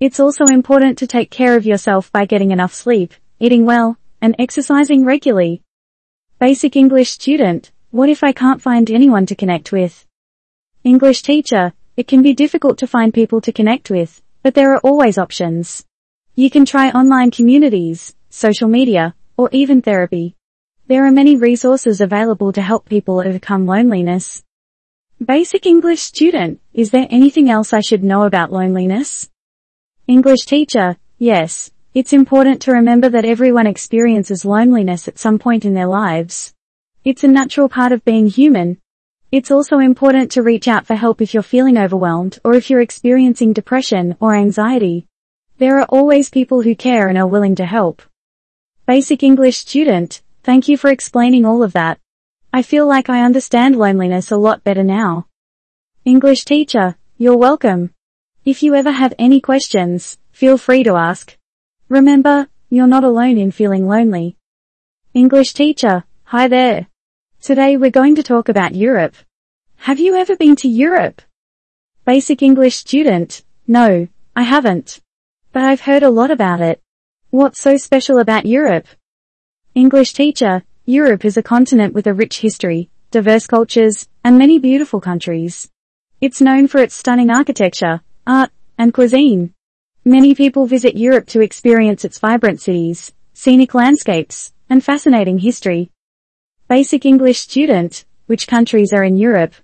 It's 0.01 0.20
also 0.20 0.45
important 0.47 0.99
to 0.99 1.07
take 1.07 1.31
care 1.31 1.57
of 1.57 1.66
yourself 1.66 2.11
by 2.11 2.25
getting 2.25 2.51
enough 2.51 2.75
sleep, 2.75 3.14
eating 3.39 3.64
well, 3.64 3.99
and 4.20 4.35
exercising 4.39 5.05
regularly. 5.05 5.62
Basic 6.39 6.75
English 6.77 7.11
student, 7.11 7.70
what 7.91 8.09
if 8.09 8.25
I 8.25 8.33
can't 8.33 8.62
find 8.62 8.91
anyone 8.91 9.27
to 9.27 9.35
connect 9.35 9.70
with? 9.70 10.07
English 10.83 11.23
teacher, 11.23 11.73
it 11.97 12.09
can 12.09 12.23
be 12.23 12.35
difficult 12.35 12.79
to 12.79 12.87
find 12.87 13.12
people 13.12 13.41
to 13.43 13.53
connect 13.53 13.91
with, 13.91 14.23
but 14.43 14.55
there 14.55 14.73
are 14.75 14.81
always 14.81 15.18
options. 15.18 15.85
You 16.35 16.51
can 16.51 16.64
try 16.64 16.91
online 16.91 17.31
communities, 17.31 18.14
social 18.31 18.66
media, 18.66 19.14
or 19.37 19.51
even 19.53 19.83
therapy. 19.83 20.35
There 20.87 21.05
are 21.05 21.12
many 21.12 21.37
resources 21.37 22.01
available 22.01 22.53
to 22.55 22.62
help 22.62 22.89
people 22.89 23.20
overcome 23.20 23.66
loneliness. 23.66 24.43
Basic 25.23 25.66
English 25.66 26.01
student, 26.01 26.61
is 26.75 26.91
there 26.91 27.07
anything 27.09 27.49
else 27.49 27.73
I 27.73 27.81
should 27.81 28.03
know 28.03 28.25
about 28.25 28.51
loneliness? 28.51 29.31
English 30.09 30.47
teacher, 30.47 30.97
yes, 31.16 31.70
it's 31.95 32.12
important 32.12 32.61
to 32.62 32.73
remember 32.73 33.09
that 33.09 33.25
everyone 33.25 33.68
experiences 33.68 34.45
loneliness 34.45 35.07
at 35.07 35.20
some 35.20 35.39
point 35.39 35.64
in 35.64 35.75
their 35.75 35.87
lives. 35.87 36.53
It's 37.05 37.23
a 37.23 37.29
natural 37.29 37.68
part 37.68 37.93
of 37.93 38.05
being 38.05 38.27
human. 38.27 38.79
It's 39.31 39.53
also 39.53 39.79
important 39.79 40.33
to 40.33 40.43
reach 40.43 40.66
out 40.66 40.87
for 40.87 40.97
help 40.97 41.20
if 41.20 41.35
you're 41.35 41.45
feeling 41.45 41.79
overwhelmed 41.79 42.41
or 42.43 42.55
if 42.55 42.68
you're 42.68 42.81
experiencing 42.81 43.53
depression 43.53 44.16
or 44.18 44.35
anxiety. 44.35 45.07
There 45.59 45.79
are 45.79 45.87
always 45.87 46.31
people 46.31 46.62
who 46.62 46.75
care 46.75 47.07
and 47.07 47.16
are 47.16 47.29
willing 47.29 47.55
to 47.57 47.64
help. 47.64 48.03
Basic 48.89 49.23
English 49.23 49.59
student, 49.59 50.20
thank 50.43 50.66
you 50.66 50.77
for 50.77 50.91
explaining 50.91 51.45
all 51.45 51.62
of 51.62 51.75
that. 51.75 52.01
I 52.55 52.61
feel 52.61 52.86
like 52.86 53.09
I 53.09 53.24
understand 53.24 53.76
loneliness 53.76 54.30
a 54.30 54.36
lot 54.36 54.62
better 54.62 54.84
now. 54.84 55.26
English 56.05 56.44
teacher, 56.44 56.96
you're 57.16 57.38
welcome. 57.38 57.94
If 58.44 58.62
you 58.62 58.74
ever 58.74 58.90
have 58.90 59.14
any 59.18 59.40
questions, 59.40 60.18
feel 60.32 60.59
free 60.59 60.82
to 60.82 60.96
ask. 60.96 61.34
Remember, 61.88 62.48
you're 62.68 62.86
not 62.86 63.05
alone 63.05 63.38
in 63.38 63.53
feeling 63.53 63.88
lonely. 63.88 64.36
English 65.14 65.55
teacher, 65.55 66.05
hi 66.24 66.46
there. 66.46 66.88
Today 67.40 67.78
we're 67.78 67.90
going 67.90 68.16
to 68.16 68.22
talk 68.22 68.50
about 68.50 68.74
Europe. 68.74 69.14
Have 69.76 69.98
you 69.98 70.16
ever 70.16 70.36
been 70.36 70.57
to 70.57 70.68
Europe? 70.68 71.22
Basic 72.05 72.42
English 72.42 72.76
student, 72.76 73.42
no, 73.66 74.09
I 74.36 74.42
haven't. 74.42 75.00
But 75.53 75.62
I've 75.62 75.80
heard 75.88 76.03
a 76.03 76.11
lot 76.11 76.30
about 76.30 76.61
it. 76.61 76.82
What's 77.30 77.62
so 77.62 77.78
special 77.78 78.18
about 78.18 78.44
Europe? 78.44 78.88
English 79.74 80.12
teacher, 80.12 80.64
Europe 80.87 81.24
is 81.24 81.37
a 81.37 81.45
continent 81.45 81.95
with 81.95 82.09
a 82.09 82.12
rich 82.12 82.41
history, 82.41 82.91
diverse 83.12 83.47
cultures, 83.47 84.09
and 84.24 84.37
many 84.37 84.59
beautiful 84.59 85.01
countries. 85.01 85.70
It's 86.20 86.41
known 86.41 86.66
for 86.66 86.78
its 86.78 86.97
stunning 86.97 87.30
architecture, 87.30 88.01
art, 88.26 88.51
and 88.76 88.93
cuisine. 88.93 89.55
Many 90.05 90.35
people 90.35 90.66
visit 90.66 90.97
Europe 90.97 91.28
to 91.28 91.41
experience 91.41 92.05
its 92.05 92.18
vibrant 92.18 92.61
cities, 92.61 93.12
scenic 93.33 93.74
landscapes, 93.74 94.53
and 94.68 94.83
fascinating 94.83 95.39
history. 95.39 95.93
Basic 96.66 97.07
English 97.07 97.39
student, 97.39 98.05
which 98.26 98.49
countries 98.49 98.93
are 98.93 99.05
in 99.05 99.16
Europe? 99.16 99.55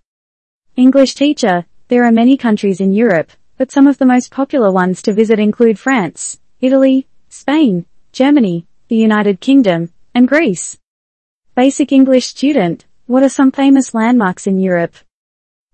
English 0.76 1.16
teacher, 1.16 1.66
there 1.88 2.04
are 2.04 2.12
many 2.12 2.36
countries 2.36 2.80
in 2.80 2.92
Europe, 2.92 3.32
but 3.56 3.72
some 3.72 3.88
of 3.88 3.98
the 3.98 4.06
most 4.06 4.30
popular 4.30 4.70
ones 4.70 5.02
to 5.02 5.12
visit 5.12 5.40
include 5.40 5.80
France, 5.80 6.38
Italy, 6.60 7.08
Spain, 7.28 7.86
Germany, 8.12 8.68
the 8.86 8.94
United 8.94 9.40
Kingdom, 9.40 9.92
and 10.14 10.28
Greece. 10.28 10.78
Basic 11.58 11.90
English 11.90 12.26
student, 12.26 12.86
what 13.06 13.24
are 13.24 13.28
some 13.28 13.50
famous 13.50 13.92
landmarks 13.92 14.46
in 14.46 14.60
Europe? 14.60 14.94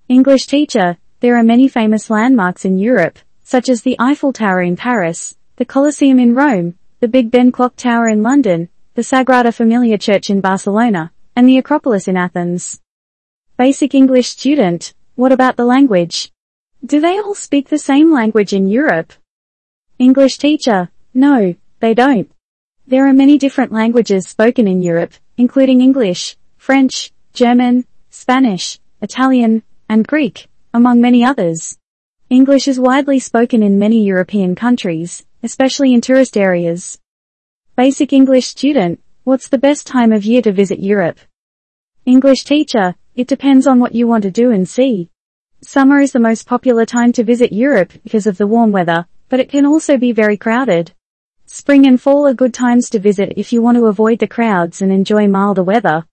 English 0.08 0.46
teacher, 0.46 0.96
there 1.20 1.36
are 1.36 1.42
many 1.42 1.68
famous 1.68 2.08
landmarks 2.08 2.64
in 2.64 2.78
Europe, 2.78 3.18
such 3.42 3.68
as 3.68 3.82
the 3.82 3.94
Eiffel 3.98 4.32
Tower 4.32 4.62
in 4.62 4.76
Paris, 4.76 5.36
the 5.56 5.66
Colosseum 5.66 6.18
in 6.18 6.34
Rome, 6.34 6.78
the 7.00 7.06
Big 7.06 7.30
Ben 7.30 7.52
Clock 7.52 7.76
Tower 7.76 8.08
in 8.08 8.22
London, 8.22 8.70
the 8.94 9.02
Sagrada 9.02 9.52
Familia 9.52 9.98
Church 9.98 10.30
in 10.30 10.40
Barcelona, 10.40 11.12
and 11.36 11.46
the 11.46 11.58
Acropolis 11.58 12.08
in 12.08 12.16
Athens. 12.16 12.80
Basic 13.58 13.94
English 13.94 14.28
student, 14.28 14.94
what 15.16 15.32
about 15.32 15.58
the 15.58 15.66
language? 15.66 16.32
Do 16.82 16.98
they 16.98 17.18
all 17.18 17.34
speak 17.34 17.68
the 17.68 17.76
same 17.76 18.10
language 18.10 18.54
in 18.54 18.68
Europe? 18.68 19.12
English 19.98 20.38
teacher, 20.38 20.88
no, 21.12 21.54
they 21.80 21.92
don't. 21.92 22.30
There 22.86 23.06
are 23.06 23.12
many 23.12 23.36
different 23.36 23.70
languages 23.70 24.26
spoken 24.26 24.66
in 24.66 24.80
Europe, 24.80 25.12
including 25.36 25.80
English, 25.80 26.36
French, 26.56 27.12
German, 27.32 27.84
Spanish, 28.10 28.78
Italian, 29.00 29.62
and 29.88 30.06
Greek, 30.06 30.48
among 30.72 31.00
many 31.00 31.24
others. 31.24 31.78
English 32.30 32.68
is 32.68 32.80
widely 32.80 33.18
spoken 33.18 33.62
in 33.62 33.78
many 33.78 34.02
European 34.04 34.54
countries, 34.54 35.26
especially 35.42 35.92
in 35.92 36.00
tourist 36.00 36.36
areas. 36.36 36.98
Basic 37.76 38.12
English 38.12 38.46
student, 38.46 39.00
what's 39.24 39.48
the 39.48 39.58
best 39.58 39.86
time 39.86 40.12
of 40.12 40.24
year 40.24 40.40
to 40.42 40.52
visit 40.52 40.78
Europe? 40.78 41.18
English 42.06 42.44
teacher, 42.44 42.94
it 43.14 43.26
depends 43.26 43.66
on 43.66 43.80
what 43.80 43.94
you 43.94 44.06
want 44.06 44.22
to 44.22 44.30
do 44.30 44.50
and 44.50 44.68
see. 44.68 45.10
Summer 45.60 46.00
is 46.00 46.12
the 46.12 46.20
most 46.20 46.46
popular 46.46 46.84
time 46.84 47.12
to 47.12 47.24
visit 47.24 47.52
Europe 47.52 47.92
because 48.02 48.26
of 48.26 48.36
the 48.36 48.46
warm 48.46 48.70
weather, 48.70 49.06
but 49.28 49.40
it 49.40 49.48
can 49.48 49.66
also 49.66 49.96
be 49.96 50.12
very 50.12 50.36
crowded. 50.36 50.92
Spring 51.56 51.86
and 51.86 52.02
fall 52.02 52.26
are 52.26 52.34
good 52.34 52.52
times 52.52 52.90
to 52.90 52.98
visit 52.98 53.34
if 53.36 53.52
you 53.52 53.62
want 53.62 53.76
to 53.78 53.86
avoid 53.86 54.18
the 54.18 54.26
crowds 54.26 54.82
and 54.82 54.90
enjoy 54.90 55.28
milder 55.28 55.62
weather. 55.62 56.04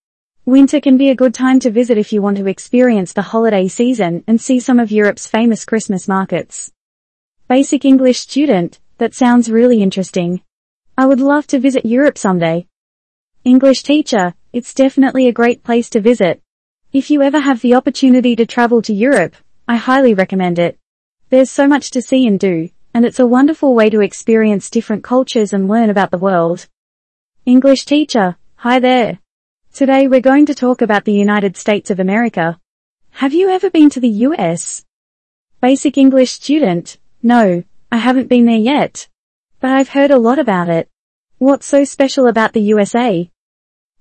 Winter 0.45 0.79
can 0.79 0.97
be 0.97 1.09
a 1.09 1.15
good 1.15 1.33
time 1.33 1.59
to 1.61 1.71
visit 1.71 1.97
if 1.97 2.13
you 2.13 2.21
want 2.21 2.37
to 2.37 2.45
experience 2.45 3.11
the 3.11 3.23
holiday 3.23 3.67
season 3.67 4.23
and 4.27 4.39
see 4.39 4.59
some 4.59 4.77
of 4.77 4.91
Europe's 4.91 5.25
famous 5.25 5.65
Christmas 5.65 6.07
markets. 6.07 6.71
Basic 7.47 7.85
English 7.85 8.19
student, 8.19 8.79
that 8.99 9.15
sounds 9.15 9.49
really 9.49 9.81
interesting. 9.81 10.43
I 10.95 11.07
would 11.07 11.19
love 11.19 11.47
to 11.47 11.59
visit 11.59 11.87
Europe 11.87 12.19
someday. 12.19 12.67
English 13.43 13.81
teacher, 13.81 14.35
it's 14.53 14.75
definitely 14.75 15.27
a 15.27 15.33
great 15.33 15.63
place 15.63 15.89
to 15.89 16.01
visit. 16.01 16.39
If 16.93 17.09
you 17.09 17.23
ever 17.23 17.39
have 17.39 17.61
the 17.61 17.73
opportunity 17.73 18.35
to 18.35 18.45
travel 18.45 18.83
to 18.83 18.93
Europe, 18.93 19.35
I 19.67 19.77
highly 19.77 20.13
recommend 20.13 20.59
it. 20.59 20.77
There's 21.31 21.49
so 21.49 21.67
much 21.67 21.89
to 21.91 22.01
see 22.03 22.27
and 22.27 22.39
do, 22.39 22.69
and 22.93 23.05
it's 23.05 23.19
a 23.19 23.25
wonderful 23.25 23.73
way 23.73 23.89
to 23.89 24.01
experience 24.01 24.69
different 24.69 25.03
cultures 25.03 25.53
and 25.53 25.67
learn 25.67 25.89
about 25.89 26.11
the 26.11 26.17
world. 26.17 26.67
English 27.45 27.85
teacher, 27.85 28.35
hi 28.55 28.79
there. 28.79 29.19
Today 29.73 30.07
we're 30.07 30.19
going 30.21 30.45
to 30.47 30.55
talk 30.55 30.81
about 30.81 31.05
the 31.05 31.13
United 31.13 31.55
States 31.55 31.89
of 31.89 31.99
America. 31.99 32.59
Have 33.11 33.33
you 33.33 33.49
ever 33.49 33.69
been 33.69 33.89
to 33.91 33.99
the 33.99 34.25
US? 34.27 34.83
Basic 35.61 35.97
English 35.97 36.31
student, 36.31 36.97
no, 37.23 37.63
I 37.91 37.97
haven't 37.97 38.27
been 38.27 38.45
there 38.45 38.57
yet. 38.57 39.07
But 39.59 39.71
I've 39.71 39.89
heard 39.89 40.11
a 40.11 40.17
lot 40.19 40.39
about 40.39 40.69
it. 40.69 40.89
What's 41.37 41.65
so 41.67 41.83
special 41.83 42.27
about 42.27 42.53
the 42.53 42.61
USA? 42.61 43.29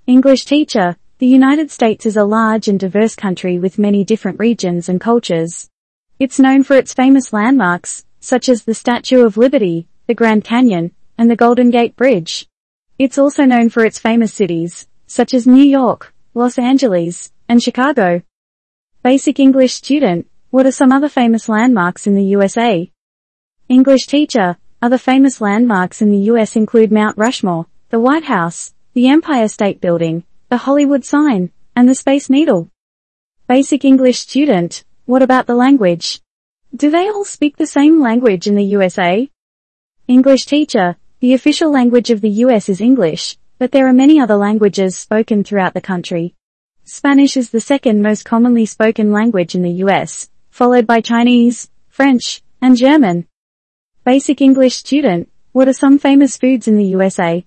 English 0.06 0.44
teacher, 0.44 0.96
the 1.18 1.26
United 1.26 1.70
States 1.70 2.06
is 2.06 2.16
a 2.16 2.24
large 2.24 2.66
and 2.66 2.80
diverse 2.80 3.14
country 3.14 3.58
with 3.58 3.78
many 3.78 4.04
different 4.04 4.40
regions 4.40 4.88
and 4.88 5.00
cultures. 5.00 5.68
It's 6.18 6.38
known 6.38 6.64
for 6.64 6.76
its 6.76 6.94
famous 6.94 7.32
landmarks, 7.32 8.04
such 8.20 8.48
as 8.48 8.64
the 8.64 8.74
Statue 8.74 9.24
of 9.24 9.36
Liberty, 9.36 9.88
the 10.06 10.14
Grand 10.14 10.44
Canyon, 10.44 10.92
and 11.18 11.30
the 11.30 11.36
Golden 11.36 11.70
Gate 11.70 11.96
Bridge. 11.96 12.46
It's 12.98 13.18
also 13.18 13.44
known 13.44 13.70
for 13.70 13.84
its 13.84 13.98
famous 13.98 14.32
cities, 14.32 14.86
such 15.06 15.34
as 15.34 15.46
New 15.46 15.64
York, 15.64 16.14
Los 16.34 16.58
Angeles, 16.58 17.32
and 17.48 17.62
Chicago. 17.62 18.22
Basic 19.02 19.40
English 19.40 19.74
student, 19.74 20.28
what 20.50 20.66
are 20.66 20.72
some 20.72 20.92
other 20.92 21.08
famous 21.08 21.48
landmarks 21.48 22.06
in 22.06 22.14
the 22.14 22.24
USA? 22.24 22.90
English 23.68 24.06
teacher, 24.06 24.56
other 24.82 24.98
famous 24.98 25.40
landmarks 25.40 26.02
in 26.02 26.10
the 26.10 26.30
US 26.32 26.56
include 26.56 26.92
Mount 26.92 27.16
Rushmore, 27.16 27.66
the 27.90 28.00
White 28.00 28.24
House, 28.24 28.74
the 28.94 29.08
Empire 29.08 29.48
State 29.48 29.80
Building, 29.80 30.24
the 30.48 30.58
Hollywood 30.58 31.04
sign, 31.04 31.50
and 31.74 31.88
the 31.88 31.94
Space 31.94 32.28
Needle. 32.28 32.68
Basic 33.46 33.84
English 33.84 34.18
student, 34.18 34.84
what 35.06 35.22
about 35.22 35.46
the 35.46 35.54
language? 35.54 36.20
Do 36.74 36.88
they 36.88 37.08
all 37.08 37.24
speak 37.24 37.56
the 37.56 37.66
same 37.66 38.00
language 38.00 38.46
in 38.46 38.54
the 38.54 38.64
USA? 38.64 39.28
English 40.06 40.46
teacher, 40.46 40.96
the 41.18 41.34
official 41.34 41.72
language 41.72 42.10
of 42.10 42.20
the 42.20 42.30
US 42.44 42.68
is 42.68 42.80
English, 42.80 43.36
but 43.58 43.72
there 43.72 43.88
are 43.88 43.92
many 43.92 44.20
other 44.20 44.36
languages 44.36 44.96
spoken 44.96 45.42
throughout 45.42 45.74
the 45.74 45.80
country. 45.80 46.36
Spanish 46.84 47.36
is 47.36 47.50
the 47.50 47.60
second 47.60 48.02
most 48.02 48.24
commonly 48.24 48.66
spoken 48.66 49.10
language 49.10 49.56
in 49.56 49.62
the 49.62 49.82
US, 49.84 50.30
followed 50.50 50.86
by 50.86 51.00
Chinese, 51.00 51.68
French, 51.88 52.40
and 52.62 52.76
German. 52.76 53.26
Basic 54.04 54.40
English 54.40 54.76
student, 54.76 55.28
what 55.50 55.66
are 55.66 55.72
some 55.72 55.98
famous 55.98 56.36
foods 56.36 56.68
in 56.68 56.76
the 56.76 56.92
USA? 56.96 57.44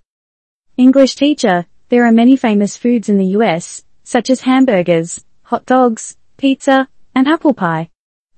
English 0.76 1.16
teacher, 1.16 1.66
there 1.88 2.06
are 2.06 2.12
many 2.12 2.36
famous 2.36 2.76
foods 2.76 3.08
in 3.08 3.18
the 3.18 3.38
US, 3.38 3.86
such 4.04 4.30
as 4.30 4.42
hamburgers, 4.42 5.24
hot 5.44 5.66
dogs, 5.66 6.18
pizza, 6.36 6.90
and 7.16 7.26
apple 7.26 7.54
pie. 7.54 7.90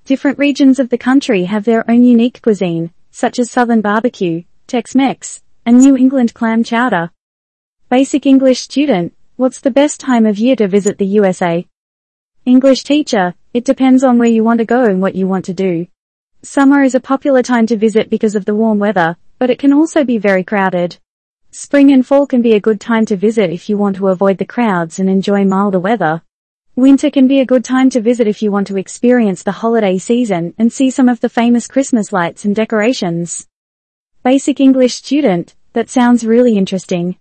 Different 0.06 0.38
regions 0.38 0.78
of 0.78 0.88
the 0.88 0.98
country 0.98 1.46
have 1.46 1.64
their 1.64 1.90
own 1.90 2.04
unique 2.04 2.40
cuisine, 2.40 2.92
such 3.10 3.40
as 3.40 3.50
Southern 3.50 3.80
barbecue, 3.80 4.44
Tex-Mex, 4.68 5.42
and 5.64 5.78
New 5.78 5.96
England 5.96 6.32
clam 6.32 6.62
chowder. 6.62 7.10
Basic 7.90 8.24
English 8.24 8.60
student, 8.60 9.14
what's 9.34 9.58
the 9.58 9.72
best 9.72 9.98
time 9.98 10.24
of 10.24 10.38
year 10.38 10.54
to 10.54 10.68
visit 10.68 10.98
the 10.98 11.06
USA? 11.18 11.66
English 12.44 12.84
teacher, 12.84 13.34
it 13.52 13.64
depends 13.64 14.04
on 14.04 14.16
where 14.16 14.28
you 14.28 14.44
want 14.44 14.58
to 14.58 14.64
go 14.64 14.84
and 14.84 15.02
what 15.02 15.16
you 15.16 15.26
want 15.26 15.44
to 15.46 15.52
do. 15.52 15.88
Summer 16.40 16.84
is 16.84 16.94
a 16.94 17.00
popular 17.00 17.42
time 17.42 17.66
to 17.66 17.76
visit 17.76 18.08
because 18.08 18.36
of 18.36 18.44
the 18.44 18.54
warm 18.54 18.78
weather, 18.78 19.16
but 19.40 19.50
it 19.50 19.58
can 19.58 19.72
also 19.72 20.04
be 20.04 20.18
very 20.18 20.44
crowded. 20.44 20.98
Spring 21.50 21.90
and 21.90 22.06
fall 22.06 22.28
can 22.28 22.42
be 22.42 22.52
a 22.52 22.60
good 22.60 22.80
time 22.80 23.06
to 23.06 23.16
visit 23.16 23.50
if 23.50 23.68
you 23.68 23.76
want 23.76 23.96
to 23.96 24.06
avoid 24.06 24.38
the 24.38 24.44
crowds 24.44 25.00
and 25.00 25.10
enjoy 25.10 25.44
milder 25.44 25.80
weather. 25.80 26.22
Winter 26.78 27.10
can 27.10 27.26
be 27.26 27.40
a 27.40 27.46
good 27.46 27.64
time 27.64 27.88
to 27.88 28.02
visit 28.02 28.28
if 28.28 28.42
you 28.42 28.52
want 28.52 28.66
to 28.66 28.76
experience 28.76 29.42
the 29.42 29.50
holiday 29.50 29.96
season 29.96 30.52
and 30.58 30.70
see 30.70 30.90
some 30.90 31.08
of 31.08 31.20
the 31.20 31.28
famous 31.30 31.66
Christmas 31.66 32.12
lights 32.12 32.44
and 32.44 32.54
decorations. 32.54 33.46
Basic 34.22 34.60
English 34.60 34.94
student, 34.94 35.54
that 35.72 35.88
sounds 35.88 36.26
really 36.26 36.58
interesting. 36.58 37.16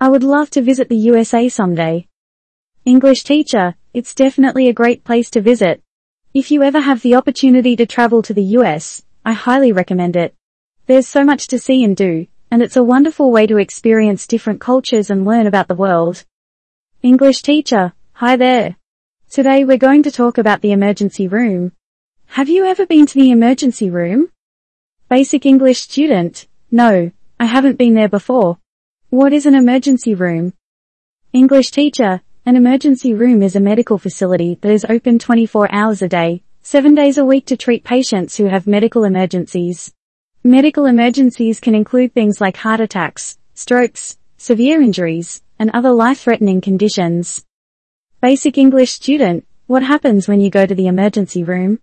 I 0.00 0.08
would 0.08 0.22
love 0.22 0.48
to 0.52 0.62
visit 0.62 0.88
the 0.88 0.96
USA 0.96 1.50
someday. 1.50 2.08
English 2.86 3.24
teacher, 3.24 3.74
it's 3.92 4.14
definitely 4.14 4.68
a 4.68 4.72
great 4.72 5.04
place 5.04 5.28
to 5.32 5.42
visit. 5.42 5.82
If 6.32 6.50
you 6.50 6.62
ever 6.62 6.80
have 6.80 7.02
the 7.02 7.16
opportunity 7.16 7.76
to 7.76 7.84
travel 7.84 8.22
to 8.22 8.32
the 8.32 8.56
US, 8.58 9.04
I 9.22 9.34
highly 9.34 9.72
recommend 9.72 10.16
it. 10.16 10.34
There's 10.86 11.06
so 11.06 11.24
much 11.24 11.46
to 11.48 11.58
see 11.58 11.84
and 11.84 11.94
do, 11.94 12.26
and 12.50 12.62
it's 12.62 12.78
a 12.78 12.82
wonderful 12.82 13.30
way 13.30 13.46
to 13.48 13.58
experience 13.58 14.26
different 14.26 14.62
cultures 14.62 15.10
and 15.10 15.26
learn 15.26 15.46
about 15.46 15.68
the 15.68 15.74
world. 15.74 16.24
English 17.02 17.42
teacher, 17.42 17.92
hi 18.14 18.36
there. 18.36 18.76
Today 19.34 19.64
we're 19.64 19.78
going 19.78 20.04
to 20.04 20.12
talk 20.12 20.38
about 20.38 20.60
the 20.60 20.70
emergency 20.70 21.26
room. 21.26 21.72
Have 22.26 22.48
you 22.48 22.66
ever 22.66 22.86
been 22.86 23.04
to 23.04 23.14
the 23.14 23.32
emergency 23.32 23.90
room? 23.90 24.30
Basic 25.08 25.44
English 25.44 25.80
student, 25.80 26.46
no, 26.70 27.10
I 27.40 27.46
haven't 27.46 27.76
been 27.76 27.94
there 27.94 28.08
before. 28.08 28.58
What 29.10 29.32
is 29.32 29.44
an 29.44 29.56
emergency 29.56 30.14
room? 30.14 30.52
English 31.32 31.72
teacher, 31.72 32.22
an 32.46 32.54
emergency 32.54 33.12
room 33.12 33.42
is 33.42 33.56
a 33.56 33.60
medical 33.60 33.98
facility 33.98 34.56
that 34.60 34.70
is 34.70 34.86
open 34.88 35.18
24 35.18 35.68
hours 35.74 36.00
a 36.00 36.08
day, 36.08 36.44
7 36.62 36.94
days 36.94 37.18
a 37.18 37.24
week 37.24 37.44
to 37.46 37.56
treat 37.56 37.82
patients 37.82 38.36
who 38.36 38.44
have 38.44 38.68
medical 38.68 39.02
emergencies. 39.02 39.92
Medical 40.44 40.86
emergencies 40.86 41.58
can 41.58 41.74
include 41.74 42.14
things 42.14 42.40
like 42.40 42.58
heart 42.58 42.78
attacks, 42.78 43.36
strokes, 43.54 44.16
severe 44.36 44.80
injuries, 44.80 45.42
and 45.58 45.72
other 45.72 45.90
life-threatening 45.90 46.60
conditions. 46.60 47.44
Basic 48.24 48.56
English 48.56 48.90
student, 48.90 49.44
what 49.66 49.82
happens 49.82 50.26
when 50.26 50.40
you 50.40 50.48
go 50.48 50.64
to 50.64 50.74
the 50.74 50.86
emergency 50.86 51.44
room? 51.44 51.80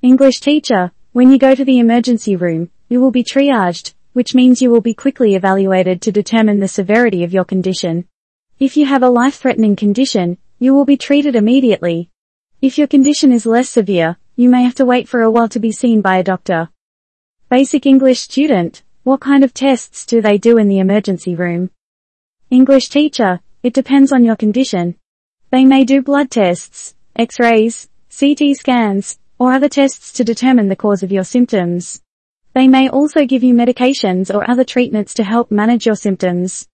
English 0.00 0.40
teacher, 0.40 0.92
when 1.12 1.30
you 1.30 1.36
go 1.36 1.54
to 1.54 1.62
the 1.62 1.78
emergency 1.78 2.36
room, 2.36 2.70
you 2.88 3.02
will 3.02 3.10
be 3.10 3.22
triaged, 3.22 3.92
which 4.14 4.34
means 4.34 4.62
you 4.62 4.70
will 4.70 4.80
be 4.80 4.94
quickly 4.94 5.34
evaluated 5.34 6.00
to 6.00 6.10
determine 6.10 6.58
the 6.58 6.68
severity 6.68 7.22
of 7.22 7.34
your 7.34 7.44
condition. 7.44 8.08
If 8.58 8.78
you 8.78 8.86
have 8.86 9.02
a 9.02 9.10
life-threatening 9.10 9.76
condition, 9.76 10.38
you 10.58 10.72
will 10.72 10.86
be 10.86 10.96
treated 10.96 11.36
immediately. 11.36 12.08
If 12.62 12.78
your 12.78 12.86
condition 12.86 13.30
is 13.30 13.44
less 13.44 13.68
severe, 13.68 14.16
you 14.36 14.48
may 14.48 14.62
have 14.62 14.76
to 14.76 14.86
wait 14.86 15.06
for 15.06 15.20
a 15.20 15.30
while 15.30 15.50
to 15.50 15.60
be 15.60 15.70
seen 15.70 16.00
by 16.00 16.16
a 16.16 16.24
doctor. 16.24 16.70
Basic 17.50 17.84
English 17.84 18.20
student, 18.20 18.82
what 19.02 19.20
kind 19.20 19.44
of 19.44 19.52
tests 19.52 20.06
do 20.06 20.22
they 20.22 20.38
do 20.38 20.56
in 20.56 20.68
the 20.68 20.78
emergency 20.78 21.34
room? 21.34 21.70
English 22.48 22.88
teacher, 22.88 23.40
it 23.62 23.74
depends 23.74 24.12
on 24.14 24.24
your 24.24 24.36
condition. 24.36 24.96
They 25.50 25.64
may 25.64 25.84
do 25.84 26.02
blood 26.02 26.30
tests, 26.30 26.94
x-rays, 27.16 27.88
CT 28.10 28.54
scans, 28.54 29.18
or 29.38 29.52
other 29.52 29.68
tests 29.68 30.12
to 30.14 30.24
determine 30.24 30.68
the 30.68 30.76
cause 30.76 31.02
of 31.02 31.10
your 31.10 31.24
symptoms. 31.24 32.02
They 32.54 32.68
may 32.68 32.88
also 32.88 33.24
give 33.24 33.42
you 33.42 33.54
medications 33.54 34.34
or 34.34 34.50
other 34.50 34.64
treatments 34.64 35.14
to 35.14 35.24
help 35.24 35.50
manage 35.50 35.86
your 35.86 35.94
symptoms. 35.94 36.68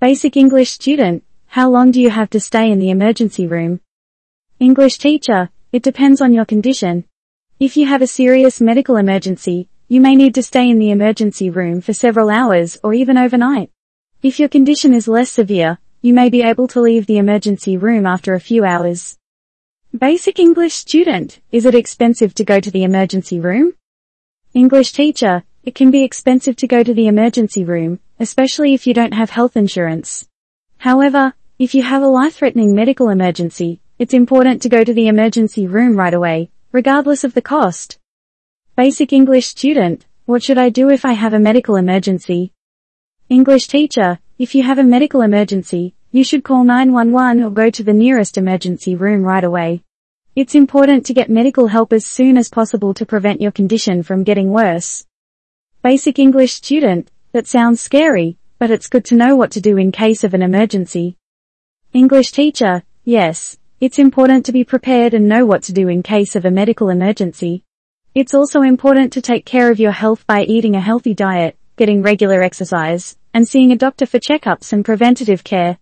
Basic 0.00 0.36
English 0.36 0.70
student, 0.70 1.24
how 1.46 1.70
long 1.70 1.92
do 1.92 2.00
you 2.00 2.10
have 2.10 2.28
to 2.30 2.40
stay 2.40 2.70
in 2.70 2.78
the 2.78 2.90
emergency 2.90 3.46
room? 3.46 3.80
English 4.60 4.98
teacher, 4.98 5.48
it 5.72 5.82
depends 5.82 6.20
on 6.20 6.34
your 6.34 6.44
condition. 6.44 7.04
If 7.58 7.76
you 7.76 7.86
have 7.86 8.02
a 8.02 8.06
serious 8.06 8.60
medical 8.60 8.96
emergency, 8.96 9.68
you 9.88 10.00
may 10.00 10.14
need 10.14 10.34
to 10.34 10.42
stay 10.42 10.68
in 10.68 10.78
the 10.78 10.90
emergency 10.90 11.48
room 11.48 11.80
for 11.80 11.94
several 11.94 12.28
hours 12.28 12.78
or 12.82 12.92
even 12.92 13.16
overnight. 13.16 13.70
If 14.22 14.40
your 14.40 14.48
condition 14.48 14.92
is 14.92 15.08
less 15.08 15.30
severe, 15.30 15.78
you 16.04 16.12
may 16.12 16.28
be 16.28 16.42
able 16.42 16.68
to 16.68 16.82
leave 16.82 17.06
the 17.06 17.16
emergency 17.16 17.78
room 17.78 18.04
after 18.04 18.34
a 18.34 18.38
few 18.48 18.62
hours. 18.62 19.16
Basic 19.98 20.38
English 20.38 20.74
student, 20.74 21.40
is 21.50 21.64
it 21.64 21.74
expensive 21.74 22.34
to 22.34 22.44
go 22.44 22.60
to 22.60 22.70
the 22.70 22.84
emergency 22.84 23.40
room? 23.40 23.72
English 24.52 24.92
teacher, 24.92 25.44
it 25.62 25.74
can 25.74 25.90
be 25.90 26.04
expensive 26.04 26.56
to 26.56 26.66
go 26.66 26.82
to 26.82 26.92
the 26.92 27.06
emergency 27.06 27.64
room, 27.64 28.00
especially 28.20 28.74
if 28.74 28.86
you 28.86 28.92
don't 28.92 29.14
have 29.14 29.30
health 29.30 29.56
insurance. 29.56 30.28
However, 30.76 31.32
if 31.58 31.74
you 31.74 31.82
have 31.82 32.02
a 32.02 32.06
life-threatening 32.06 32.74
medical 32.74 33.08
emergency, 33.08 33.80
it's 33.98 34.12
important 34.12 34.60
to 34.60 34.68
go 34.68 34.84
to 34.84 34.92
the 34.92 35.08
emergency 35.08 35.66
room 35.66 35.96
right 35.96 36.12
away, 36.12 36.50
regardless 36.70 37.24
of 37.24 37.32
the 37.32 37.40
cost. 37.40 37.98
Basic 38.76 39.14
English 39.14 39.46
student, 39.46 40.04
what 40.26 40.42
should 40.42 40.58
I 40.58 40.68
do 40.68 40.90
if 40.90 41.06
I 41.06 41.12
have 41.12 41.32
a 41.32 41.38
medical 41.38 41.76
emergency? 41.76 42.52
English 43.30 43.68
teacher, 43.68 44.18
if 44.36 44.54
you 44.54 44.64
have 44.64 44.78
a 44.78 44.82
medical 44.82 45.20
emergency, 45.20 45.94
you 46.10 46.24
should 46.24 46.42
call 46.42 46.64
911 46.64 47.44
or 47.44 47.50
go 47.50 47.70
to 47.70 47.84
the 47.84 47.92
nearest 47.92 48.36
emergency 48.36 48.96
room 48.96 49.22
right 49.22 49.44
away. 49.44 49.82
It's 50.34 50.56
important 50.56 51.06
to 51.06 51.14
get 51.14 51.30
medical 51.30 51.68
help 51.68 51.92
as 51.92 52.04
soon 52.04 52.36
as 52.36 52.48
possible 52.48 52.94
to 52.94 53.06
prevent 53.06 53.40
your 53.40 53.52
condition 53.52 54.02
from 54.02 54.24
getting 54.24 54.50
worse. 54.50 55.06
Basic 55.82 56.18
English 56.18 56.54
student, 56.54 57.10
That 57.30 57.46
sounds 57.46 57.80
scary, 57.80 58.36
but 58.58 58.70
it's 58.70 58.88
good 58.88 59.04
to 59.06 59.16
know 59.16 59.36
what 59.36 59.52
to 59.52 59.60
do 59.60 59.76
in 59.76 59.92
case 59.92 60.24
of 60.24 60.34
an 60.34 60.42
emergency. 60.42 61.16
English 61.92 62.32
teacher, 62.32 62.82
yes, 63.04 63.56
it's 63.80 63.98
important 63.98 64.46
to 64.46 64.52
be 64.52 64.64
prepared 64.64 65.14
and 65.14 65.28
know 65.28 65.46
what 65.46 65.62
to 65.64 65.72
do 65.72 65.88
in 65.88 66.02
case 66.02 66.34
of 66.34 66.44
a 66.44 66.50
medical 66.50 66.90
emergency. 66.90 67.62
It's 68.14 68.34
also 68.34 68.62
important 68.62 69.12
to 69.12 69.20
take 69.20 69.44
care 69.44 69.70
of 69.70 69.78
your 69.78 69.92
health 69.92 70.26
by 70.26 70.42
eating 70.44 70.74
a 70.74 70.80
healthy 70.80 71.14
diet, 71.14 71.56
getting 71.76 72.02
regular 72.02 72.40
exercise, 72.42 73.16
and 73.34 73.46
seeing 73.46 73.72
a 73.72 73.76
doctor 73.76 74.06
for 74.06 74.18
checkups 74.18 74.72
and 74.72 74.84
preventative 74.84 75.44
care. 75.44 75.76